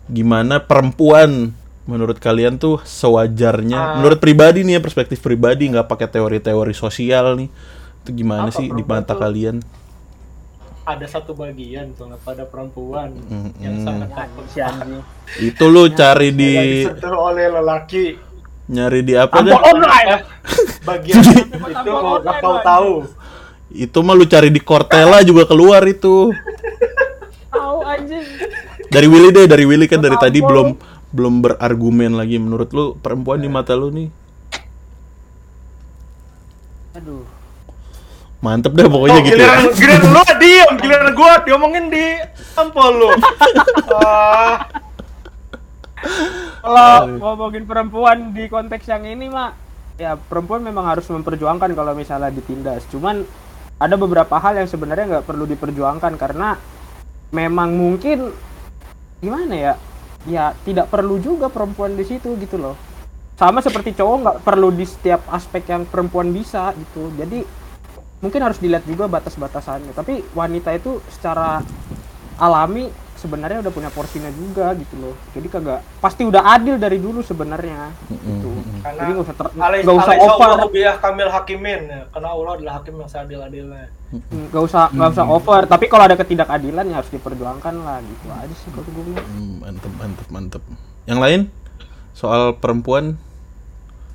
gimana 0.08 0.58
perempuan 0.58 1.52
menurut 1.84 2.20
kalian 2.20 2.60
tuh 2.60 2.84
sewajarnya, 2.84 3.80
Ah. 3.80 3.94
menurut 3.96 4.20
pribadi 4.20 4.60
nih 4.60 4.76
ya 4.76 4.80
perspektif 4.80 5.24
pribadi 5.24 5.72
nggak 5.72 5.88
pakai 5.88 6.04
teori-teori 6.04 6.76
sosial 6.76 7.32
nih, 7.36 7.48
itu 8.04 8.10
gimana 8.12 8.52
sih 8.52 8.68
di 8.68 8.84
mata 8.84 9.16
kalian? 9.16 9.64
Ada 10.84 11.20
satu 11.20 11.32
bagian 11.32 11.92
tuh 11.92 12.12
pada 12.20 12.44
perempuan 12.44 13.12
Mm-mm. 13.12 13.56
yang 13.60 13.84
sangat 13.84 14.08
takut. 14.08 14.44
Itu 15.36 15.68
lu 15.68 15.92
cari 15.92 16.32
di 16.32 16.84
oleh 17.04 17.46
lelaki. 17.48 18.06
nyari 18.68 19.00
di 19.00 19.16
apa 19.16 19.32
online. 19.40 20.28
Bagian 20.84 21.24
itu 21.24 21.88
nggak 21.88 22.36
Bang. 22.40 22.60
tahu. 22.60 22.92
Itu 23.68 24.04
mah 24.04 24.12
lu 24.12 24.28
cari 24.28 24.52
di 24.52 24.60
Cortella 24.60 25.24
juga 25.24 25.48
keluar 25.48 25.80
itu. 25.88 26.32
Tahu 27.48 27.76
anjing. 27.80 28.24
Dari 28.88 29.04
Willy 29.04 29.28
deh, 29.30 29.44
dari 29.44 29.64
Willy 29.64 29.84
kan 29.84 29.98
dari 29.98 30.14
Tampol. 30.14 30.26
tadi 30.26 30.38
belum 30.40 30.68
belum 31.08 31.34
berargumen 31.40 32.12
lagi. 32.12 32.36
Menurut 32.36 32.68
lu 32.70 32.96
perempuan 32.96 33.38
di 33.38 33.48
mata 33.48 33.72
lu 33.72 33.88
nih 33.88 34.08
Aduh. 36.94 37.22
mantep 38.38 38.70
dah 38.70 38.86
pokoknya 38.86 39.18
Oh, 39.18 39.24
gitu 39.24 39.34
ya. 39.34 39.50
giliran, 39.50 39.62
giliran 39.74 40.04
lu 40.08 40.22
diem, 40.38 40.72
giliran 40.78 41.08
gua 41.12 41.32
diomongin 41.42 41.84
di 41.88 42.04
tampol 42.54 42.90
lu. 42.92 43.10
Kalau 46.58 46.94
ngomongin 47.18 47.64
perempuan 47.64 48.30
di 48.30 48.46
konteks 48.46 48.86
yang 48.86 49.02
ini 49.04 49.26
mah 49.26 49.54
ya 49.96 50.14
perempuan 50.14 50.62
memang 50.62 50.86
harus 50.86 51.06
memperjuangkan 51.08 51.70
kalau 51.72 51.92
misalnya 51.92 52.30
ditindas. 52.30 52.86
Cuman 52.86 53.26
ada 53.76 53.94
beberapa 53.94 54.38
hal 54.38 54.54
yang 54.56 54.68
sebenarnya 54.68 55.04
nggak 55.08 55.26
perlu 55.26 55.42
diperjuangkan 55.44 56.14
karena 56.14 56.54
memang 57.30 57.74
mungkin 57.74 58.30
gimana 59.18 59.54
ya? 59.54 59.74
Ya 60.26 60.52
tidak 60.66 60.90
perlu 60.90 61.18
juga 61.22 61.48
perempuan 61.48 61.94
di 61.94 62.04
situ 62.04 62.34
gitu 62.38 62.58
loh. 62.58 62.74
Sama 63.38 63.62
seperti 63.62 63.94
cowok 63.94 64.16
nggak 64.18 64.38
perlu 64.42 64.74
di 64.74 64.82
setiap 64.82 65.22
aspek 65.30 65.70
yang 65.70 65.86
perempuan 65.86 66.34
bisa 66.34 66.74
gitu. 66.74 67.10
Jadi 67.14 67.46
mungkin 68.18 68.40
harus 68.42 68.58
dilihat 68.58 68.82
juga 68.86 69.06
batas-batasannya. 69.06 69.94
Tapi 69.94 70.26
wanita 70.34 70.74
itu 70.74 70.98
secara 71.10 71.62
alami 72.38 72.90
sebenarnya 73.18 73.62
udah 73.66 73.72
punya 73.74 73.90
porsinya 73.90 74.30
juga 74.30 74.74
gitu 74.78 74.94
loh. 74.98 75.14
Jadi 75.34 75.46
kagak 75.50 75.82
pasti 75.98 76.22
udah 76.22 76.54
adil 76.54 76.78
dari 76.78 76.98
dulu 77.02 77.22
sebenarnya 77.22 77.90
gitu. 78.10 78.37
Karena 78.88 79.00
Jadi 79.00 79.12
nggak 79.12 79.26
usah 79.26 79.36
ter- 79.36 79.52
nggak 79.52 79.96
usah 79.96 80.14
over, 80.16 80.50
biah 80.70 80.96
kamil 80.96 81.28
hakimin 81.28 81.80
ya. 81.84 82.00
Karena 82.08 82.28
Allah 82.32 82.52
adalah 82.56 82.72
hakim 82.78 82.94
yang 82.96 83.10
seadil-adilnya. 83.10 83.86
nggak 84.48 84.62
usah 84.64 84.82
nggak 84.88 85.10
usah 85.12 85.26
over. 85.28 85.60
Tapi 85.64 85.84
kalau 85.86 86.04
ada 86.04 86.16
ketidakadilan 86.16 86.84
ya 86.88 86.96
harus 86.96 87.10
diperjuangkan 87.10 87.74
lah 87.84 88.00
gitu 88.00 88.26
aja 88.30 88.54
sih 88.54 88.68
kalau 88.72 88.88
gue 88.88 89.04
bilang. 89.04 89.26
Hmm, 89.26 89.54
mantep 89.60 89.92
mantep 89.94 90.26
mantep. 90.28 90.62
Yang 91.04 91.18
lain 91.20 91.40
soal 92.12 92.56
perempuan 92.56 93.20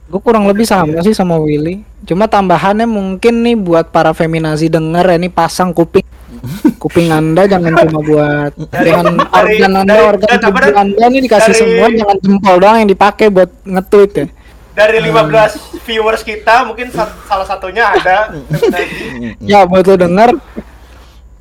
Gue 0.04 0.20
kurang 0.20 0.44
lebih 0.44 0.68
sama 0.68 1.00
sih 1.00 1.16
sama 1.16 1.40
Willy. 1.40 1.80
Cuma 2.04 2.28
tambahannya 2.28 2.84
mungkin 2.84 3.40
nih 3.40 3.56
buat 3.56 3.88
para 3.88 4.12
feminazi 4.12 4.68
denger 4.68 5.00
ya, 5.00 5.16
ini 5.16 5.32
pasang 5.32 5.72
kuping 5.72 6.04
kuping 6.84 7.08
anda 7.08 7.48
jangan 7.48 7.72
cuma 7.80 8.04
buat 8.04 8.52
dari- 8.68 8.92
organ 8.92 9.72
anda 9.80 9.96
organ 10.04 10.28
tubuh 10.36 10.76
anda 10.76 11.06
ini 11.08 11.24
dikasih 11.24 11.50
dari- 11.50 11.62
semua 11.64 11.88
jangan 11.88 12.18
jempol 12.20 12.56
doang 12.60 12.78
yang 12.84 12.90
dipakai 12.92 13.32
buat 13.32 13.48
nge-tweet 13.64 14.12
ya. 14.12 14.26
Dari 14.74 14.98
15 15.00 15.86
viewers 15.86 16.26
kita 16.26 16.66
mungkin 16.66 16.90
sa- 16.90 17.14
salah 17.30 17.46
satunya 17.46 17.94
ada. 17.94 18.34
Ya 19.44 19.70
buat 19.70 19.86
lo 19.86 19.96
denger 19.96 20.34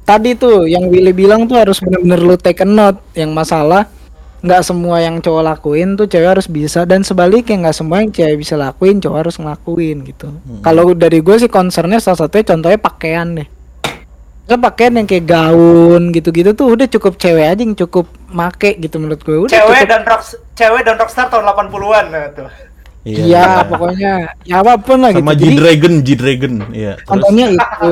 tadi 0.05 0.37
tuh 0.37 0.69
yang 0.69 0.91
Willy 0.93 1.17
bilang 1.17 1.49
tuh 1.49 1.57
harus 1.57 1.81
bener-bener 1.81 2.21
lu 2.21 2.37
take 2.37 2.61
a 2.61 2.69
note. 2.69 3.01
Yang 3.17 3.33
masalah 3.33 3.83
nggak 4.43 4.63
semua 4.67 4.99
yang 4.99 5.23
cowok 5.23 5.43
lakuin 5.55 5.97
tuh 5.97 6.05
cewek 6.05 6.37
harus 6.37 6.45
bisa. 6.45 6.85
Dan 6.85 7.01
sebaliknya 7.01 7.69
nggak 7.69 7.77
semua 7.77 8.05
yang 8.05 8.13
cewek 8.13 8.37
bisa 8.37 8.55
lakuin 8.61 9.01
cowok 9.01 9.19
harus 9.25 9.37
ngelakuin 9.41 9.97
gitu. 10.05 10.29
Kalau 10.61 10.93
dari 10.93 11.25
gue 11.25 11.37
sih 11.41 11.49
concernnya 11.49 12.05
salah 12.05 12.29
satunya 12.29 12.45
contohnya 12.53 12.77
pakaian 12.77 13.29
deh. 13.33 13.49
Kan 14.43 14.59
pakaian 14.61 14.93
yang 14.99 15.07
kayak 15.09 15.25
gaun 15.25 16.13
gitu-gitu 16.13 16.53
tuh 16.53 16.75
udah 16.77 16.85
cukup 16.85 17.17
cewek 17.17 17.47
aja 17.49 17.63
yang 17.63 17.79
cukup 17.79 18.11
make 18.29 18.77
gitu 18.77 19.01
menurut 19.01 19.23
gue. 19.25 19.39
Udah 19.39 19.55
Cewek 19.55 19.87
cukup 19.87 19.89
dan 19.89 20.03
rock 20.05 20.23
cewek 20.53 20.83
dan 20.85 20.95
rockstar 21.01 21.27
tahun 21.33 21.49
80-an 21.49 22.05
nah 22.13 22.27
tuh. 22.29 22.51
Iya 23.03 23.67
pokoknya 23.67 24.13
ya 24.47 24.63
apa 24.63 24.79
pun 24.79 25.03
lah 25.03 25.11
gitu 25.11 25.27
sama 25.27 25.35
Jadi- 25.35 25.59
G-Dragon, 25.59 25.95
G-Dragon. 26.07 26.55
Iya. 26.71 26.93
Terus 26.95 27.09
Contohnya 27.11 27.47
itu. 27.51 27.91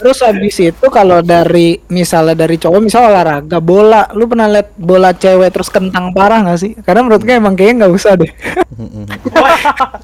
Terus 0.00 0.18
habis 0.20 0.56
itu 0.56 0.86
kalau 0.88 1.20
dari 1.20 1.80
misalnya 1.88 2.44
dari 2.44 2.56
cowok 2.56 2.80
misal 2.80 3.08
olahraga 3.08 3.56
bola, 3.56 4.08
lu 4.12 4.28
pernah 4.28 4.48
lihat 4.48 4.72
bola 4.76 5.12
cewek 5.12 5.48
terus 5.48 5.68
kentang 5.68 6.12
parah 6.12 6.44
nggak 6.44 6.60
sih? 6.60 6.72
Karena 6.80 7.04
menurut 7.04 7.24
gue 7.24 7.36
emang 7.36 7.56
kayaknya 7.56 7.84
nggak 7.84 7.94
usah 7.96 8.12
deh. 8.20 8.30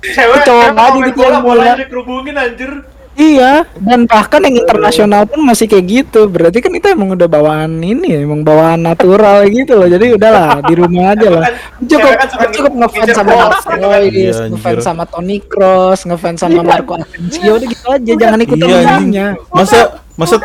Cewek 0.03 0.39
Cowok 0.45 0.69
aja 0.73 0.99
gitu 1.05 1.19
bola 1.21 1.39
bolanya 1.41 1.73
bola. 1.77 1.83
dikerubungin 1.85 2.35
anjir. 2.37 2.73
Iya, 3.17 3.53
dan 3.77 4.05
bahkan 4.05 4.39
yang 4.41 4.57
internasional 4.57 5.25
pun 5.25 5.41
masih 5.41 5.65
kayak 5.65 5.85
gitu. 5.85 6.25
Berarti 6.27 6.61
kan 6.61 6.71
itu 6.71 6.87
emang 6.87 7.13
udah 7.13 7.25
bawaan 7.25 7.77
ini 7.79 8.13
ya, 8.13 8.21
emang 8.21 8.41
bawaan 8.41 8.81
natural 8.81 9.45
gitu 9.47 9.75
loh. 9.75 9.85
Jadi 9.85 10.15
udahlah 10.15 10.61
di 10.63 10.75
rumah 10.75 11.11
aja 11.13 11.29
lah. 11.29 11.43
Kan 11.43 11.55
Cukup 11.87 12.13
kan 12.13 12.29
cukup 12.53 12.73
ngefans 12.77 13.11
sama 13.13 13.33
Iya, 13.33 13.89
anjir. 13.99 14.35
ngefans 14.53 14.83
sama 14.83 15.05
Toni 15.05 15.37
Kroos, 15.41 16.01
ngefans 16.03 16.39
sama 16.39 16.61
Marco 16.61 16.93
Asensio 16.95 17.53
udah 17.53 17.67
gitu 17.67 17.87
aja. 17.87 18.13
Jangan 18.15 18.39
ikutin 18.41 18.67
Iya, 18.67 18.81
ininya. 18.97 19.27
Masa 19.51 19.79
masa 20.15 20.37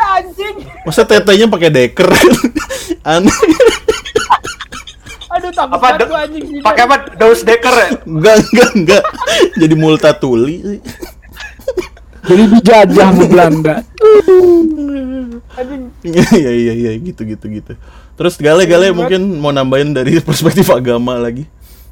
masa 0.83 1.01
tetenya 1.03 1.47
pakai 1.47 1.69
deker. 1.69 2.09
Aneh. 3.07 3.31
Aduh 5.31 5.47
takut 5.49 5.79
Apa 5.79 5.95
anjing 6.19 6.43
gini. 6.43 6.59
pakai 6.59 6.83
apa? 6.83 6.95
Daus 7.15 7.39
Decker 7.41 7.71
ya? 7.71 7.87
Enggak, 8.03 8.35
enggak, 8.43 8.69
enggak. 8.75 9.03
Jadi 9.55 9.73
multatuli. 9.75 10.83
Jadi 12.21 12.43
dijajah 12.57 13.07
sama 13.13 13.25
Belanda. 13.25 13.75
Anjing. 15.57 15.83
Iya 16.05 16.51
iya 16.53 16.73
iya 16.73 16.91
gitu 17.01 17.25
gitu 17.25 17.45
gitu. 17.49 17.73
Terus 18.17 18.37
gale-gale 18.37 18.93
mungkin 18.93 19.41
mau 19.41 19.49
nambahin 19.49 19.93
dari 19.95 20.19
perspektif 20.27 20.69
agama 20.69 21.17
lagi. 21.17 21.49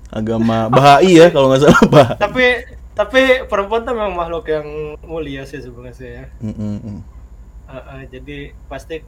Agama 0.09 0.69
Bahai 0.73 1.21
ya 1.21 1.29
kalau 1.29 1.53
nggak 1.53 1.61
salah 1.65 1.83
Bah. 1.89 2.09
Tapi 2.17 2.65
tapi 2.97 3.21
perempuan 3.47 3.85
tuh 3.85 3.93
memang 3.95 4.17
makhluk 4.17 4.45
yang 4.49 4.97
mulia 5.05 5.45
sih 5.45 5.61
sebenarnya 5.61 5.93
sih 5.95 6.09
ya. 6.09 6.25
Mm, 6.41 6.55
mm, 6.57 6.77
mm. 6.81 6.99
Uh, 7.69 7.73
uh, 7.77 8.01
jadi 8.09 8.51
pasti 8.65 9.05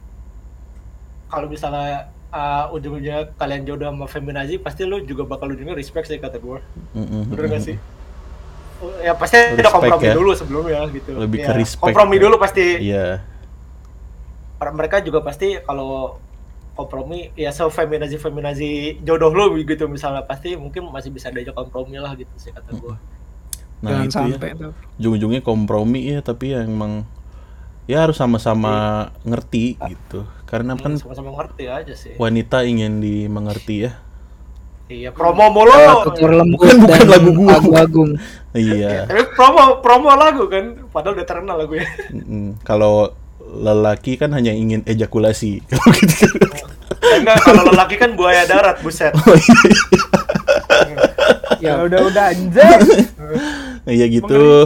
kalau 1.26 1.50
misalnya 1.50 2.14
uh, 2.32 2.72
ujung-ujungnya 2.72 3.36
kalian 3.36 3.68
jodoh 3.68 3.92
sama 3.92 4.06
feminazi 4.08 4.56
pasti 4.56 4.88
lu 4.88 5.04
juga 5.04 5.28
bakal 5.28 5.52
ujungnya 5.52 5.76
respect 5.76 6.08
sih 6.08 6.18
kata 6.18 6.40
gue 6.40 6.58
Mm, 6.96 7.06
mm, 7.06 7.22
bener 7.32 7.44
mm, 7.46 7.52
gak 7.52 7.62
mm. 7.62 7.68
sih 7.68 7.76
Oh, 7.78 8.01
ya 8.98 9.12
pasti 9.14 9.36
ada 9.36 9.54
Respect 9.56 9.72
kompromi 9.72 10.06
ya. 10.06 10.14
dulu 10.14 10.30
sebelumnya 10.32 10.80
gitu 10.88 11.10
Lebih 11.14 11.38
Ya, 11.38 11.46
ke 11.46 11.52
respect. 11.56 11.82
kompromi 11.82 12.16
dulu 12.18 12.34
pasti 12.36 12.66
Iya. 12.78 13.22
mereka 14.70 15.02
juga 15.02 15.18
pasti 15.20 15.58
kalau 15.60 16.22
kompromi 16.72 17.28
ya 17.34 17.50
se 17.50 17.60
feminazi 17.68 18.16
feminazi 18.16 18.70
jodoh 19.02 19.28
lu 19.28 19.58
gitu 19.60 19.84
misalnya 19.86 20.22
pasti 20.22 20.54
mungkin 20.54 20.88
masih 20.88 21.10
bisa 21.10 21.28
diajak 21.28 21.52
kompromi 21.52 21.98
lah 21.98 22.14
gitu 22.14 22.30
sih 22.36 22.50
kata 22.50 22.70
gue 22.72 22.96
Nah 23.82 23.90
Jangan 23.98 24.06
itu 24.06 24.14
ya. 24.14 24.22
sampai 24.38 24.50
tuh. 24.54 24.72
Ujung-ujungnya 24.94 25.42
kompromi 25.42 26.06
ya 26.06 26.22
tapi 26.22 26.54
ya 26.54 26.62
emang 26.62 27.02
ya 27.84 28.06
harus 28.06 28.14
sama-sama 28.14 29.10
ngerti 29.26 29.74
gitu. 29.74 30.22
Karena 30.46 30.78
kan 30.78 30.94
sama-sama 30.94 31.34
ngerti 31.34 31.66
aja 31.66 31.90
sih 31.90 32.14
wanita 32.14 32.62
ingin 32.62 33.02
dimengerti 33.02 33.90
ya. 33.90 33.98
Iya 34.92 35.10
promo 35.10 35.48
mulu 35.48 35.72
Tutur 36.04 36.30
lembut 36.30 36.60
Bukan- 36.60 36.80
bukan 36.80 37.06
lagu 37.08 37.30
gua. 37.32 37.50
lagu 37.52 37.70
agung. 37.74 38.10
Iya. 38.52 39.08
tapi 39.08 39.32
promo 39.32 39.80
promo 39.80 40.12
lagu 40.12 40.44
kan 40.44 40.76
padahal 40.86 41.16
udah 41.16 41.24
terkenal 41.24 41.56
lagunya 41.56 41.88
Mm, 42.12 42.60
Kalau 42.60 43.16
lelaki 43.42 44.14
kan 44.14 44.28
hanya 44.30 44.52
ingin 44.52 44.84
ejakulasi. 44.84 45.64
Kalau 45.72 45.88
gitu 45.94 46.28
kan. 46.28 46.68
enggak 47.14 47.36
kalau 47.40 47.62
lelaki 47.66 47.96
kan 47.96 48.12
buaya 48.12 48.44
darat 48.44 48.76
buset 48.78 49.10
Oh, 49.16 49.32
iya, 49.32 49.56
iya. 49.64 50.04
Ya 51.58 51.80
udah 51.80 52.00
udah 52.04 52.24
anjing. 52.28 52.80
Iya 53.88 54.06
gitu. 54.08 54.62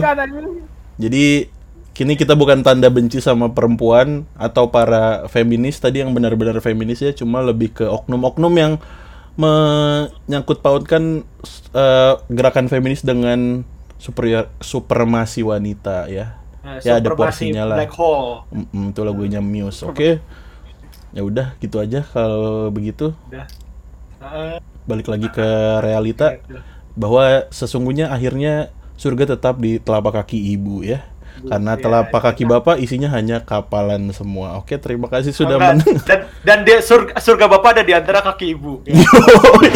Jadi 0.97 1.49
kini 1.91 2.13
kita 2.13 2.33
bukan 2.33 2.61
tanda 2.61 2.87
benci 2.87 3.17
sama 3.17 3.49
perempuan 3.49 4.27
atau 4.35 4.67
para 4.67 5.25
feminis 5.27 5.77
tadi 5.77 6.01
yang 6.01 6.11
benar-benar 6.11 6.59
feminis 6.59 6.99
ya, 6.99 7.09
cuma 7.11 7.41
lebih 7.41 7.71
ke 7.71 7.81
oknum-oknum 7.83 8.53
yang 8.53 8.73
menyangkut 9.37 10.59
pautkan 10.65 11.21
eh, 11.71 12.13
gerakan 12.27 12.67
feminis 12.67 13.05
dengan 13.05 13.63
superior 14.01 14.49
supremasi 14.61 15.45
wanita 15.45 16.09
ya. 16.09 16.41
Nah, 16.65 16.83
ya 16.83 16.99
ada 16.99 17.15
porsinya 17.15 17.63
lah. 17.63 17.77
Black 17.79 17.95
hole. 17.95 18.43
Mm-mm, 18.51 18.91
itu 18.91 19.01
lagunya 19.05 19.39
Muse. 19.39 19.87
Oke. 19.87 20.19
Ya 21.15 21.21
udah 21.23 21.55
gitu 21.63 21.79
aja 21.79 22.03
kalau 22.03 22.67
begitu. 22.73 23.15
Udah. 23.31 23.47
Balik 24.83 25.07
lagi 25.07 25.31
ke 25.31 25.47
realita 25.79 26.41
bahwa 26.97 27.47
sesungguhnya 27.53 28.11
akhirnya 28.11 28.73
surga 28.97 29.37
tetap 29.37 29.61
di 29.61 29.79
telapak 29.79 30.25
kaki 30.25 30.57
ibu 30.57 30.83
ya. 30.83 31.05
Karena 31.45 31.77
telapak 31.77 32.21
kaki 32.23 32.43
bapak 32.49 32.81
isinya 32.81 33.13
hanya 33.13 33.45
kapalan 33.45 34.09
semua. 34.15 34.57
Oke, 34.57 34.79
terima 34.81 35.05
kasih 35.05 35.35
sudah 35.35 35.61
men. 35.61 35.77
dan, 36.07 36.25
dan 36.41 36.57
dia 36.65 36.81
surga, 36.81 37.21
surga 37.21 37.45
bapak 37.45 37.69
ada 37.77 37.83
di 37.85 37.93
antara 37.93 38.25
kaki 38.25 38.57
ibu. 38.57 38.81
Yoi. 38.89 39.71